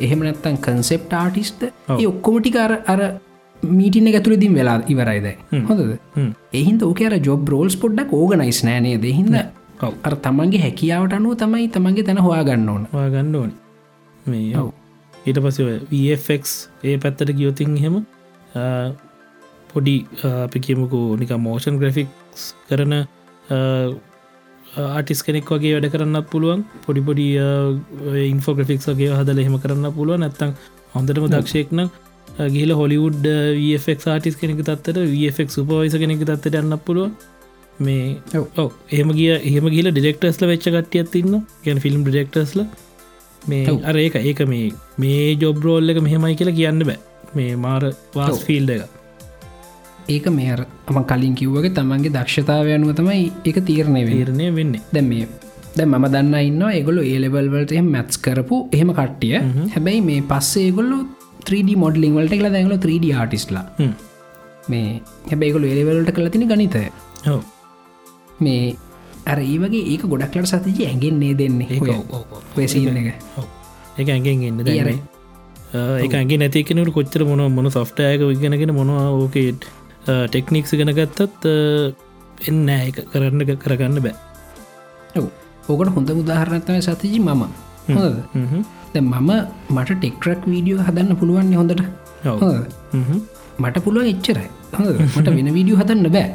[0.00, 3.02] එහෙම නැත්තන් කන්සෙප් ආටිස්ද ඒ ඔක්කොමටිකාර අර
[3.60, 5.30] මීටින ඇතුරදිම් වෙලා ඉවරයිද
[5.70, 5.94] හොඳද?
[6.54, 9.34] එහින්ද ඕක අර ජොබ් රෝල්ස් පොඩ්ඩක් ඕගනයිස් නෑනේ දෙහින්ද
[9.80, 12.84] අර තමන්ගේ හැකියාවට අනුව තමයි තමන්ගේ තැන හොයා ගන්න ඕන.
[12.92, 13.50] හොයා ගන්න ඕන.
[14.26, 14.64] මේ
[15.26, 15.58] ඊට පස
[15.92, 16.44] වෆක්
[16.84, 17.96] ඒ පැත්තට ගියෝතින් හෙම
[19.72, 22.94] පොඩි අපි කියමුකු නික මෝෂන් ග්‍රෆික්ස් කරන
[24.88, 26.66] ආටිස් කෙනෙක් වගේ වැඩ කරන්න පුළුවන්.
[26.86, 27.28] පොඩි පොඩි
[28.34, 30.52] ඉන්ෆෝග්‍රෆික්ස් වගේ හදල එහෙම කරන්න පුළුව නැත්තං
[30.94, 31.86] හොඳටම දක්ෂයෙක්න
[32.56, 33.24] ගිල හොලිවුඩ්
[33.62, 37.36] වෆක් ආටිස් කෙනෙක තත්තට වෆක් සුපවයිස කෙනෙක තත්තට යන්න පුළුව
[37.86, 38.04] මේ
[38.62, 38.70] ඔව.
[38.96, 41.34] එහම ගිය එහෙම ගිල ඩිෙක්ටර්ස්ල වෙච්ච කට්ටියත් ඉන්න.
[41.64, 42.60] ගැන ෆිල්ම් ඩිෙක්ටර්ස්ල
[43.50, 44.68] මේ අර ඒක ඒක මේ
[45.02, 46.98] මේ ජොබ්රෝල් එක මෙහෙමයි කියලා කියන්න බෑ.
[47.36, 47.82] මේ මාර
[48.16, 48.86] වාස් ෆිල්ඩ එක.
[50.14, 54.82] ඒක මේර අම කලින් කිව්වගේ තමන්ගේ දක්ෂතාව අනුව තමයි එක තීරණය වීරණය වෙන්නේ.
[54.94, 55.28] දැ මේ
[55.76, 59.36] දැ මම දන්න ඉන්න ඒගොලු ඒලෙවල්වලට මැත්ස් කරපු එහෙම කට්ටිය.
[59.74, 60.98] හැබැයි මේ පස්සේ ඒගොල්ලු
[61.48, 63.66] 3D මොඩලිං වලට කියලා දැඟල 3D ආටිස්ලා
[64.72, 64.88] මේ
[65.30, 66.82] හැබැයිගොලු ඒලෙවලට කළ තින ගනිතය
[68.40, 68.76] මේ
[69.26, 71.78] අර ඒ වගේ ඒක ගොඩක්ලට සතිජ ඇගෙන්නේ දෙන්නේ
[72.54, 73.08] පෙසින එක.
[74.00, 74.60] එක ඇගෙන් එන්න.
[74.68, 74.98] දැරයි
[76.04, 79.68] එක ඇගේ නැතිකනට කොච්චර මොන මොන සොෆ්ටයක විගෙනගෙන මොනවා ඕකේට්
[80.32, 81.44] ටෙක්නික්ස් ගෙන ගත්තත්
[82.48, 84.16] එන්න එක කරන්න කරගන්න බෑ.
[85.68, 87.42] ඕකට හොඳ උදාහරණත්තම සතිජි මම.
[87.88, 89.30] මම
[89.74, 91.82] මට ටෙක්ටරක් වීඩියෝ හදන්න පුළුවන් හොඳට.
[93.58, 94.48] මට පුළුවන් එච්චරයි.
[95.16, 96.30] මට වෙන වීඩියෝ හදන්න බෑ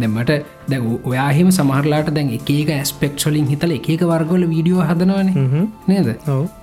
[0.00, 0.32] දැමට
[0.70, 5.30] දැ ඔයාහෙම සමහරලාට දැන් එකක ස්පෙක්ෂලින් හිතල එක වර්ගොල වීඩියෝ හදනවන.
[5.88, 6.10] නේද?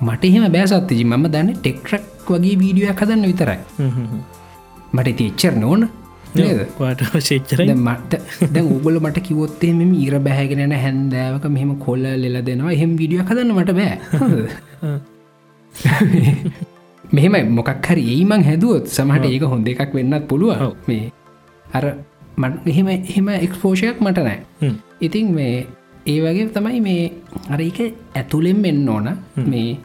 [0.02, 3.60] මට එහෙම බෑසත්තිජි මම දන්න ටෙක්ටරක් වගේ වීඩියෝ හදන්න විතරයි.
[4.94, 5.90] මට ති එච්චර නෝන.
[7.60, 8.20] දැන් මට
[8.52, 12.72] දැන් උගල මට කිවොත්තේ මෙම ඊර බැහැගෙනන හැන්දෑවක මෙහෙම කොල්ල ලෙල දෙනවා.
[12.72, 13.96] එහෙම විඩිය කදන්න මට බෑ.
[17.16, 20.64] මෙහෙම මොකක් හරි ඒමං හැදුවොත් සමහට ඒක හොඳ එකක් වෙන්නත් පුළුව.
[20.88, 21.12] මේ
[21.74, 21.86] අර
[22.38, 24.40] මට එහෙම එහෙම එක්ස්පෝෂයක් මට නෑ.
[25.02, 25.68] ඉතින් මේ
[26.06, 27.12] ඒ වගේ තමයි මේ
[27.50, 27.80] අර එක
[28.16, 29.10] ඇතුළෙන් වෙන්න ඕන.
[29.48, 29.78] මේ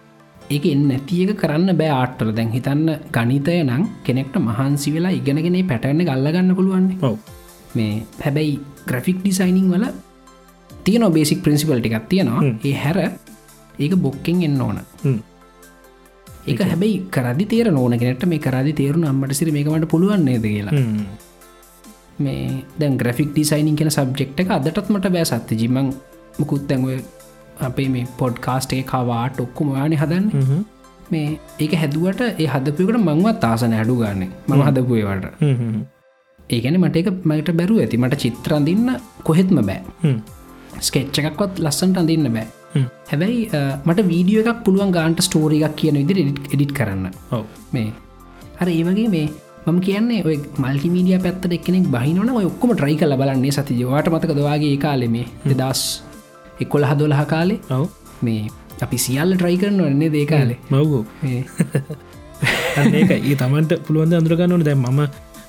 [0.51, 6.05] ඒක එන්න නැතික කරන්න බෑ ආට්ටල දැන් හිතන්න ගනිතය නම් කෙනෙක්ට මහන්සි වෙලා ඉගෙනගෙන පැටන්න
[6.05, 7.17] ගල්ලගන්න පුළුවන්නේ ඔව.
[7.75, 9.87] මේ හැබැයි ග්‍රෆික් ඩිසයිනිං වල
[10.85, 12.43] තියන බේසික් ප්‍රින්සිපල් ටිකක් තියෙනවා.
[12.65, 12.99] ඒ හැර
[13.79, 14.79] ඒක බොක්කෙන් එන්න ඕන.
[16.47, 20.75] ඒක හැබැයි කරදි තේර ඕන කෙනට මේ කරදි තේරුණ අම්මට සිරි මේකමට පුළුවන්න්නේද කියලා
[22.19, 25.91] මේ දැන් ග්‍රෆික් ඩිසයිනින් කෙන සබ්ජෙක්් එක අදටත් මට බෑ සත්‍ය ජිමං
[26.39, 26.87] මුකුත් දැන්ව
[27.69, 30.27] අපේ මේ පොඩ්කාස්ට් එක කවාට ඔක්කුම වානි හදන්න.
[31.13, 34.33] මේ ඒක හැදුවට ඒ හදපිකට මංවත් තාසන ඇඩු ගන්න.
[34.49, 35.25] මම හදපුයවට
[36.51, 38.03] ඒගැන මට එක මට බැරුව ඇති.
[38.03, 38.89] මට චිත්‍රන්දින්න
[39.29, 40.13] කොහෙත්ම බෑ.
[40.89, 42.47] ස්කෙච්ච එකක්වත් ලස්සන්ට අඳන්න බෑ.
[43.11, 43.41] හැබැයි
[43.87, 46.19] මට වීඩියෝ එකක් පුළුවන් ගාන්ට ස්ටෝරි එකක් කියන විදිර
[46.55, 47.07] එඩිට් කරන්න.
[47.75, 47.89] මේ
[48.61, 49.27] හර ඒ වගේ
[49.67, 54.33] මේ මම කියන්නේ ඔය මල්ටිමීඩිය පැත්තට එක්නෙක් බහිනවන ඔක්කොම ට්‍රයි කල බලන්නේ සති ජවාට මතක
[54.33, 55.83] දවාගේ ඒ කාලෙ මේ දෙදස්
[56.61, 57.59] එකොල හදොලහ කාලේ?
[57.71, 57.89] ඔව.
[58.23, 58.51] මේ
[58.83, 61.05] අපි සියල්ල ට්‍රයි කරන වන්නේ දේකාලේ මව්ගෝ
[62.93, 65.03] ඒක ඒ තමන්ට පුළුවන්ද අඳුරගන්නවන දැ මම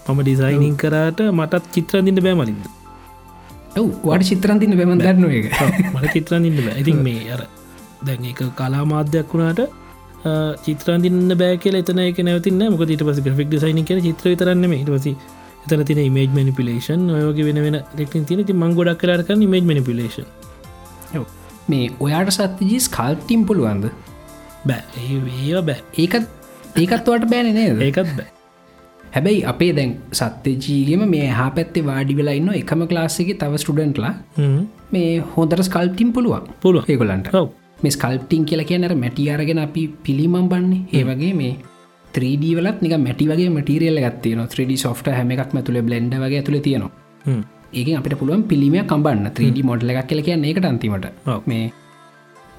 [0.07, 2.65] මම ඩිසයිනිං කරාට මටත් චිත්‍රන්දින්න බෑමලින්ද
[4.03, 5.47] වාට චිත්‍රන්තින්න බැමන් දන්න එක
[5.93, 6.79] මට චිත්‍රන්දින්න බෑ.
[6.81, 7.43] ඉතින් මේ අර
[8.01, 9.61] දැන් එක කලා මාධ්‍යයක් වුණාට
[10.65, 14.83] චිත්‍රන්දින්න බෑ කියල එතන එක නැවතින්න මොක ට පස ග්‍රික් ඩිසයින කිය චිත්‍ර තරන්න මේ
[14.83, 15.15] ටවසි
[15.65, 20.27] එතන තින මේජ් මනිපිලේෂන් ඔයගේ වෙන වෙන රෙක්ටින් තින ති මං ගොඩක් කරක මේජ් මනිපිලේෂන්
[21.67, 23.91] මේ ඔයාට සත්තිජී ස්කල්ටිම් පුළුවන්ද?
[24.65, 24.83] බෑ.
[24.97, 25.81] ඒ බෑ.
[25.97, 26.27] ඒකත්
[26.75, 27.81] ඒකත් වට බෑන නේද?
[27.81, 28.27] ඒකත් බෑ.
[29.15, 34.13] හැබැයි අපේ දැන් සත්‍යජීගම මේ හා පැත්තේ වාඩි වෙලා ඉන්න එකම ක්ලාස්සක තව ස්ටඩන්ට්ලා.
[34.91, 36.51] මේ හොඳර ස්කල්ටිම් පුළුවන්.
[36.61, 36.85] පුළුවන්.
[36.87, 37.49] ඒගොලන්ට ඔව්
[37.83, 41.51] මේ ස්කල්ප්ටිං කියල කියනර මැටි අරගෙන අපි පිළිමම් බන්නේ ඒ වගේ මේ
[42.15, 46.59] 3D වලත් නික මැටි වගේ මටිරියල්ල ගත්තියන 3D සොෆ්ට හැම එකක් තුළ බ්ලෙන්ඩ වගේ තුළ
[46.59, 46.91] තියෙනවා.
[47.73, 51.05] ඒක අපිට පුළුවන් පිළිමය කම්බන්න 3D මොඩල එකක් කියල කියන්න එකට අන්තිමට.
[51.45, 51.65] මේ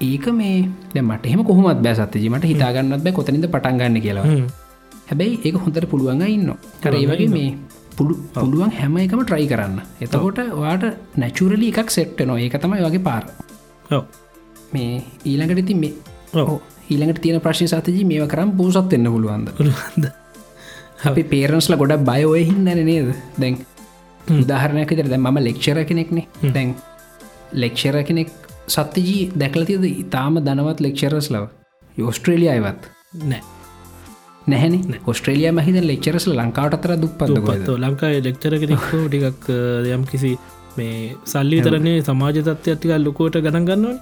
[0.01, 0.55] ඒක මේ
[0.93, 4.25] දැ මට එහම කොහොමත් බෑ සත්තිජීමට හිතාගන්නත් බෑ කොතනිද පටන්ගන්න කියලා.
[5.09, 6.49] හැබැයි ඒක හොඳට පුළුවන් ඉන්න
[6.81, 7.51] කරේ වගේ මේ
[7.97, 9.77] පුළු පුළුවන් හැම එකම ට්‍රයි කරන්න.
[10.01, 13.23] එතකොට වාට නැචුරලි එකක් සෙට්ටනවා ඒක තමයි වගේ පාර
[14.73, 15.93] මේ ඊළඟට ඉතින් මේ
[16.89, 19.53] ඊළඟට තියෙන ප්‍රශ්න සතජී මේව කරම් පෝසත් එන්න පුළුවන්ද?
[19.57, 20.09] පුළුවන්ද?
[21.05, 23.13] අපි පේරන්ස්ල ගොඩ බයෝය හින්නන නේද?
[23.37, 23.59] දැන්
[24.35, 26.27] උදාහරණයක් තර දැ මම ලෙක්ෂර කෙනෙක්නේ.
[26.49, 26.75] දැන්
[27.55, 28.33] ලෙක්ෂර කෙනෙක්
[28.69, 31.47] සත්‍යජී දැකලතිද ඉතාම දනවත් ලෙක්ෂරස් ලව.
[31.97, 32.91] යෝස්ට්‍රේලිය අයවත්
[33.23, 33.41] නෑ.
[34.47, 34.95] නැහැන?
[35.05, 39.49] ඔස්ට්‍රේලිය මහිත ලෙක්චරස්ල ලංකාවට අතර දුප්පත්කොද දුපත්ව ලංකායි ලෙක්චර කෙනෙක්කෝ ටිකක්
[39.95, 40.31] යම් කිසි
[40.77, 43.97] මේ සල්ලි තරන්නේ සමාජ තත්වය ඇතික ලොකෝට ගණන් ගන්නවන්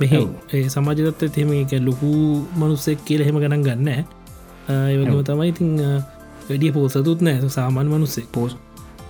[0.00, 0.12] මෙහ
[0.52, 2.10] ඒ සමාජතත්ව තෙම එක ලොකු
[2.56, 3.88] මනුස්සෙක් කියල හෙම ගණන් ගන්න
[4.70, 5.70] ඒවගම තමයි ඉතිං
[6.48, 8.56] වැඩිය පෝසතුත් නෑ සාමාන්‍ය මනුස්සේ පෝස්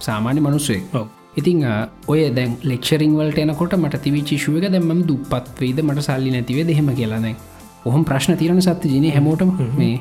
[0.01, 1.07] සාමාන්‍ය මනුස්සේ ඔව.
[1.36, 1.64] ඉතිං
[2.07, 7.20] ඔය දැන් ලෙක්ෂරිං වලට එනකොට මට තිවිචිශුවක දැම දුපත් වේද මට සල්ලි නැතිවේ දෙහෙම කියලා
[7.20, 7.36] දැන්.
[7.84, 9.95] ඔහොම ප්‍රශ්න තිරණ සත්‍ය ජන හැමෝටම මේ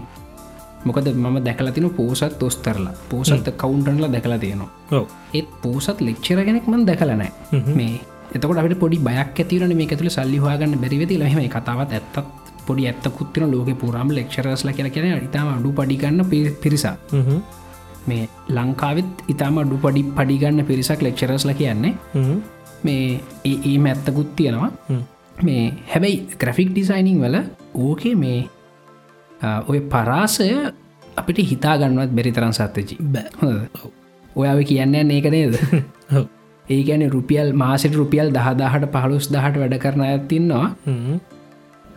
[0.86, 5.04] මොකද මම දැකලතින පෝසත් තොස්තරලා පෝසත් කවුන්ටන්ල දැකලා තියෙනවා.
[5.34, 7.32] ඒත් පෝසත් ලෙක්ෂර කෙනෙක් මන් දැකලනෑ
[7.76, 7.94] මේ
[8.30, 12.20] එතකොට අපට පොඩි බයක් ඇතිවන මේ ඇතුළ සල්ලි හවාගන්න බැරිවෙති ලහෙම කතාවත් ඇත්තත්
[12.66, 16.26] පොඩි ඇත්ත කුත්තින ලෝක පුරාම ලෙක්ෂරස්ල කියල කියෙන ඉතාම අඩු පඩිගන්න
[16.62, 16.96] පිරිසා
[18.08, 21.94] මේ ලංකාවෙත් ඉතාම අඩු පඩි පඩිගන්න පිරිසක් ලෙක්ෂරස්ල කියන්නේ.
[22.84, 24.72] මේ ඒ මැත්තකුත් තියෙනවා.
[25.44, 27.38] මේ හැබැයි ග්‍රෆික් ඩිසයිනිං වල
[27.76, 28.40] ඕකේ මේ
[29.68, 30.50] ඔය පරාසය
[31.16, 33.30] අපිට හිතාගන්නවත් බැරි තරන් සත්තජි බෑ.
[34.36, 35.56] ඔයාව කියන්න ඒක නේද
[36.70, 40.66] ඒ ගැන රුපියල් මාසට රුපියල් දහදාහට පහලුස් දහට වැඩ කරන ඇතින්නවා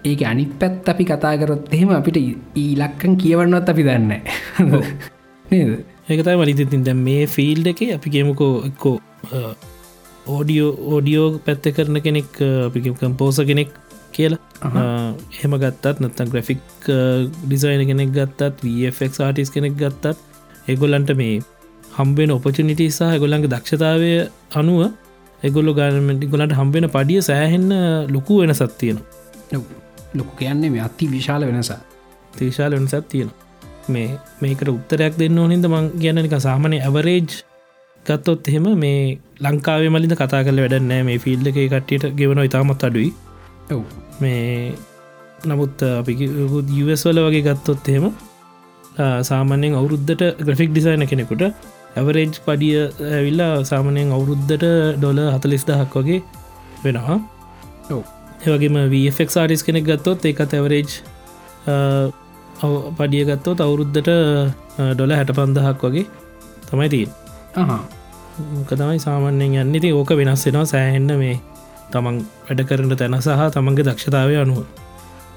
[0.05, 2.19] ඒක අනිත් පැත් අපි කතාකරොත් එහෙම අපිට
[2.57, 5.71] ඊලක්කන් කියවන්නවත් අපි දන්න නේද?
[6.09, 8.97] ඒකතයි වලිතිතින් දැ මේ ෆිල්ඩ එක අපි කියමුකෝ එක්කෝ
[10.27, 13.71] ඕඩියෝ ඕඩියෝ පැත්ත කරන කෙනෙක් අපි කම්පෝස කෙනෙක්
[14.17, 14.41] කියලා.
[15.37, 16.63] එහෙම ගත්තත් නත්තන් ග්‍රෆික්
[17.47, 20.17] ඩිසයින කෙනෙක් ගත්තත් වFක් ආටිස් කෙනෙක් ගත්තත්
[20.69, 21.41] එගොල්ලන්ට මේ
[21.93, 24.11] හම්බෙන ඔපචනිටි සහ ගොල්ලන්ගේ දක්ෂතාවය
[24.55, 24.81] අනුව
[25.43, 27.71] එගොල්ලො ගානමටි ගොලට හම්බෙන පඩිය සෑහෙන්න
[28.09, 28.99] ලොකු වෙන සත්තියන
[30.15, 31.81] ලොකු කියන්නේ මේ අති විශාල වෙනසා
[32.33, 33.31] තිශාල වෙනසත් තියෙන
[33.89, 34.09] මේ
[34.41, 37.43] මේකට උත්තරයක් දෙන්න ඕනින්ද මං කියන්නනික සාමනය ඇවරේජ්
[38.07, 43.11] ගත්තොත් එහෙම මේ ලංකාවේ මලින්ද කතා කල වැඩන්නෑ මේ ෆිල්ඩ එක කට්ටියට ගෙවන ඉතාමත් අඩුයි.
[43.71, 43.83] ඔව්.
[44.21, 44.75] මේ
[45.47, 46.15] නමුත් අපි
[46.81, 48.07] වල වගේ ගත්තොත් එහෙම
[49.23, 51.43] සාමාන්‍යෙන් අවුරුද්ධට ග්‍රෆික් ඩිසයින කෙනෙකුට
[51.97, 52.77] ඇවරේජ් පඩිය
[53.17, 54.65] ඇවිල්ලා සාමනයෙන් අවුරුද්ධට
[54.99, 56.21] ඩොල හතලිස් දහක් වගේ
[56.85, 57.19] වෙනවා.
[58.47, 60.91] ඒවගේම වෆෙක් ආරිස් කෙනෙක් ගත්තොත් එකත් ඇවරේජ්
[62.99, 64.11] පඩිය ගත්තොත් අවුරුද්ධට
[64.95, 66.07] ඩොල හැට පන්දහක් වගේ
[66.71, 67.11] තමයි තිීන්
[68.69, 71.37] තමයි සාමාන්‍යයෙන් යන්නති ඕක වෙනස් වෙනවා සෑහෙන්න මේ
[71.93, 74.65] තමන් වැඩ කරට තැන සහ තමන්ගේ දක්ෂතාවය අනුව.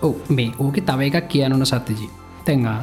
[0.05, 2.09] ඔව මේ ඕක තව එකක් කියනුන සත්තජී
[2.47, 2.79] තැන්වා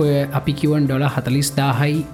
[0.00, 2.06] ඔය අපි කිවන් ඩොල හතලිස් දාහයි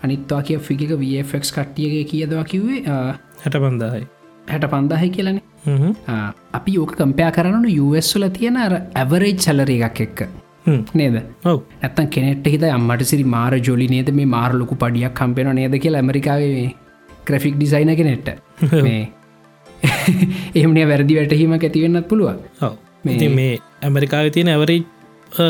[0.00, 2.82] අනිත්වා කිය ෆිගක වෆෙක්ස් කට්ටියගේ කියදවා කිව්වේ?
[3.42, 4.06] හැට පන්දාහයි
[4.48, 5.40] හැට පන්දාහයි කියලන
[6.52, 10.20] අපි ඕක කම්පයා කරනු යස්වල තියෙන අර ඇවරේජ් සැලර එකක් එක්ක.
[10.94, 11.16] නේද?
[11.46, 14.10] ඇත්තන් කෙනෙට හිත අම්මට සිරි මාර ජොලි නේද?
[14.12, 16.66] මේ මාරලොකු පඩියක් කම්පෙන නේද කියලා ඇමරිකාවේ
[17.24, 18.28] ක්‍රෆික් ඩිසයින කෙනෙට්ට
[18.82, 19.00] මේ
[20.60, 22.38] එහමනය වැරදි වැටහීම ඇතිවෙන්නත් පුළුවන්.
[23.04, 24.84] මේ ඇමරිකාව තියෙන ඇවරේජ්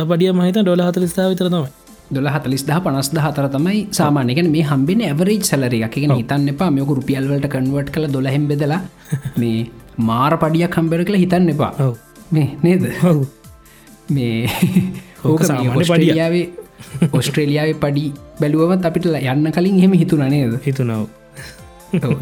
[0.07, 1.78] පඩිය මහිත ඩොල හතලිස්ථාව විතර තමයි
[2.11, 6.92] දොල හතලිස් දහ පනස් හතර තමයි සාමානයකන මේ හම්බෙන ඇවරේජ් සැලර එකගෙන හිතන්න එපා මේක
[6.98, 8.80] රුපියල්වලට කන්වට් කළ දොලහෙම් බෙදලා
[9.40, 9.59] මේ
[10.00, 11.90] මාර පඩියක් කම්බෙර කළ හිතන්න එපා.
[12.30, 12.88] මේ නේද?
[14.11, 14.48] මේ
[15.24, 16.46] ඕක සාමාන්‍ය ඔස්ට්‍රේලියාවේ
[17.12, 18.06] ඔස්ට්‍රේලියාවේ පඩි
[18.40, 20.59] බැලුවමත් අපිට යන්න කලින් හෙම හිතුන නේද?
[20.64, 21.06] හිතුනව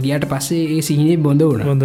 [0.00, 1.62] ගියට පස්සේ ඒ සිහිනේ බොඳ වුණ.
[1.62, 1.82] හොඳ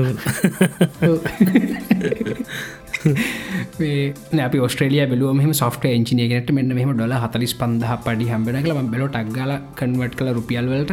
[4.39, 9.09] අපි ස්ට්‍රලිය බැලුව මෙම සොෆ්ට එංචිනයගෙනට මෙන්න මෙම ඩොල හතලිස් පන්දහ පඩි හම්බෙන කල බෙලො
[9.09, 10.91] ටක්ගල කන්වට් කල රුපියල්වලට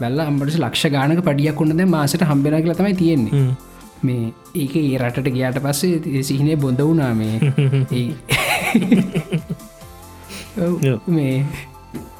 [0.00, 3.54] බැල්ල අම්බට ලක්ෂ ගානක පඩියක් වුන්නද මාසට හම්බෙන කල තමයි තියෙන්නේ.
[4.02, 7.40] මේ ඒක ඒ රටට ගයාට පස්සේ සිහිනේ බොඳ වුනා මේ.
[11.08, 11.44] මේ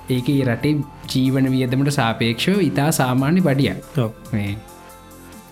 [0.09, 0.77] ඒක රටේ
[1.09, 3.77] ජීවන වියදමට සාපේක්ෂව ඉතා සාමාන්‍ය පඩියක්.
[3.99, 4.11] ඔව.
[4.33, 4.57] මේ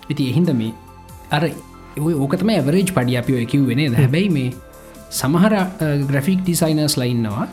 [0.08, 0.72] ඉති එහින්ද මේ
[1.30, 1.50] අර
[1.98, 4.50] ඕකතම ඇවරේජ් පඩි අපි ඔය කිව්වෙනේ හැබැයි මේ
[5.10, 5.54] සමහර
[6.04, 7.48] ග්‍රෆික් ඩිසයිනර්ස් ලයින්නවා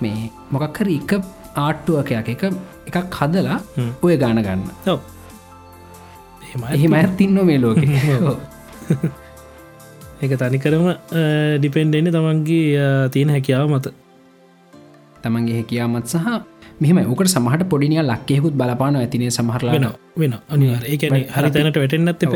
[0.00, 1.12] මේ මොකක්කර එක
[1.56, 2.42] ආට්ටුවකයක් එක
[2.88, 3.58] එකක් හදලා
[4.02, 4.62] ඔය ගාන ගන්න.
[6.70, 7.78] එහෙම ඇත්තින්න මේ ලෝක.
[10.20, 10.86] එක තනිකරම
[11.58, 13.94] ඩිපෙන්ඩෙන්න්න තමන්ගේ තියෙන හැකියාව මත.
[15.22, 16.26] තමන්ගේ හැකියාමත් සහ
[16.78, 21.50] මෙහම ඕකට සමහට පොඩිනිය ලක්කෙකුත් බලපාන ඇතිනේ සමහරලා වෙන අනිවාර ඒකන හරි.
[21.50, 22.34] තැනට වැටෙන්න්නත් එප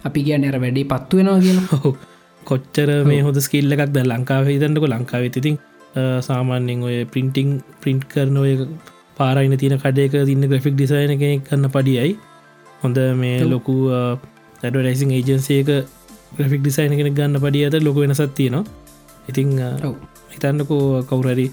[0.00, 1.66] අපි කිය නෑර වැඩේ පත්තු වෙනවා කියලා.
[1.76, 1.90] ඔහු
[2.42, 4.86] කොච්චර මේ හොද ස්කිල්ල එකක් ද ලංකාව හිතන්නක.
[4.86, 5.58] ලංකාව තිතින්
[6.20, 7.50] සාමාන්‍යෙන් ඔය පින්ටිං
[7.82, 8.52] පින්ට් කරන ඔය
[9.18, 12.16] පාරයින තින කඩයක තින්න ග්‍රෆික් ඩිසයින කෙනෙක් කන්න පඩියයි.
[12.82, 15.70] හොඳ මේ ලොකු ඇඩඩයිසින් ඒජන්සේක
[16.32, 18.64] ග්‍රෆික් ඩිසයින කෙනෙක් ගන්න පඩිය අත ලොක වෙනසත් තියෙනවා.
[19.28, 19.56] ඉතිං.
[20.32, 21.46] හිතන්නකෝ කවුරරි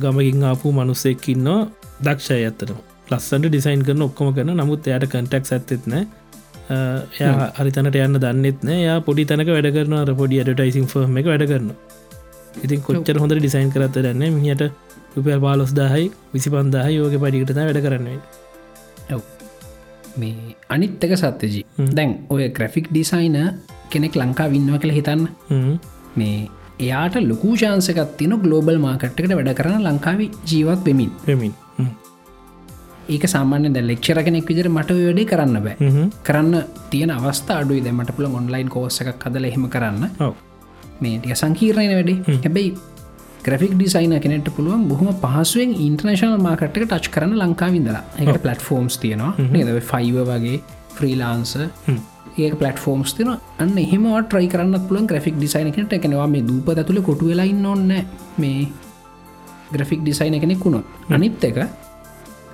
[0.00, 1.60] ගමකින් ආපු මනුස්සෙක්කින්නවා
[2.04, 2.78] දක්ෂය ඇත්තටම
[3.08, 5.94] ලස්සන්ට ඩිසයින් කරන ඔක්කොම කරන නමුත් එයට කටක් ඇත්තෙත්න
[6.70, 8.80] එය හරිතනට යන්න දන්නෙත් නෑ.
[8.82, 11.70] යා පොඩි තැනක වැඩ කරන අර පොඩි අඩටයිසින් ෆර්ම එක වැඩ කරන
[12.64, 14.62] ඉතින් කොච්චර හොඳ ඩිසයින් කරත්ත දන්න මිනිට
[15.16, 18.18] රුපියල් පාලොස් දාහයි විසි පන්දාහ යෝග පඩිකට වැඩ කරන්නේ
[19.10, 19.22] ඔව්.
[20.16, 21.64] මේ අනිත්තක සත්‍යජී.
[21.92, 23.36] දැන් ඔය ග්‍රෆික් ඩිසයින
[23.90, 25.22] කෙනෙක් ලංකා වින්නවා කියලා හිතන්න.
[26.16, 26.48] මේ
[26.80, 31.12] එයාට ලොකු ශාන්සකත් තින ගලෝබල් මාකට්කට වැඩ කරන ලංකාවි ජීවත් වෙමින්.
[31.24, 31.54] පෙමින්
[33.08, 35.76] ඒක සාමාන්‍ය ද ලෙක්ෂර කෙනෙක් විදිර මට වැඩේ කරන්න බෑ.
[36.24, 36.54] කරන්න
[36.90, 37.80] තියෙන අවස්ථ අඩුයි.
[37.82, 40.04] දැමට පුළ ඔන්ලයින් කෝස එකක් කදල එහෙම කරන්න.
[40.20, 40.34] ඔව.
[41.00, 42.38] මේ ටික සංකීර්ණය වැඩේ.
[42.38, 42.74] හැබැයි
[43.44, 49.32] ග්‍රෆික් ඩිසයින කෙනෙට පුළුවන් බොහම පහසුවෙන් ඉන්ටර්නශනල් මාකට්ක ටච් කරන ලංකාවින්දලා එක පලට්ෆෝම්ස් තියෙනවා.
[49.52, 49.72] නේද?
[49.84, 50.58] ෆයිව වගේ
[50.96, 51.56] ෆ්‍රීලාන්ස
[52.38, 57.00] ඒ පලටෆෝම්ස් තින අන්න එහෙම ට්‍රයි කරන්න පුළන් ග්‍රෆික් ඩිසයින කෙනට එකනවා මේ දූප ඇතුළ
[57.02, 57.92] කොටු වෙලායින්න ඔන්න
[58.38, 58.68] මේ
[59.72, 60.86] ග්‍රෆික් ඩිසයින කෙනෙක් වුණොත්.
[61.10, 61.58] අනිත් එක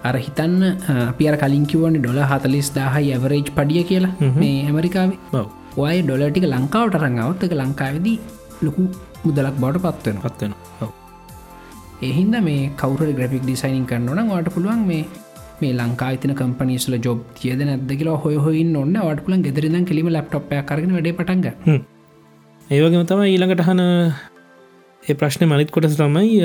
[0.02, 0.62] අර හිතන්න
[1.04, 5.44] අපිර කලින්කිවන ඩොල හතලිස් දාහයි ඇවරේජ් පඩිය කියලා මේ ඇමරිකාවේ.
[5.78, 8.18] ඔය ඩොලටික ලංකාවට රංගවත් එක ලංකාවදී
[8.62, 8.82] ලොකු
[9.24, 10.54] මුදලක් බවට පත්වෙන පත්වෙන
[12.02, 15.04] එහින්ද මේ කවර ග්‍රෆික් ඩිසයිනින් කරන්නන වාට පුළුවන් මේ
[15.60, 20.52] මේ ලංකායිතන කම්පනිස්ල ජොබ් තියද නැද කියලා හොය හොයින් ඔන්න වට පුලන් ගෙදරදන් කිලීම ලප්ටොප්
[20.68, 21.46] කරන වැඩ පටන්ග
[22.70, 23.82] ඒවගේම තම ඊළඟට හන
[25.02, 26.42] ඒ ප්‍රශ්නය මනිත් කොටස තමයි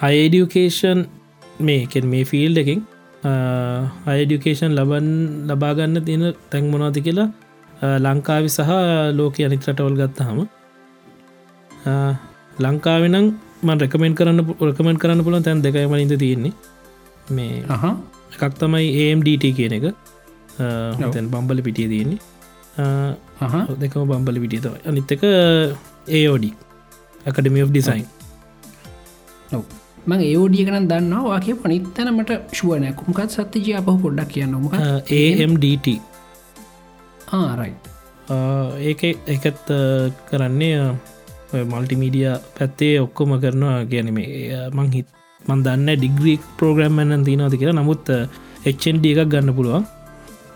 [0.00, 1.02] අයිඩියුකේෂන්
[1.68, 2.80] මේකෙන් මේ ෆිල් එකින්
[4.12, 5.08] අයිඩියුකේෂන් ලබන්
[5.50, 7.28] ලබාගන්න තියෙන තැන් මොනාති කියලා
[8.04, 8.72] ලංකාවි සහ
[9.18, 10.38] ලෝක අනිතරටවල් ගත්තහම
[12.64, 13.26] ලංකාවෙනම්
[13.66, 16.54] මන් රැකමෙන්ට කරන්න රකමෙන්ට කරන්න පුළන් තැන් දෙකයි මලින්ද තියෙන්නේ.
[17.30, 17.54] මේ
[18.34, 19.86] එකක් තමයි AMDT කියන එක.
[20.58, 22.20] තැන් බම්බල පිටිය තියෙන්නේ.
[23.82, 25.24] දෙකම බම්බල පිටිය තවයි අනිත්තක
[26.08, 26.46] ඒෝඩ
[27.26, 28.06] ඇකඩමි of ඩිසයින්
[29.52, 29.64] ඔව්
[30.10, 34.76] මං ඒෝඩිය කරන දන්න වාගේ පනිත්තනමට ශුවනය කුමකත් සත්‍යජය අපහ පොඩ්ඩක් කියන්න මොක
[35.20, 35.96] AMDT
[37.38, 37.74] ආරයි
[38.90, 39.02] ඒක
[39.34, 39.66] එකත්
[40.30, 40.76] කරන්නේ
[41.72, 42.28] මල්ටිමීඩිය
[42.58, 44.22] පැත්තේ ඔක්කොම කරනවා ගැනීම
[44.76, 45.08] මං හිත්
[45.44, 47.78] මන් දන්න ඩිග්‍රී පෝග්‍රම් න්න තිනවද කියලා.
[47.80, 48.10] නමුත්
[48.70, 49.86] එච්චන්ඩ එකක් ගන්න පුළුවන්.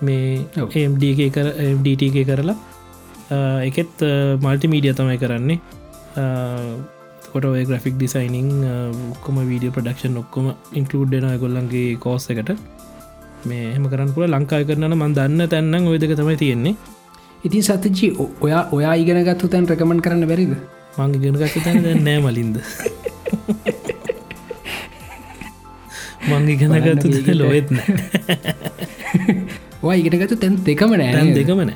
[0.07, 0.69] මේ ඔව්.
[0.91, 2.57] MD එක කර MDT එක කරලා
[3.69, 4.05] එකෙත්
[4.45, 5.59] මල්ටිමීඩිය තමයි කරන්නේ
[7.33, 8.51] කොට ග්‍රෆික් ඩිසයිනිං
[9.13, 12.51] ඔක්කොම වීඩිය ප්‍රඩක්ෂන් ඔක්කොම ඉන්කලුඩ්ඩන ගොල්ලන්ගේ කෝස්ස එකට.
[13.45, 16.75] මේ එහෙම කරන්න පුළ ලංකාය කරන මන් දන්න තැන්නම් ඔයදක තමයි තියෙන්නේ.
[17.45, 18.11] ඉතින් සතජී
[18.41, 20.53] ඔයා ඔයා ඉගෙන ගත්තු තැන් රකමන් කරන්න බැරිද?
[20.99, 22.57] මංගේ ගෙනගත තැන නෑ මලින්ද.
[26.29, 27.35] මංගේ ගෙනගත්තු බලන්න මේකට.
[27.37, 27.77] ලොවෙත්න
[29.85, 31.35] ඔයා ඉගෙන ගත්තු තැන් දෙකම තැන් නෑ.
[31.35, 31.71] දෙකමන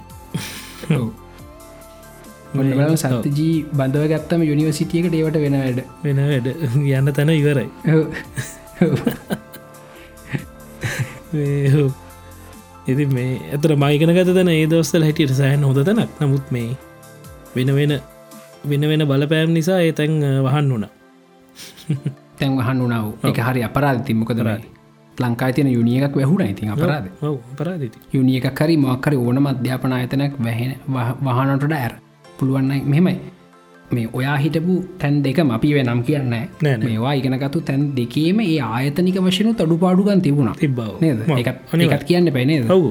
[2.53, 5.85] බල සතජී බඳව ගත්තම යුනිවසිටියකට ඒවට වෙන වැඩ.
[6.03, 6.47] වෙන වැඩ.
[6.99, 7.69] යන්න තැන ඉවරයි.
[7.89, 8.07] ඔව්.
[13.11, 16.11] මේ ඇතර මයිකන ගත තැන ඒ දවස්සල් හැටියට සෑහන් හොද තැනක්.
[16.21, 16.77] නමුත් මේ
[17.55, 18.01] වෙන වෙන
[18.65, 20.87] වෙන වෙන බලපෑම් නිසා ඒ තැන් වහන්න වුණ.
[22.39, 24.05] තැන් වහන් වනාව එක හරි අපරාධ.
[24.05, 24.81] තිමකදරයි
[25.19, 27.09] ලංකා තියන යුනිිය එකක් වැැහුණ ඉතින් අපරාධ.
[27.23, 27.39] ඔව.
[27.57, 30.75] පරාදිති යුනිිය එකක් කරි මොක්කර ඕන අධ්‍යාපන අයතනක් වැහෙන
[31.25, 32.10] වහනට ඇර
[32.41, 33.15] පුළුවන්න මෙහෙමයි.
[33.91, 36.35] මේ ඔයා හිටපු තැන් දෙක අපි වෙනම් කියන්න.
[36.83, 40.55] මේවා ඉගෙනගතු තැන් දෙකේම ඒ ආයතනික වශයනු තඩු පාඩුගන් තිබුණා.
[40.57, 40.93] තිබ්බව.
[41.01, 41.19] නේද?
[41.85, 42.87] එකත් කියන්න පැනේද ඔව්.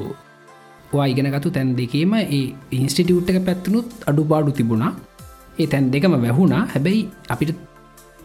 [1.05, 4.93] ඉගෙනගතු තැන් දෙකේම ඒ ඉන්ස්ටිටියුට් එක පැත්තුනුත් අඩු පාඩු තිබුණා.
[5.59, 6.63] ඒ තැන් දෙකම වැැහුණා.
[6.73, 7.53] හැබැයි අපිට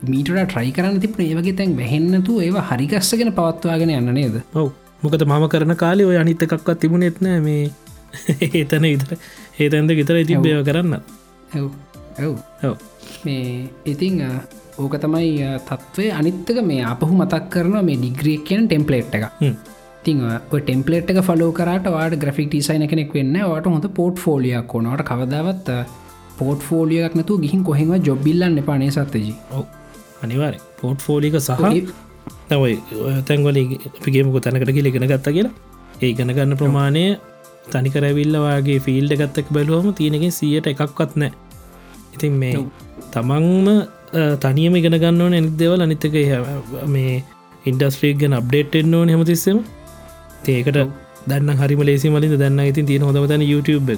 [0.04, 4.36] මීට ට්‍රයි කරන්න තිබන ඒවගේ තැන් වැහෙන්නතු ඒවා හරිගස්සගෙන පවත්වාගෙන යන්න නේද?
[4.54, 4.68] ඔව්.
[5.02, 7.64] මොකද මම කරන කාලේ ඔය අනිත එකක්වත් තිබුණෙත් නෑ මේ
[8.48, 9.16] ඒතන විතර
[9.58, 11.00] ඒතැන්ද ගෙතර තිබ්බේව කරන්න.
[11.54, 11.66] ඇව්.
[12.18, 12.34] ඇව්.
[12.62, 12.76] ඔව
[13.24, 14.22] මේ ඉතිං
[14.78, 15.30] ඕක තමයි
[15.68, 19.26] තත්ත්වය අනිත්තක මේ අපහු මතක් කරන මේ ඩිග්‍රියක් කියන ටෙම්පලේට් එක.
[20.04, 25.04] තිං ටෙම්පලේට් එක ෆලෝ කරට වාට ග්‍රෆික් ටිසයින කෙනෙක් වෙන්න වට හොඳ පෝට් ෆෝලියක් ඕනට
[25.10, 25.70] කවදාවත්
[26.38, 29.34] පෝට් ෆෝලියක් නතු ගිහින් කොහෙම ජොබ්බිල්ලන්න පානේ සත්තජී
[30.22, 31.54] අනිවාර පෝට් ෆෝලික සහ
[32.48, 32.74] තවයි
[33.28, 33.60] තැන්වල
[34.04, 35.54] පිගේමක තැනකට කියල ගෙන ගත්ත කියලා.
[36.02, 37.04] ඒ ගන ගන්න ප්‍රමාණය
[37.72, 41.32] තනිකරැවිල්ලවාගේ ෆිල්ඩ ගත්තක් බැලුවම තියෙනකින් සියට එකක්වත් නෑ
[42.14, 42.56] ඉතින් මේ.
[43.12, 43.68] තමන්ම
[44.44, 45.80] තනියම ඉගෙන ගන්න ඕන ඇනිත් දෙවල්.
[45.86, 46.16] අනිත්තක
[46.94, 47.14] මේ
[47.70, 49.58] ඉන්ඩස්ට්‍රීක් ගැන අප්ඩේට්ෙන් ඕන හෙමතිස්සම.
[50.48, 50.78] ඒකට
[51.28, 53.96] දන්න හරිම ලේසි මලින් දන්න ඉතින් තියෙන හොඳම තැන YouTube.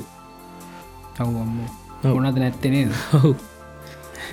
[2.04, 3.34] ඕනද නැත්තනේද ඔව්.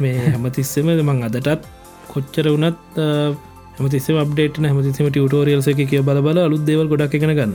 [0.02, 1.68] මේ හැමතිස්සම මං අදටත්
[2.12, 3.06] කොච්චර වනත්
[3.78, 7.54] හමතිස්සම අප්ඩේට හමතිසම ටියටෝරියල්ස එක කිය බල බල අලුත් දේවල් ගොඩක් එකන ගන්න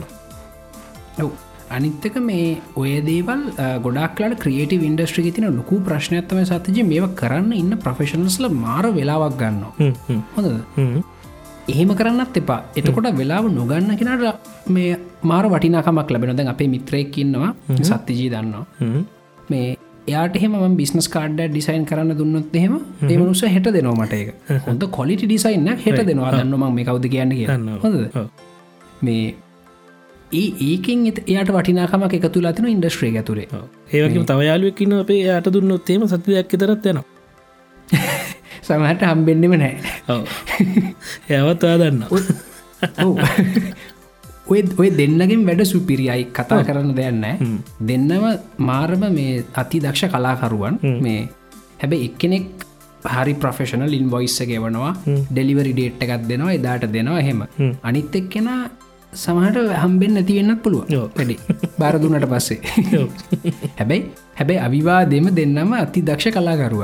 [1.23, 1.31] ඔව්
[1.69, 3.41] අනිත්තක මේ ඔය දේවල්
[3.85, 9.93] ගොඩක්ලට ක්‍රියට ඉන්ඩස්ට්‍රි තින ලොකු ප්‍රශ්නයක්ත්තම සතජ මේ කරන්න ඉන්න ප්‍රෆෙෂනස්ල මාර වෙලාවක් ගන්න හ්ම්,
[10.07, 11.01] හ්ම්, හ්ම්.
[11.67, 12.61] එහෙම කරන්නත් එපා.
[12.75, 14.25] එතකොට වෙලාව නොගන්න කෙනට
[14.69, 17.51] මේ මාර වටිනාකමක් ලැබෙන දැන් අපේ මිත්‍රයක්කින්නවා
[17.83, 18.65] සත්තිජී දන්නවා.
[18.79, 19.03] හ්ම්.
[19.49, 19.67] මේ
[20.07, 24.29] එයාට එහෙම බිස්නස් කාඩ ඩිසයින් කරන්න දුන්නොත් එහෙම ඒ මනුස හෙට දෙනවාමට එක
[24.67, 26.31] හොඳ කොලිටි ඩිසයින්න හෙට දෙනවා.
[26.37, 27.79] දන්නම මේ කවද කියන්න කිය දන්නවා.
[27.83, 27.97] හොඳ.
[29.01, 29.35] මේ
[30.31, 33.47] ඒ ඒකින් එයාට වටිනාකමක් එක තුලා තින ඉන්ඩස්ට්‍රේ ඇතුරේ.
[33.93, 37.03] ඒවගේ තවයාලුවක්කින්න අපේ යට දුන්නොත්තේම සතියක් තරත් යනවා.
[38.63, 39.77] සමහට හම්බෙන්නෙම නෑ.
[40.07, 40.27] ඔව්.
[41.29, 42.03] එයවත්වා දන්න.
[44.49, 46.25] ඔය ඔය දෙන්නගෙන් වැඩ සුපිරියයි.
[46.31, 47.25] කතා කරන්න දෙයන්න
[47.83, 51.29] දෙන්නම මාර්ම මේ අති දක්ෂ කලාකරුවන් මේ
[51.81, 52.45] හැබැ එක්කෙනෙක්
[53.07, 54.93] හරි ප්‍රෆෙෂනල් ඉන්වොයිස්සගේ වනවා
[55.31, 57.43] ඩෙලිවරි ඩේට් එකත් දෙනවා එදාට දෙනවා එහෙම.
[57.83, 58.47] අනිත් එක්කෙන
[59.13, 60.83] සමහට හම්බෙන් නැතිවෙන්නත් පුළුව.
[61.17, 61.35] වැඩි.
[61.79, 62.59] බාරදුනට පස්සේ.
[63.79, 64.03] හැබැයි
[64.39, 66.83] හැබැයි අවිවාදෙම දෙන්නම අති දක්ෂ කලාකරුව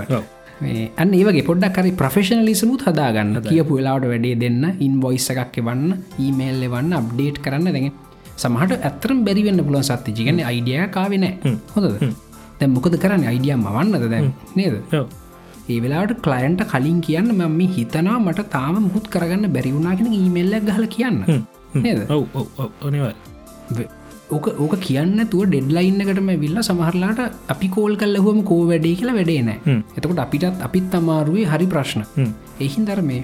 [0.98, 3.36] අන්න ඒවගේ පොඩ්ඩක් කරි ප්‍රෆෙෂනලිසමුත් හදාගන්න.
[3.50, 5.86] කියපු වෙලාවට වැඩේ දෙන්න ඉන්වොයිස් එකක් එවන්න
[6.26, 7.68] ඊමේල් එවන්න අප්ඩේට් කරන්න.
[7.76, 7.92] දැඟ
[8.44, 12.00] සමහට ඇතරම් බැරිවෙන්න පුළුවන් සත්ති ජිගන්න අයිඩිය කාවෙනෑ හොඳද?
[12.60, 13.28] දැ මොකද කරන්න?
[13.34, 14.34] අයිඩියම් මවන්නද දැන්?
[14.56, 14.76] නේද.
[15.74, 21.20] ඒ වෙලාට කලයින්ට කලින් කියන්න මම හිතනා මට තාම මුහත් කරගන්න බැරිවුණනාගෙන ඊමෙල්ලක් ගහල කියන්න
[22.10, 22.24] ඔව්
[23.72, 23.90] වෙ-
[24.32, 29.60] ඕක ඕක කියන්න තුව ඩෙඩ්ලයින්නකටම විල්ල සමහරලාට අපි කෝල් කල්ලහුවම කෝ වැඩේ කියලා වැඩේ නෑ.
[29.98, 32.02] එතකොට අපිටත් අපිත් අමාරුවේ හරි ප්‍රශ්න.
[32.60, 33.24] එහින් දර මේ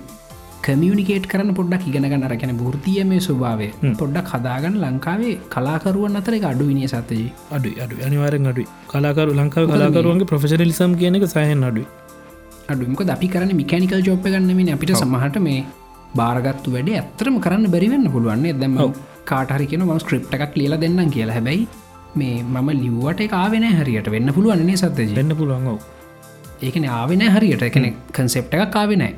[0.61, 3.71] කමියනිකේට කරන පොඩ්ඩක් ඉගෙනගන්න අරගෙන ෘතිය මේ ස්වභාවය.
[3.97, 8.67] පොඩ්ඩක් හදාගන්න ලංකාවේ කලාකරුවන් අතර අඩු විනිය සතජී අඩු අඩු අනිවාරෙන් අඩුයි.
[8.87, 11.87] කලාකරු ලංකාව කලාකරුවන්ගේ ප්‍රෆෙෂනලිසම් කියන එක සහයෙන් අඩුයි.
[12.69, 15.65] අඩුමක අපි කරන මිකනිකල් ජෝප් ගන්නමින් අපිට සමහට මේ
[16.15, 18.77] බාරගත්තු වැඩේ ඇත්තරම කරන්න බැරිවෙන්න පුළුවන්නේ දැම
[19.25, 21.33] කාටහරි කියෙන ම ස්ක්‍රප් එකක් ලියලා දෙන්නම් කියලා.
[21.33, 21.67] හැබැයි
[22.17, 24.09] මේ මම ලිව්වට කාවෙන හරියට.
[24.09, 25.79] වෙන්න පුළුවන්නේ සත්තජ වෙන්න පුළුවන් ඔව්.
[26.63, 27.63] ඒකන ආවෙන හරියට.
[27.63, 29.13] එකන කන්සෙප්ට එකක් කාවෙනෑ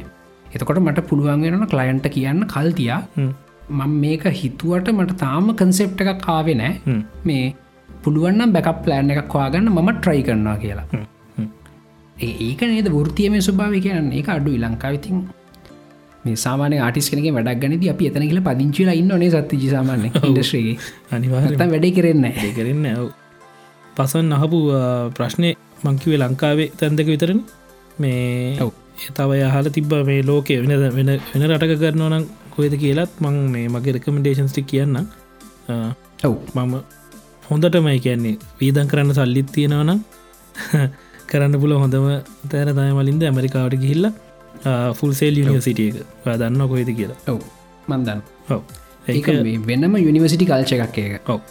[0.53, 3.02] එතකොට මට පුළුවන් වෙනන කලයින්ට කියන්න කල්තියා.
[3.70, 7.02] මං මේක හිතුවට මට තාම කන්සෙප්ට එකක් කාවේ නෑ හ්ම්.
[7.26, 7.56] මේ
[8.03, 10.86] පුළුවන්නම් බැකප් ප්ලෑන් එකක් වාගන්න මම ට්‍රයි කරනවා කියලා.
[12.22, 14.11] ඒ- ඒක නේද ෘතියම ස්වභාව කියන්න.
[14.14, 15.24] ඒක අඩු ලංකාවිතින්
[16.26, 20.78] මේ සාමාන ආටිස් කෙනෙ වැඩක් ගනද අපි එතන කියල පදිංචිලා ඉන්න නේ සත්තිජි සාමාන්‍ය ඉන්ඩස්්‍රේගේ
[21.12, 23.12] අනිවා තම් වැඩ කරන්න කරන්න ඇව්
[23.98, 24.60] පසන් අහපු
[25.18, 25.52] ප්‍රශ්නය
[25.84, 27.40] මංකිවේ ලංකාවේ තැන්දක විතරන.
[27.98, 28.58] මේ.
[29.12, 32.26] තවය හල තිබ්බ මේ ලෝකය වෙන වෙන වෙන රටක කරනවා නම්
[32.56, 34.98] කොයද කියලත් මං මේ මගේ රෙකමඩේෂන්ස්ටි කියන්න
[36.24, 36.36] ඔව්.
[36.56, 36.74] මම
[37.50, 40.00] හොඳටමයි කියන්නේ වීදන් කරන්න සල්ලිත් තියෙනවනම්
[41.30, 42.08] කරන්න පුල හොඳම
[42.50, 44.08] තෑන තය මලින්ද ඇමරිකාවට ගිහිල්ල
[44.94, 47.19] ෆුල්සේල් යනිසිටියක දන්න කොයිද කියලා?
[47.27, 47.40] ඔව්
[47.88, 48.61] මන්දන්න ඔව
[49.07, 49.27] ඒක
[49.65, 51.41] වෙනම යුනිවසිටි කල්ච එකක් එක ඔව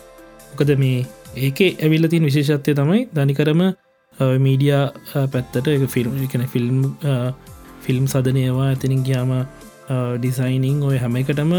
[0.50, 1.00] මොකද මේ
[1.38, 3.62] ඒකේ ඇවිල්ල තින් විශේෂත්වය තමයි දනිකරම
[4.38, 6.80] මීඩියා පැත්තට එක ෆිල්ම් කන ෆිල්ම්
[7.82, 9.32] ෆිල්ම් සදනයවා ඇතිනින් ගයාම
[10.18, 11.54] ඩිසයිනිං ඔය හැම එකටම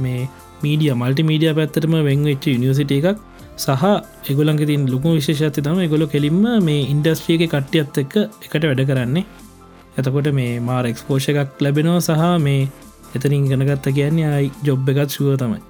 [0.00, 0.28] මේ
[0.62, 3.18] මීඩිය මල්ටි මීඩිය පැත්තටම වෙංවෙච්ච යනිසිට එකක්
[3.58, 3.84] සහ
[4.30, 9.24] එගොලන්ගේ තින් ලොකු විශේෂත්ය තම ගොල කෙලින්ම මේ ඉන්ඩස්ට්‍රියක කට්ටියත් එක්ක එකට වැඩ කරන්නේ
[9.96, 12.68] එතකොට මේ මාර එක්ස්පෝෂ එකක් ලැබෙනවා සහ මේ
[13.16, 15.60] එතනින් ගෙනගත්ත කියන්නේ අයි ජොබ් එකත් ශුව තමයි.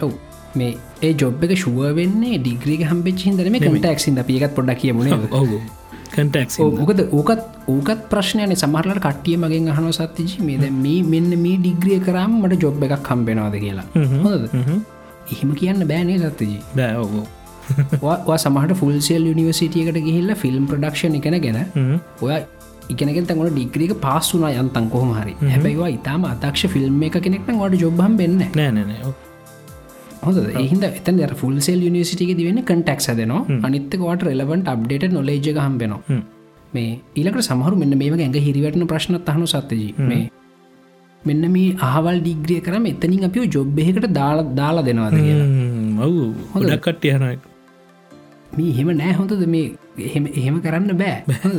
[0.00, 0.12] ඔව්.
[0.54, 5.60] මේ ඒ ජොබ් එක ශුව වෙන්නේ ඩිග්‍රික හම්පෙච්චි දරම කටක්සින් අපිකත් පොඩක් කියමුණ ඔහු
[6.12, 12.00] කටක් ඕකද ඕකත් ඕකත් ප්‍රශ්නයන සමහරලට කට්ටිය මගෙන් අහන සත්තිජි මේද මේ මෙන්න මේ ඩිග්‍රිය
[12.06, 13.86] කරම් මට ජොබ් එකක් කම්බෙනවාද කියලා.
[14.24, 14.48] හොද
[15.32, 17.26] එහෙම කියන්න බෑනේ සත්තජී බෑ ඔහු
[18.02, 21.60] වා සමහට ෆුල්සෙල් යනිවසිටියකට ගිහිල්ල ෆිල්ම් ප්‍රඩක්ෂණ එකන ගැන.
[22.20, 22.40] ඔය
[22.94, 25.34] ඉගෙනගෙන් තැගොට ඩිග්‍රික පාස් වුනා යන්තන් කොහොම හරි.
[25.52, 29.14] හැබැයිවා ඉතාම අදක්ෂ ෆිල්ම් එක කෙනෙක්න වට ජොබ්හම් වෙන්න නෑනෑ
[30.24, 36.20] හොද එහිද එතන් ෆුල්සෙල් යනිසිටික දිවෙන කටක් සදනවා අනිත්තකවට රෙලවන්ට අප්ඩේට නොලේජ හම්බෙනවා.
[36.74, 36.90] මේ
[37.20, 40.24] ඊලකට සමහරු මෙන්න මේ ඇඟ හිරිවැටන ප්‍රශ්නත් අහනු සත්තජී මේ
[41.22, 45.48] මෙන්න මේ අහවල් ඩිග්‍රිය කරම එතනින් අපිෝ ජොබ්බෙකට දාලා දාලා දෙනවාද කියලා.
[46.06, 46.22] ඔවු.
[46.52, 47.36] හොඳ කට්ටිය හනයි
[48.56, 49.42] මේ එහෙම නෑ හොඳද?
[49.54, 49.66] මේ
[50.02, 51.16] එහෙම කරන්න බෑ.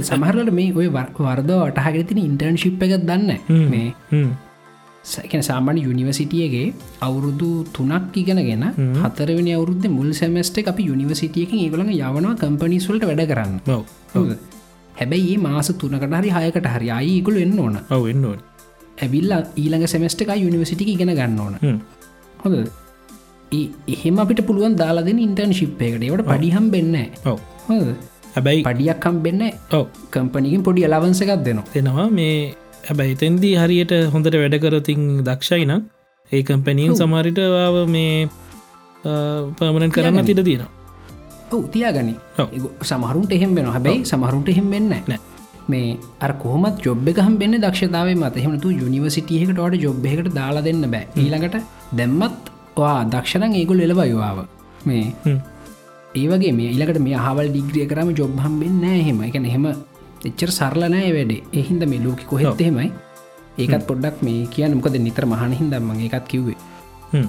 [0.09, 3.29] සමහරලට මේ ඔය වර්ද අටහගෙතින ඉන්ටර්න්ශිප් එකත් දන්න
[3.73, 3.87] මේ
[5.03, 6.65] සැකන සාමාන්‍ය යුනිවසිටියගේ
[7.01, 8.65] අවුරුදු තුනක් ඉගෙනගෙන
[9.03, 13.55] හතරවෙන අවුරුද්ධ මුල් සැමස්ට අපි යුනිවසිටියකින් ඒගලඟ යවනවා කම්පනිස්වලට වැඩ කරන්න.
[14.99, 17.77] හැබැයි මාස තුනකට හරි හයකට හරි අයිකුල එන්න ඕන.
[17.89, 18.39] ඔව එන්නෝන්
[18.97, 21.81] ඇවිල්ල ඊළඟ සැමස්ට එක යුනිවසිටි ඉගෙන ගන්න ඕන.
[22.43, 22.55] හොඳ
[23.87, 26.69] එහෙම අපිට පුළුවන් දාලාදෙන ඉන්ටර්න් ශිප්පයකට ඒවට පඩිහම්
[27.25, 27.39] ඔව.
[27.67, 29.41] හොද හැබැයි පඩියක්කම් වෙන්න
[29.77, 29.85] ඔව.
[30.13, 31.65] කම්පනිකින් පොඩි අලවන්සකක් දෙනවා.
[31.75, 32.07] දෙනවා.
[32.19, 32.35] මේ
[32.89, 35.81] හැබැයි තැන්දී හරියට හොඳට වැඩකරතින් දක්ෂයි නම්
[36.31, 38.29] ඒ කම්පැනියන් සමාරිටවාව මේ
[39.57, 40.71] පමණන් කරන්න තිට තියෙනවා.
[41.55, 42.15] ඔව තියාගනි.
[42.91, 45.19] සමහරුන්ට එහෙම වෙන හැබැයි සමහරුන්ට එහෙම වෙන්න නෑ.
[45.71, 48.35] මේ අර කොහමත් ජොබ් එකහම් වෙන්න දක්ෂතාව මත.
[48.41, 51.05] එහෙමතු යුනිවසිටියකට වට ජොබ් එකට දාලා දෙන්න බෑ.
[51.23, 51.57] ඊළඟට
[51.99, 52.51] දැම්මත්
[52.81, 54.37] වා දක්ෂණන් ඒගොල් එලබයවාව
[54.89, 55.05] මේ.
[56.15, 59.65] ඒවගේ මේ ඊලකට මේ හවල් ඩිග්‍රිය කරම ජොබ්හම් වෙන්න හෙම එක එහෙම
[60.29, 61.43] එච්චර සරලනෑ වැඩේ.
[61.53, 62.89] එහින්ද මේ ලෝක කොහෙත් එහෙමයි.
[63.57, 66.57] ඒකත් පොඩ්ඩක් මේ කියන්න මොකද නිතර මහනහින් දම්ම එකත් කිව්වේ.
[67.13, 67.27] හ්ම්.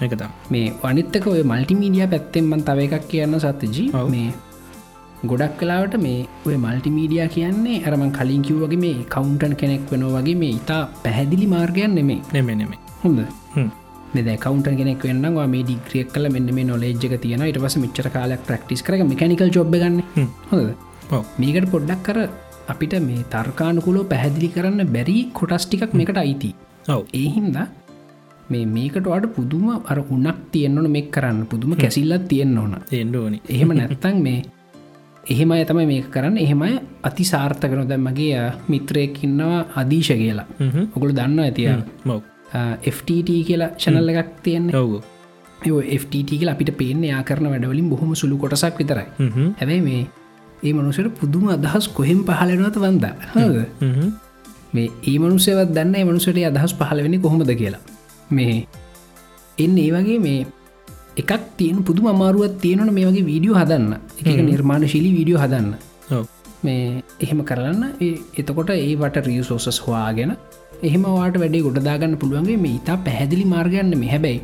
[0.00, 3.86] එකතම් මේ වනිත්තක ඔය මල්ටිමීඩිය පැත්තෙන්මන් තව එකක් කියන්න සත්තජී.
[4.14, 4.28] මේ
[5.24, 10.36] ගොඩක් කලාවට මේ ඔය මල්ටිමීඩිය කියන්නේ අරමන් කලින් කිව් වගේ මේ කවුන්ටන් කෙනෙක් වෙන වගේ
[10.42, 13.24] මේ ඉතා පැහැදිලි මාර්ගයන් නෙමේ නෙමෙ නෙමේ හොඳ
[14.14, 18.42] මෙද කවන්ට කෙනෙක් වෙන්නවා මේ ඩිග්‍රියක් කල මෙන්න මේ නොලේජ්ක තියෙන ඉට පස මිච්චර කාලක්
[18.48, 20.02] ප්‍රක්ටිස් කර මිකනිකල් ජොබ් ගන්න.
[20.50, 20.68] හොද.
[21.38, 22.18] මේකට පොඩ්ඩක් කර
[22.68, 26.50] අපිට මේ තර්කානුකුලෝ පැහැදිලි කරන්න බැරි කොටස්ටිකක් මේකට අයිති.
[26.88, 27.00] ඔව්.
[27.12, 27.56] ඒහින්ද
[28.48, 31.46] මේ මේකට වඩ පුදුම අර උන්නක් තියෙන්න්නන මේ කරන්න.
[31.46, 32.76] පුදුම කැසිල්ලත් තියෙන්න්න ඕන.
[33.16, 33.40] ඕනි.
[33.48, 34.42] එහෙම නැත්තං මේ
[35.26, 36.38] එහෙම අය තමයි මේ කරන්න.
[36.38, 40.46] එහෙමයි අති සාර්ථකන දැ මගේ මිත්‍රයකින්නවා අදීශ කියලා.
[40.86, 41.68] ඔකුළු දන්න ඇතිය
[42.04, 42.20] මව්
[42.86, 44.74] FTT කියලා චැනල්ල එකක් තියෙන්නේ.
[45.98, 49.06] FTT කියල අපිට පේන්නේ යා කරන වැඩවලින් බොහොම සුළු කොටසක් විතරයි.
[49.58, 50.02] හැබැයි මේ
[50.62, 53.04] ඒ මනුසට පුදුම අදහස් කොහෙම පහලෙනවත වන්ද.
[54.74, 57.80] මේ ඒ මනුසයවත් දන්න මනුසට අදහස් පහලවෙනි කොහොමද කියලා.
[58.30, 58.66] මේ
[59.58, 60.46] එන්න ඒ වගේ මේ
[61.16, 63.92] එකක් තියෙන පුදු අමාරුවත් තියෙනන මේ වගේ වීඩියෝ හදන්න.
[64.20, 65.68] එක නිර්මාණ ශිලි වීඩියෝ හදන්න.
[66.62, 70.32] මේ එහෙම කරන්න ඒ- එතකොට ඒවට රියසෝසස් හවාගෙන
[70.82, 74.40] එහෙම වාට වැඩේ ගොඩදාගන්න පුළුවන්ගේ මේ ඉතා පැහැදිලි මාර්ගයන්න මේ හැබැයි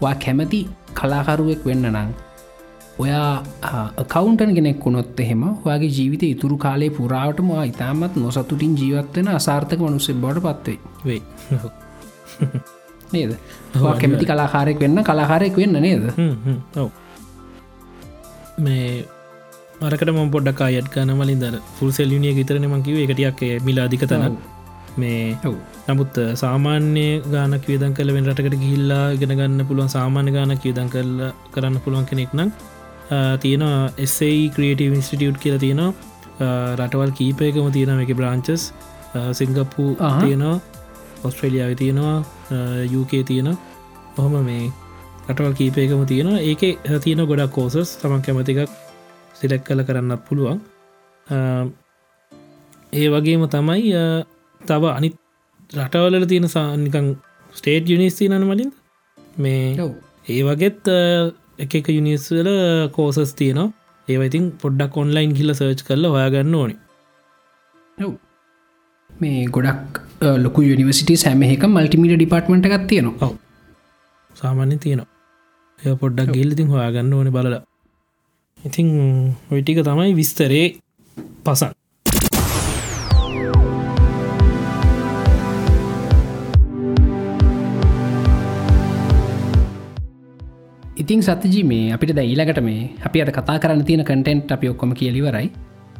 [0.00, 0.60] වා කැමති
[0.94, 2.14] කලාකරුවෙක් වෙන්න නං
[2.98, 3.30] ඔයා
[4.06, 10.38] කවුන්ටන් කෙනෙක් වුණොත් එහෙම වගේ ජීවිත ඉතුරු කාලේ පුරාවටම ඉතාමත් නොසතුටින් ජීවත්වෙන අසාර්ථක මනුස්සේ බොඩ
[10.40, 10.78] පත්වේ.
[13.12, 13.32] නේද?
[13.96, 16.04] කැමති කලාකාරෙක් වෙන්න කලාකාරයෙක් වෙන්න නේද?
[18.58, 19.04] මේ
[19.82, 24.36] අරකට ම පොඩ්ඩක් අයත් ගන මලින් දර ෆුල් සෙල්ලිනිය ගතරන මකිව එකටියක් මිල අධික තන
[25.02, 25.56] මේ ඔව්.
[25.88, 31.12] නමුත් සාමාන්‍ය ගානක් වියදන් කල වෙන රටකට ගිහිල්ලා ගෙන ගන්න පුළුවන් සාමාන්‍ය ගානක් වියදන් කරල
[31.54, 32.50] කරන්න පුළුවන් කෙනෙක් නම්
[33.42, 35.92] තියෙනවා එස්සයි ක්‍රියටව ඉන්ස්ටිටියුට් කියල තියෙනවා.
[36.78, 38.62] රටවල් කීපයකම තියෙන එක බ්‍රාංචස්
[39.38, 39.84] සිංගප්පු.
[40.22, 40.56] තියෙනවා
[41.26, 42.16] ඔස්ට්‍රේලියාව තියෙනවා
[42.94, 43.50] යුකේ තියෙන
[44.18, 44.64] ඔහොම මේ
[45.28, 46.40] රටවල් කීපයකම තියෙනවා.
[46.50, 46.62] ඒක
[47.04, 48.70] තියෙන ගොඩක් කෝසස් තමන් කැමතිකක්
[49.38, 50.58] සිලෙක් කල කරන්නත් පුළුවන්.
[52.92, 53.94] ඒ වගේම තමයි
[54.70, 55.14] තව අනිත්
[55.72, 57.08] රටවලට තියෙන සානිකං
[57.54, 58.70] ස්ටේට් යුනිස්ති නන මලින්
[59.38, 59.88] මේ
[60.28, 60.90] ඒ වගේත්
[61.58, 62.50] එක එක යුනිස්වල
[62.96, 63.72] කෝසස් තියනවා.
[64.08, 66.74] ඒවයිතින් පොඩ්ඩක් ඔන්ලයින් හිල්ල සර්ච් කරල හොයාගන්න ඕනි.
[69.10, 70.00] මේ ගොඩක්
[70.44, 73.30] ලොකු යනිවසිට සෑමහක මල්ටිමිට ඩිපර්ට්මට එකක් තියෙනවා.
[74.36, 75.10] සාමාන්‍ය තියෙනවා.
[75.78, 77.62] එය පොඩ්ඩක් ගිල්ලිතින් හොයාගන්න ඕන බලලා.
[78.58, 78.88] ඉතිං
[79.52, 80.66] ඔයිටික තමයි විස්තරේ
[81.44, 81.72] පසන්
[91.04, 94.92] ඉතිං සතජි මේ අපිට ද ඊලකට මේ අපි අට කතා කරන්න තියෙන කටෙන්ට් අපි ඔක්කොම
[94.94, 95.48] කියලිවරයි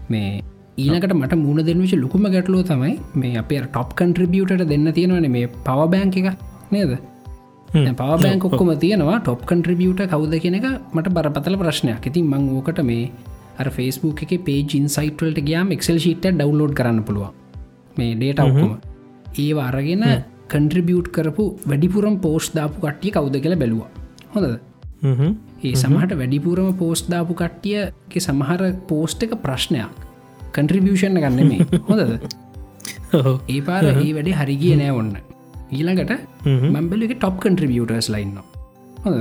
[0.09, 0.29] මේ
[0.77, 5.81] ඊලකට මට මුණ දෙනවිච ලොකුම ගැටලෝ තමයි මේ අපේ ටොප් කන්ට්‍රිබියුට දෙන්න තියෙනවන මේ පව
[5.93, 6.29] බෑංක එක.
[6.71, 6.93] නේද?
[7.69, 9.19] පව බෑංක ඔක්කොම තියෙනවා.
[9.21, 12.03] ටොප් කන්ට්‍රිබියුට කවුද කියෙන එක මට බරපතල ප්‍රශ්නයක්.
[12.03, 13.11] ඉතින් මං ඕකට මේ
[13.69, 17.33] ෆස්බුක් එක පේජ ඉන්සයිටවල්ට ගයාම එක්සල් ශීට ඩවලෝඩ් කරන්න පුළුවන්.
[17.99, 18.79] මේ ඩේට ඔක්කොම.
[19.39, 20.07] ඒ අරගෙන
[20.49, 23.91] කන්ට්‍රිබියුට් කරපු වැඩිපුරම් පෝස්් දාපු කට්ටිය කවුද කියලා බැලවා.
[24.33, 24.55] හොඳද
[25.05, 29.95] ඒ සමහට වැඩිපුරම පෝස්් දාපු කට්ටියගේ සමහර පෝස්ට් එක ප්‍රශ්නයක්.
[30.55, 32.13] කන්ට්‍රිබියෂණ ගන්න මේ හොඳද?
[33.49, 35.15] ඒ පාර ඒ වැඩේ හරිගිය නෑ ඔන්න.
[35.71, 36.13] ඊළඟට
[36.47, 38.39] මම්බලක ටොප් කන්ට්‍රිබියටර්ස් ලයින්න
[39.05, 39.19] හොඳ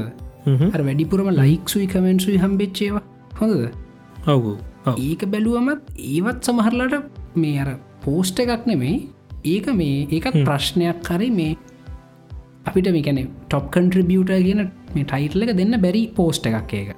[0.88, 3.03] වැඩිපුරම ලයික්සුයි කමෙන්ට්සුයි හම්බෙච්චේවා
[3.41, 3.65] හොඳද?
[4.27, 4.53] ඔවු.
[4.99, 6.95] ඒක බැලුවමත් ඒවත් සමහරලට
[7.35, 7.69] මේ අර
[8.05, 8.97] පෝස්ට එකක් නෙමෙයි.
[9.45, 11.57] ඒක මේ ඒකත් ප්‍රශ්නයක් කරි මේ
[12.65, 14.61] අපිට මේකැන ටොප් කන්ට්‍රිබියට කියන
[14.94, 16.90] මේ ටයිටල එක දෙන්න බැරි පෝස්ට එකක් ඒක.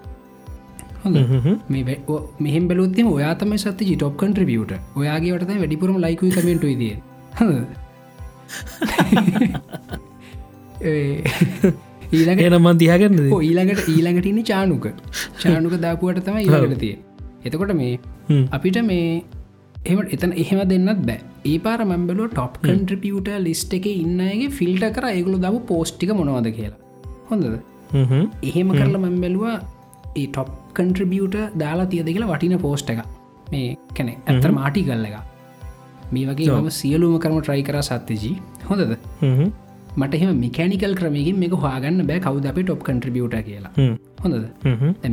[2.40, 6.84] මෙහෙම බැලුත්ම ඔයාතම සත්ති ටොප් කන්ට්‍රිබියට ඔයාගේට වැඩිපුරම ලයිකුයි කමෙන්ටු ද
[12.12, 14.86] ඊළඟ එනම දිහගන්න ඊළඟට ඊළඟට ඉන්න චානුක.
[15.42, 16.96] චානුක දාපුුවට තම ඊළඟට තිය
[17.46, 18.00] එතකොට මේ
[18.52, 19.24] අපිට මේ
[19.92, 21.20] එම එතන එහෙම දෙන්නත් බෑ.
[21.46, 26.80] ඒ පාර මැම්බලෝ ටොප් කන්ට්‍රිපියට ලිස්ට එක ඉන්නගේ ෆිල්ට කර ඒගුලු දව පෝස්්ටික මොනවද කියලා.
[27.30, 27.46] හොඳද?
[28.50, 29.58] එහෙම කරල මැම්බැලවා
[30.16, 30.50] ඒ ටොප්
[30.80, 33.04] කන්ට්‍රිබියට දාලා තියද කියලා වටින පෝස්්ට එක
[33.52, 33.68] මේ
[34.00, 35.18] කැනෙ ඇතර මාටි කල්ල එක
[36.16, 38.34] මේ වගේ ම සියලුම කරම ට්‍රයි කර සත්්‍යජී.
[38.70, 38.96] හොඳද?
[40.02, 43.72] මට එහම මිකැනිකල් ක්‍රමකින් මේක හවාගන්න බෑ කවද අප ටොප් කන්ට්‍රිබියට කියලා.
[44.24, 44.46] හොඳද?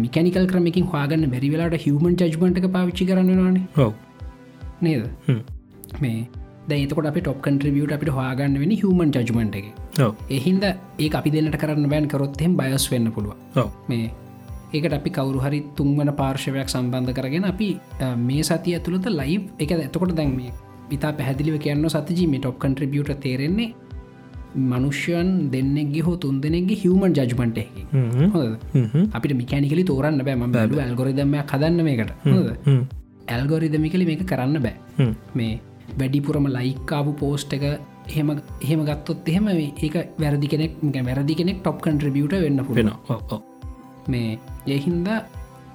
[0.07, 3.61] මිකනිකල් ක්‍රමකින් හවාගන්න බැරිවෙලාට හිවමන් ජජ්මට එක පාවිච්චි කරන්නවාන
[4.83, 5.05] නේද?
[6.03, 6.17] මේ
[6.71, 9.69] දැතකොට අප ටොප් කන්ට්‍රිබියට අපිට හවාගන්න වෙන හමන් ජජමට එක.
[10.31, 14.11] එහින්ද ඒ අපි දෙන්නට කරන්න බෑන් කරොත්හෙම බයස් වෙන්න පුළුව මේ
[14.75, 17.69] ඒකට අපි කවරු හරි තුන්වන පාර්ශවයක් සම්බන්ධ කරගෙන අපි
[18.29, 20.53] මේ සතිය ඇතුළත ලයි් එක ඇතකොට දැන් මේ
[20.93, 23.69] ඉතා පැහැදිලිව කියන්න සතිජී මේ ටොප් කන්ට්‍රිබියට තේරෙන්නේ
[24.71, 27.59] මනුෂ්‍යයන් දෙන්නෙක්ගේ හෝ තුන් දෙනෙක්ගේ හිවමන් ජජමට
[28.35, 28.51] හොද
[29.13, 30.37] අපිට මිකැනිකලි තෝරන්න බෑ.
[30.37, 30.43] ම
[30.79, 32.11] ඇල්ගොරිදම කදන්න මේකට.
[32.27, 32.49] හොද
[33.35, 34.75] ඇල්ගොරිදමිකලි මේක කරන්න බෑ.
[35.35, 35.53] මේ
[35.99, 37.65] වැඩිපුරම ලයිකාපු පෝස්ට් එක
[38.09, 38.31] එහෙම
[38.65, 40.75] එහෙම ගත්තොත් එහෙම ඒක වැරදි කෙනෙක්
[41.09, 43.39] වැරදි කෙනෙක් ටොප් කන්ට්‍රිබියට වෙන්න ඔව
[44.15, 44.39] මේ
[44.77, 45.09] ඒහින්ද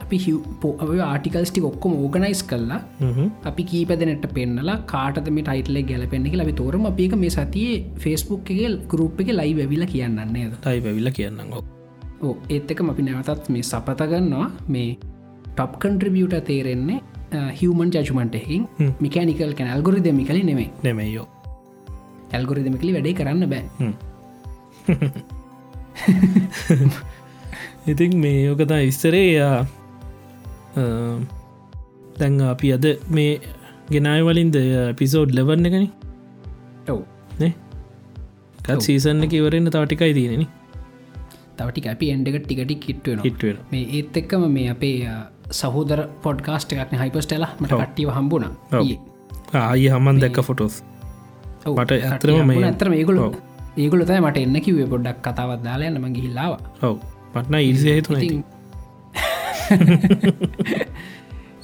[0.04, 0.18] අපි
[0.62, 0.74] පෝ
[1.06, 2.80] ආටිකල්ස්ටික් ඔක්කොම ඕගනයිස් කල්ලා
[3.50, 6.86] අපි කීපදනට පෙන්නලා කාටද මේ ටයිටල ගැලපෙන්නෙ ලබි තෝරම.
[6.92, 11.40] අපික මේ සතියේ ෆෙස්බුක් එකගේ ගරුප් එක ලයි වැවිල කියන්නන්නේද ටයි පැවිල්ල කියන්න
[12.22, 14.90] ඕ ඒත් එක අපි නැවතත් මේ සපතගන්නවා මේ
[15.48, 17.00] ටොප් කන්ට්‍රිබියට තේරෙන්නේ
[17.60, 18.64] හිවමන් ජජමන්ට එකින්
[19.00, 21.28] මිකනිකල් කැන අල්ගොරි දෙමිකලි නෙමේ නෙමෙයෝ.
[22.34, 23.66] ඇල්ගොරි දෙමිකලි වැඩේ කරන්න බෑ.
[27.88, 29.28] ඉතින් මේ යෝකතා ඉස්තරේ
[32.20, 33.32] දැන් අපි අද මේ
[33.94, 34.58] ගෙනයි වලින්ද
[35.00, 35.86] පිසෝඩ් ලබන්න එකන?
[36.94, 37.00] ඔව්.
[37.42, 37.54] නේ?
[38.60, 40.48] කත් සීසන්න එක ඉවරන්න තවටිකයි තියෙනෙන
[41.60, 44.98] තවටි අපි එන්ඩක ටිකට කිට්ටුවෙන හිට්වෙන මේ ඒත් එක්කම මේ අපේ
[45.52, 47.72] සහෝදර පොඩ්කාස්ට එකක්න හයිපස්ටලා මට.
[47.74, 48.46] කට්ටිව හම්බුණ.
[49.56, 50.84] ආය හමන් දැක්ක ෆොටෝස්
[51.68, 53.20] මට ඇතරම ඇතරම ඒගොල.
[53.78, 56.96] ඒගොල තයි මට එන්න කිවේ පොඩ්ඩක් කතාවත් දාලයන්න ම ගිහිල්ලාව ඔව්.
[57.34, 58.16] පටන ඉරිසි හේතුන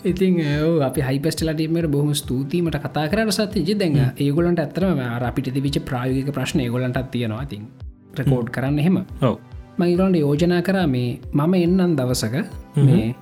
[0.03, 0.35] ඉතින්
[0.87, 7.03] අපි හයිපස්ටලටීමට බොහම ස්තුතිීමට කතා කර සත්ති දැන් ඒගොලන්ට ඇතරම අපිට විච ප්‍රායෝගික ප්‍රශ්න ඒගොලන්ට
[7.11, 7.45] තියෙනවා.
[7.45, 7.67] තින්
[8.15, 8.97] රකෝඩ් කරන්න එහෙම.
[9.21, 9.35] ඔව්.
[9.77, 12.35] මගේගොලන්ට යෝජනා කරා මේ මම එන්නන් දවසක
[12.77, 13.15] මේ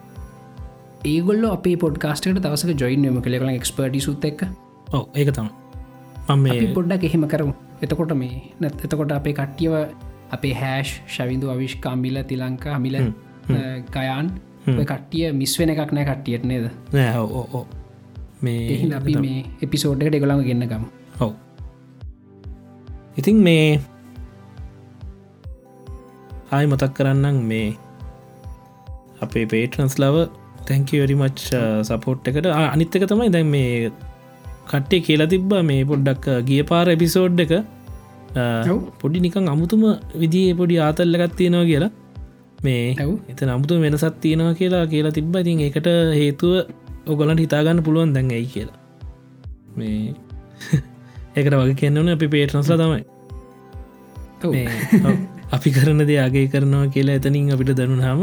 [1.04, 4.42] ඒගොල්ල අපේ පොඩ්කාස්ටට දවසක ජොයින්ම කළෙකල එක්ස්පර්ටි සුත් එක්
[5.16, 5.50] ඒක තම
[6.30, 7.54] මම පොඩ්ඩක් එහෙම කරමු.
[7.82, 9.74] එතකොට මේ නැත් එතකොට අපේ කට්ටියව
[10.32, 12.98] අපේ හැෂ් ශවිදු අවිශ්කාමිල තිලංකා මිල
[13.96, 14.28] ගයන්
[14.82, 16.66] කට්ටිය මිස්වෙන එකක් නෑ කට්ටියට නේද?
[17.20, 17.66] ඕ
[18.42, 20.84] මේ අපි මේ එපිසෝඩ්ඩට එගොළඟ ගන්නකම්
[21.20, 21.34] ඔව්.
[23.18, 23.80] ඉතින් මේ
[26.52, 27.68] ආය මතක් කරන්නම් මේ
[29.22, 30.30] අපේ පේටනස් ලව
[30.68, 31.42] තැංකවරිමච්
[31.84, 32.48] සපෝට් එකට.
[32.48, 33.92] ආ, අනිත් එක තමයි දැන් මේ
[34.70, 37.54] කට්ටේ කියලා තිබ්බ මේ පොඩ්ඩක් ගිය පාර එපිසෝඩ් එක.
[38.70, 38.80] ඔව්.
[39.02, 39.84] පොඩි නිකං අමුතුම
[40.16, 41.92] විදිේ පොඩි ආතල්ලගත් තියෙනවා කියලා.
[42.64, 42.96] මේ.
[43.30, 45.36] එත නමුතු වෙනසත් තියෙනවා කියලා කියලා තිබ්බ.
[45.36, 45.90] ඉතින් ඒකට
[46.20, 46.54] හේතුව
[47.08, 48.78] ඔගොලන්ට හිතාගන්න පුළුවන් දැන් ඇයි කියලා.
[49.76, 50.14] මේ
[51.36, 53.04] ඒකට වගේ කියන්නවන අපි පේටනස්ලා තමයි.
[55.52, 58.22] අපි කරන දෙයාගේ කරනවා කියලා එතනින් අපිට දනුනාම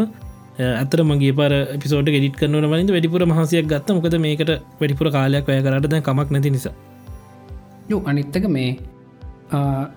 [0.58, 1.52] අතර මගේ පර
[1.82, 3.88] පිසෝට ගෙඩිට කරනවන වලින්ද වැඩිපුර මහසයක් ගත්ත.
[3.96, 6.74] මොකද මේකට වැඩිපුර කාලයක් ඔය කරට දැ කමක් නැති නිසා.
[7.90, 8.70] යෝ අනිත්තක මේ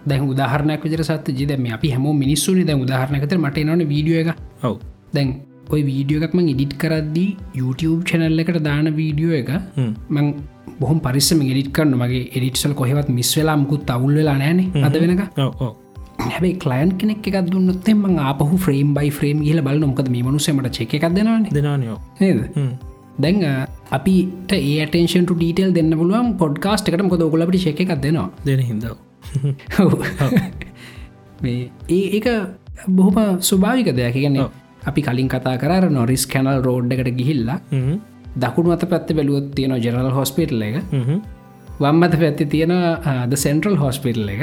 [0.09, 2.65] දැ උදාහරනයක් විදර සත් ජිදම අපි හැම මිනිස්සුනි.
[2.69, 4.29] දැ උදාහරනකතර මට නන වීඩියෝ එක.
[4.63, 4.77] ඔව්.
[5.15, 5.29] දැන්
[5.73, 7.29] ඔය වීඩියෝ එකක්ම ඉඩිට් කරද්දී
[7.59, 9.51] YouTube චැනල්ල එකට දාන වීඩියෝ එක.
[10.15, 10.33] මං
[10.81, 15.71] බොහම පරිස්සම ගෙඩිට කරන්න මගේ එඩිට්සල් කොහෙවත් මිස්වෙලා මුකුත් අවුල් වෙලා නෑන අද වෙනක ඔව්
[16.29, 20.93] හැබයි කලයින් කෙනෙක් එකක් දුන්නොත්තෙම ආපහු ෆ්‍රේම් බයි ෆ්‍රේම් කියල බල නොකද මේ මනුසමට චෙක
[20.97, 21.43] එකක් දෙනවාන.
[21.57, 21.97] දෙනානයෝ
[23.23, 23.37] දැන්
[23.97, 27.03] අපිට ඒටේෂන් ඩීටල් දෙන්න පුළුවන් පොඩ්කාස්ට එකට.
[27.09, 28.29] මොද ඔගලට චෙක එකක් දෙනවා.
[28.45, 28.61] දෙන.
[31.43, 32.27] මේ ඒ ඒක
[32.97, 33.19] බොහොම
[33.49, 34.13] ස්වභාවික දෙයක්.
[34.15, 34.47] කියන්නේ.
[34.89, 37.59] අපි කලින් කතා කර නොරිස් කැනල් රෝඩ් එකට ගිහිල්ලා
[38.43, 40.75] දකුණු අත පැත්ත බැලුවොත් තියෙන ජෙනල් හොස්පිටල් එක.
[41.83, 42.73] වම් අත පැත්ති තියෙන
[43.31, 44.41] ද සෙන්ට්‍රල් හොස්පිටල් එක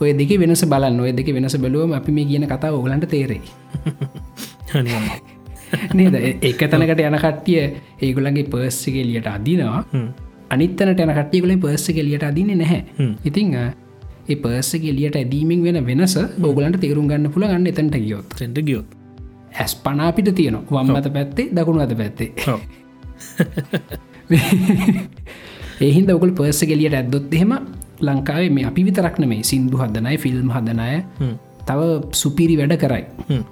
[0.00, 1.00] ඔය දෙක වෙනස බලන්න.
[1.00, 3.42] ඔය දෙක වෙනස බැලුවම අපි මේ කියන කතා ඔගලන්ට තේරෙයි.
[5.94, 6.14] නේද?
[6.48, 7.60] එක තැනකට යන කට්ටිය
[8.02, 9.84] ඒගොලගේ පර්ස්සක ලියට අදිනවා.
[10.50, 12.80] අනිත්තනට යන කට්ටියකුලේ පර්ස්සක ලියට අදින්නේ නැහැ.
[13.24, 18.38] ඉතිං ඒ පර්ස්සක ලියට ඇදීමෙන් වෙන වෙනස බෝගලන්ට තේරුම් ගන්න පුළ ගන්න එතැන්ට ගියොත්.
[18.40, 18.88] සෙන්ට ගියොත්.
[19.60, 22.30] ඇස් පනාපිට තියෙන වම් අත පැත්තේ දකුණු අත පැත්තේ.
[22.52, 22.60] ඔව්.
[25.86, 27.52] ඒහින්ද ඔකුල් පර්ස ගෙලියට ඇද්දොත් එහෙම
[28.02, 30.90] ලංකාවේ මේ අපි විතරක්න මේ සිින්දු හදනයි ෆිල්ම් හදනය
[31.20, 31.34] හ්ම්.
[31.68, 31.80] තව
[32.12, 33.42] සුපිරි වැඩ කරයි හ්ම්.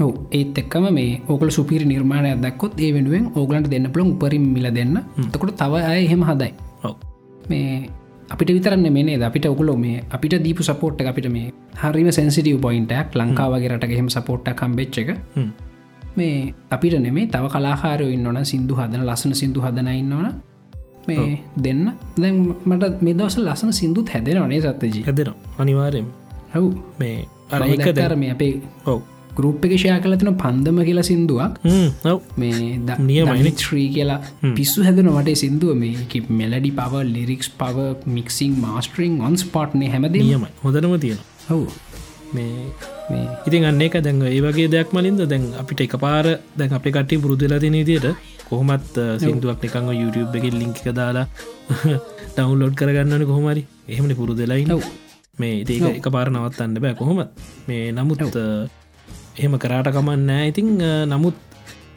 [0.00, 4.68] ඔව ඒත් එක්කම මේ ඕකල සුපිරි නිර්මාණය දක්කොත් ඒ වෙනුවෙන් ඕගලන්ට දෙන්න පුළන් උපරින් මිල
[4.70, 4.98] දෙන්න
[5.32, 6.52] තකොට තව අය එහෙම හදයි.
[7.50, 7.88] මේ
[8.30, 11.48] අපිට විතරන්න මේනේ අපිට ඔකුලෝ මේ අපිට දීපු සපෝට් අපිට මේ
[11.82, 15.50] හරිම සැන්සිටිය පොයින්ටක් ලංකාවගේ රට එහෙම සපෝට්ට කම්බෙච්ච එක හ්ම්.
[16.16, 20.26] මේ අපිට නෙමේ තව කලාහාරය ඉන්නවන සිින්දු හදන ලස්සන සිින්දු හදනඉන්නවන
[21.08, 21.84] මේ දෙන්න.
[22.22, 22.36] දැන්
[22.70, 25.54] මට මේ දවස ලස්සන සිින්දුත් හැදෙනවනේ සත්තජී හැදෙනවා.
[25.58, 26.06] අනිවාරයෙන්
[26.54, 26.64] හව්
[27.00, 27.16] මේ
[27.50, 28.52] අර ඒක දැ ඒකර මේ අපේ
[28.92, 29.00] ඔව්.
[29.38, 31.52] ගරුප් එක ෂයා කලතින පන්දම කියලා සිින්දුවක්.
[32.42, 32.54] මේ
[33.08, 33.52] නියමයිනේ.
[33.64, 34.20] ශ්‍රී කියලා
[34.56, 35.76] පිස්සු හැදන මට සිින්දුව.
[35.82, 37.86] මේ මෙලඩි පව ලිරික්ස් පව
[38.16, 40.50] මික්සිං මාස්ටරිං ඔන්ස් පාට්නය හැමදේ නියමයි.
[40.64, 41.60] හොඳනම තියෙන හව්
[42.32, 42.70] මේ
[43.46, 47.18] ඉතින් අන්න එක දැන් ඒ වගේ දෙයක් මලින්ද දැන් අපිට එක පාර දැන් අපි කටි
[47.18, 48.08] පුරුදුලතින විදියට
[48.48, 51.26] කොහොමත් සිින්දුවක් නිකං YouTube එක ලිංකික දාලා
[52.34, 54.82] ඩවන්ලෝඩ් කරගන්නන කොහොමරි එහෙමනි පුරුදලයි ඔව්.
[55.38, 57.22] මේ ඒක එක පාර නවත්තන්න බෑ කොහොම
[57.68, 58.20] මේ නමුත්
[59.36, 60.48] එහෙම කරාට කමන්න නෑ.
[60.48, 60.68] ඉතිං
[61.06, 61.36] නමුත්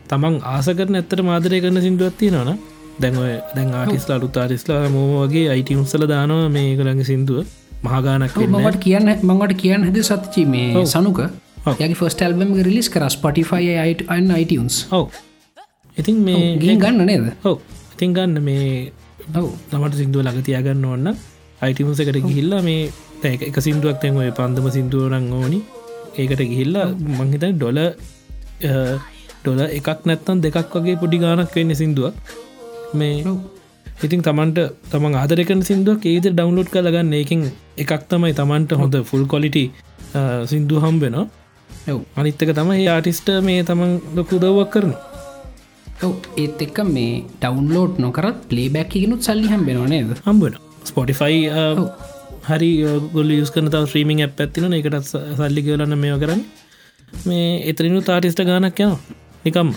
[0.10, 2.58] තමන් ආස කරන ඇත්තට මාදරය කරන සිින්දුවත්ති නන
[3.00, 3.20] දැන්ව
[3.56, 7.46] දැන් ආටිස්ලා අලුත් ආටිස්ලා මෝ වගේ අයිටි උත්සල දානවා මේ කළඟ සිින්දුව
[7.84, 11.20] මහගානක් මට කියන්න මංවට කියන්න හැද සත්චි මේ සනුක.
[11.66, 15.06] යගේ ෆස්ට ඇල්බම රිලිස් කර ස්පටිෆයි අයින් අයිටන්ස් ඔව්.
[15.98, 17.26] ඉතින් මේ ගින් ගන්න නේද?
[17.44, 17.58] ඔව.
[17.94, 18.92] ඉතින් ගන්න මේ
[19.36, 19.48] ඔව්.
[19.70, 21.08] තමට සිින්දුව ළඟ තියාගන්න ඕන්න
[21.62, 22.92] අයිටිමුසකට ගිහිල්ලා මේ
[23.22, 25.60] තැක එක සිින්දුවක් තැන්ව පන්දම සිින්දුවරං ඕනි.
[26.18, 26.88] ඒකට ගිහිල්ලා
[27.18, 27.80] මංහිත ඩොල
[29.42, 32.16] ඩොල එකක් නැත්තන් දෙකක් වගේ පොඩි ගානක් වෙන්න සිින්දුවක්.
[32.94, 33.16] මේ.
[34.06, 34.60] ඉතින් තමන්ට
[34.92, 37.42] තමන් ආදරකන සිින්දුවක් ඒද ඩවන්ලෝඩ් කලගන්න ඒකින්
[37.84, 39.66] එකක් තමයි තමන්ට හොඳ ෆුල් කොලිටි
[40.52, 42.00] සිින්දු හම් වෙන ඔව්.
[42.20, 44.92] අනිත්තක තමයි ආටිස්ට මේ තමන් ලොකුදවක් කරන
[46.08, 46.14] ඔව්.
[46.42, 47.14] ඒත් එක්ක මේ
[47.44, 50.12] ටවන්ලෝඩ් නොකරත් පලේබැක් එකනුත් සල්ලිහම් බෙනවා නේද?
[50.28, 50.60] හම්බෙන
[50.90, 51.40] ස්පොටිෆයි
[52.50, 52.72] හරි
[53.16, 56.44] ගොල යස් කන තව ්‍රීමිං ඇ් ඇත්තින එකට සල්ලි කියලන්න මේ කරන්න.
[57.30, 59.00] මේ එතරිනු තාටිස්ට ගානක් යනවා.
[59.46, 59.70] නිකම්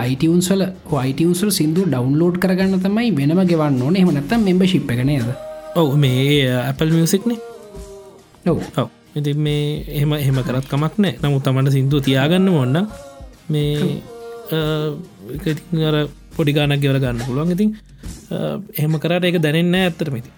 [0.00, 0.62] අයිටවන්සල
[0.98, 3.96] අයිටවන්සල් සිින්දු ඩවන්ලෝඩ් කරගන්න තමයි වෙනම ගෙවන්න ඕන.
[3.96, 5.28] එහම නැතම් මෙම්බශිප් එක නේද?
[5.76, 7.38] ඔව මේ Apple මියසික්නේ
[8.46, 8.58] ඔව්.
[8.76, 8.88] ඔව.
[9.14, 12.76] ඉති මේ එහෙම එහෙම කරත් කමක් නෑ නමුත් තමට සිින්දුව තියාගන්න ඔන්න
[13.48, 13.74] මේ
[14.50, 14.58] අ,
[15.88, 15.96] අර
[16.36, 17.52] පොඩි ගානක් ගෙවල ගන්න පුළුවන්.
[17.52, 17.70] ඉතින්
[18.30, 18.38] අ,
[18.74, 20.30] එහෙම කරට එක දැනෙන්න ඇත්තරමති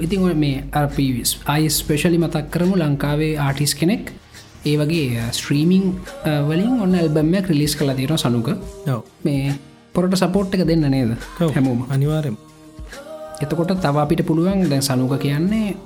[0.00, 0.20] ඉතින්.
[0.36, 4.12] මේ අර්පවිස් අයි ස්පේශලි මතක් කරමු ලංකාවේ ආටිස් කෙනෙක්
[4.64, 5.84] ඒ වගේ ස්ට්‍රීමිං
[6.48, 8.48] වලින් ඔන්න ඇල්බම්මයක් රිලිස් කලා තියෙන සනුක.
[9.24, 9.58] මේ
[9.94, 11.12] පොරට සපෝට් එක දෙන්න නේද.
[11.38, 11.84] හැමෝම.
[11.90, 12.36] අනිවාරෙන්
[13.42, 15.76] එතකොට තව අපිට පුළුවන් දැන් සනුක කියන්නේ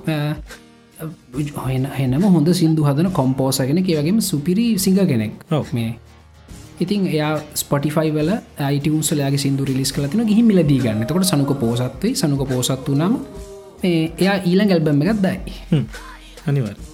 [1.57, 5.33] හොයන හෙනම හොඳ සිින්දු හදන කොම්පෝසගෙන කියවගේම සුපිරි සිංහ කෙනෙක්.
[5.73, 5.91] මේ.
[6.79, 11.05] ඉතින් එයා ස්පොටිෆයි වල අයිටවුන්සලයාගේ සිදු රිලිස් කලතින ගිහි මිලදී ගන්න.
[11.05, 13.17] තකොට සනුක පෝසත්වයි සනුක පෝසත්තු නම්
[13.83, 15.37] එයා ඊළඟ ඇල්බම් එකත් දයි.
[16.45, 16.86] අනිවර්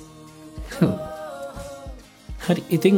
[2.45, 2.98] හරි ඉතිං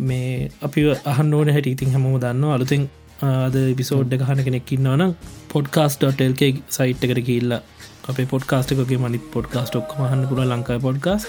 [0.00, 2.88] මේ අපි අහන්න ඕන හැට ඉතින් හැමෝම දන්න අලුතින්
[3.22, 5.12] ආද පිසෝඩ් එක හන කෙනෙක් ඉන්නවනම්
[5.48, 7.60] පොඩ්කාස්.ටල්ක සයිට් එකට කියල්ලා
[8.08, 11.28] අපේ පොඩ්කාස්ටකගේ මනිත් පොඩ්කාස්ට ඔක්ක මහන්න පුළ ලංකායි පොඩ්කාස්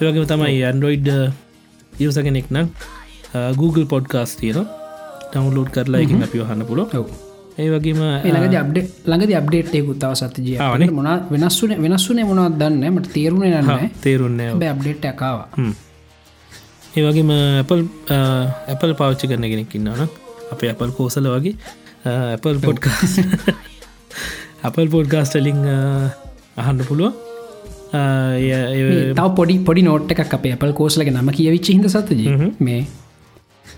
[0.00, 1.12] ඒවගේ තමයි ඇන්ඩරෝයිඩ්
[2.00, 2.68] යස කෙනෙක් නම්
[3.56, 4.68] Google පොඩ්කාස් තියෙන
[5.30, 6.86] ටවන්ලෝඩ් කරලා එකින් අපි වහන්න පුල
[7.56, 10.90] ඒ වගේම ළඟද අප්ඩේ ළඟද අප්ඩේට්යකු තාව සතජය ආවනේ.
[10.90, 15.38] මොන වෙනස්සුන වෙනස්සුනේ මොනත් දන්න මට තේරුණ නන්න තේරුන්නේ අප්ඩේට් ඇකාව
[16.94, 17.80] ඒ වගේම ඇපල්
[18.68, 20.02] ඇපල් පාච්චි කරන කෙනෙක් ඉන්නවන
[20.52, 21.54] අපේ ඇපල් කෝසල වගේ
[22.32, 23.16] ඇපල් පොඩ්කාස්
[24.62, 25.64] අපල් පොඩ්කාස්ටලිං
[26.58, 27.12] අහන්න පුළුව
[29.14, 32.22] තව පොඩි පොඩි නෝට් එකක් අපේ අපල් කෝස්ලක නම කියවිච්ච හිද සතජ
[32.60, 32.80] මේ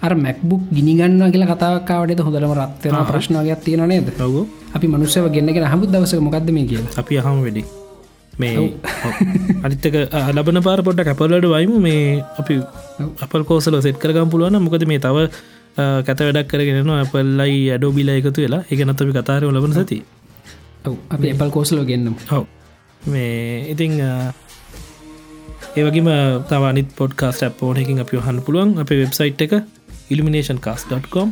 [0.06, 4.08] අර මැක්බුක් ගිනිගන්න කියලා කතාවක්කාවට හොඳලම රත්වන ප්‍රශ්නාවයක් තියෙන නේද?
[4.26, 4.40] ඔවු.
[4.76, 6.92] අපි මනුස්සව ගෙන්න්නගෙන හමුත් දවස මොකක්ද මේ කියලා?
[7.02, 7.62] අපි අහම වැඩි.
[8.40, 8.56] මේ
[9.64, 9.96] අනිත්තක
[10.36, 11.72] ලබන පාර පොඩ්ඩ කැපල්ලට වයිම.
[11.86, 12.02] මේ
[12.40, 12.54] අපි
[13.24, 15.16] අපල් කෝසල සෙට් කරගම් පුළුවන මොකද මේ තව
[16.06, 18.62] කැත වැඩක් කරගෙනවා අපල්ලයි ඇඩෝ බිල එකතු වෙලා.
[18.72, 19.98] එකනත් අපි කතාරය ලබන සති
[21.14, 22.14] අපි එපල් කෝසලෝ ගෙන්නම්.
[22.30, 22.44] හව
[23.12, 23.94] මේ ඉතිං
[25.78, 26.08] ඒවගේම
[26.50, 28.70] තවනිත් පොඩ්කාස්ට පෝනකින් අපි හන්න පුළුවන්.
[28.82, 29.54] අප වෙබ්සයිට් එක
[30.12, 31.30] ඉල්ිමිනේෂන් කාස්.com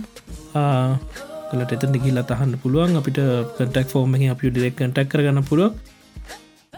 [1.51, 2.97] කලට එතන ගිල්ල තහන්න පුළුවන්.
[3.01, 3.21] අපිට
[3.59, 5.71] කටක් ෆෝර්ම අපි ඩිරෙක් කටක් කරගන්න පුළුව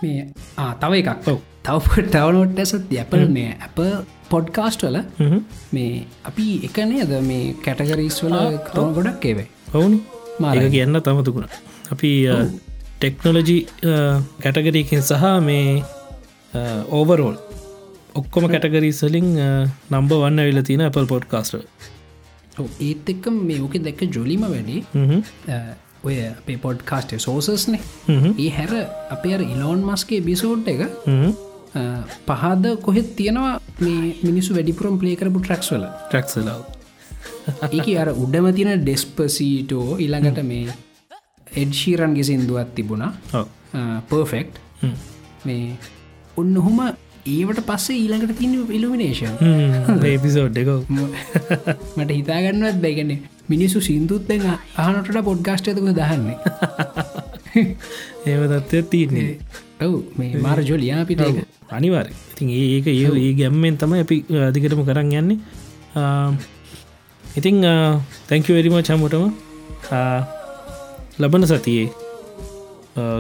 [0.03, 0.21] මේ
[0.83, 1.29] තව එකක්.
[1.33, 1.39] ඔව.
[1.67, 3.79] තව තවනොට ඇසත් ඇපල් මේ අප
[4.33, 4.99] පොඩ්කාස්ට වල
[5.77, 8.37] මේ අපි එකනේ අද මේ කැටගරීස් වල
[8.77, 9.49] තෝන ගොඩක් ඒවේ.
[9.75, 9.99] ඔවුනු.
[10.55, 11.49] ඒක කියන්න තමතුකුණ
[11.95, 12.11] අපි
[13.01, 13.57] ටෙක්නොලජි
[14.45, 15.67] කැටගරීකින් සහ මේ
[16.99, 17.37] ඕවරෝල්
[18.19, 19.29] ඔක්කොම කැටගරීස්වලින්
[19.91, 21.55] නම්බ වන්න වෙල තියෙන Apple පොඩ්කාස්ට
[22.81, 24.79] ඒත් එක්ක මේ ඕක දැක්ක ජොලිම වැඩි.
[26.05, 27.81] ඔය අපේ පොඩ්කාස්ටේ සෝසස්නේ
[28.39, 28.73] ඒ හැර
[29.11, 30.83] අපේ ඉලෝන් මස්ගේ බිසෝට් එක
[32.27, 35.87] පහද කොහෙත් තියෙනවා මේ මිනිස්සු වැඩිපුරම් පලේකරපු ට්‍රක්ස් වල.
[36.09, 36.61] ට්‍රක්සලාව
[37.71, 40.77] ඒක අර උඩම තියෙන ඩෙස්පසීටෝ ඉළඟට මේ
[41.55, 43.13] එඩ්ශීරන්ගේ සින්දුවත් තිබුණා.
[44.09, 44.51] පර්ෆෙක්්
[45.45, 45.77] මේ
[46.37, 46.81] ඔන්න ඔහොම
[47.29, 49.35] ඒවට පස්සේ ඊළඟට තින ඉල්ිනේෂන්
[50.05, 50.71] ඒපිසෝඩ් එක
[51.97, 53.13] මට හිතාගන්නවත් බැගන
[53.49, 54.45] මිනිස්සු සිින්දුත්තෙන්
[54.77, 56.37] අහනට පොඩ්ගස්ටයතක දහන්නේ.
[58.27, 59.39] ඒව තත්වය තියන්නේ.
[59.81, 61.23] ඔව් මේ මාර ජොලියා පිට
[61.71, 65.39] අනිවාර ඉතින් ඒක ඒ ඒ ගැම්මෙන් තම අපි අධිකටම කරන්න යන්නේ.
[67.25, 67.63] ඉතිං
[68.29, 69.25] තැංකවරිම චම්මටම
[71.19, 71.87] ලබන සතියේ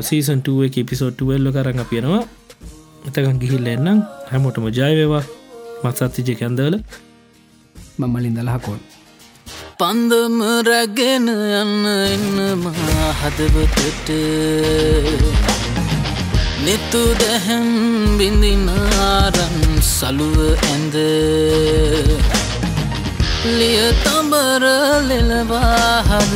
[0.00, 2.22] සීසන්ටුව එක පිසෝට්ටුවල්ල කරන්න අපියනවා
[3.08, 3.98] එතකන් ගිහිල්ල එන්නම්.
[4.30, 5.24] හැමෝටම ජයවවා
[5.84, 6.76] මත්සත්තිජය කැන්දල
[8.00, 8.80] මම්මලින් දලහකොන්
[9.80, 14.08] පන්දම රැගෙන යන්න එන්නමා හදවතට.
[16.64, 17.68] නෙතු දැහැම්
[18.18, 20.38] බිඳිනාරන් සලුව
[20.70, 20.96] ඇඳ.
[23.58, 24.64] ලිය තඹර
[25.08, 26.32] ලෙලවාහද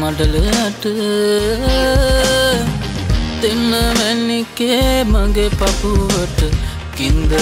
[0.00, 0.84] මඩලට
[3.42, 6.40] දෙන්න වැනිකේ මගේ පපුුවට
[6.96, 7.32] කින්දර.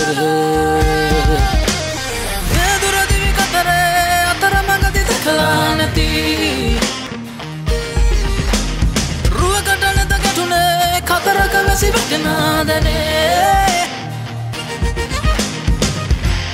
[2.82, 6.06] දුරදිවි කතරේ අතර මඟදිද කලා නැති.
[9.36, 13.89] රුවකට නැත ගැටුනේ කතරක වැසි වැටනාදනේ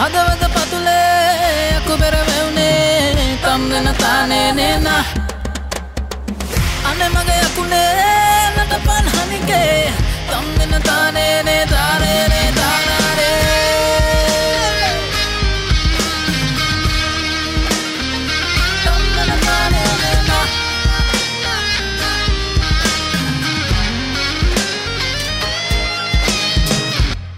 [0.04, 4.86] අදවද පතුලේ අකු බෙරවැවුනේ තම් දෙන තානේ නේන.
[6.88, 8.15] අන මගේ යකුනේ
[8.76, 9.92] නට පන් හනිකේ.
[10.28, 13.36] තම් දෙන තානේනේ තාරේනේ තානාරේ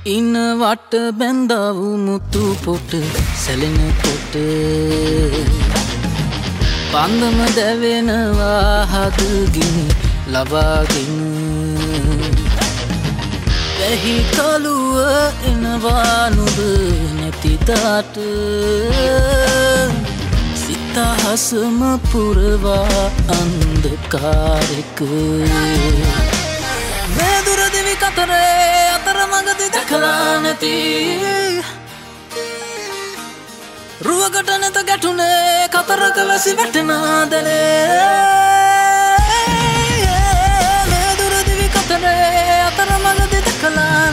[0.04, 2.90] ඉන්න වට බැන්දාව මුතු පොට
[3.44, 4.34] සැලෙන කොට
[6.92, 10.07] පන්දම දැවෙනවා හදගිනි.
[10.28, 11.12] ලබාගෙන
[13.78, 14.96] වැහි කලුව
[15.44, 16.58] එනවා නුද
[17.18, 18.16] නැතිතාට
[20.62, 21.80] සිතහසම
[22.10, 23.04] පුරවා
[23.36, 25.00] අන්දකාරෙක
[27.14, 30.74] මේ දුරදිවි කතරේ අතර මඟදි දැකලා නැති.
[34.00, 38.57] රුවකට නැත ගැටුනේ කතරක වැසි වැටනාදනේ මේ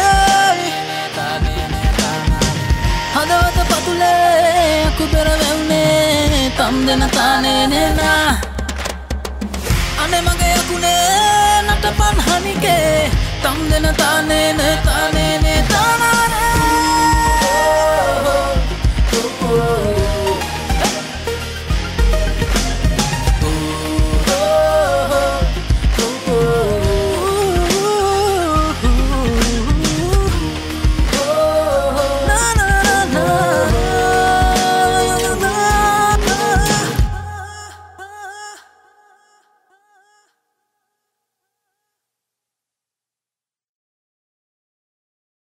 [3.15, 8.29] හදවත පතුලේ කුබෙර වැවුනේ තම් දෙන තානේ නේනා.
[10.03, 13.11] අනේ මගේ යකුනේ නට පන්හනිකේ
[13.43, 16.31] තම් දෙන තානේ නේ තානේ නේ තානානේ
[19.53, 19.90] Oh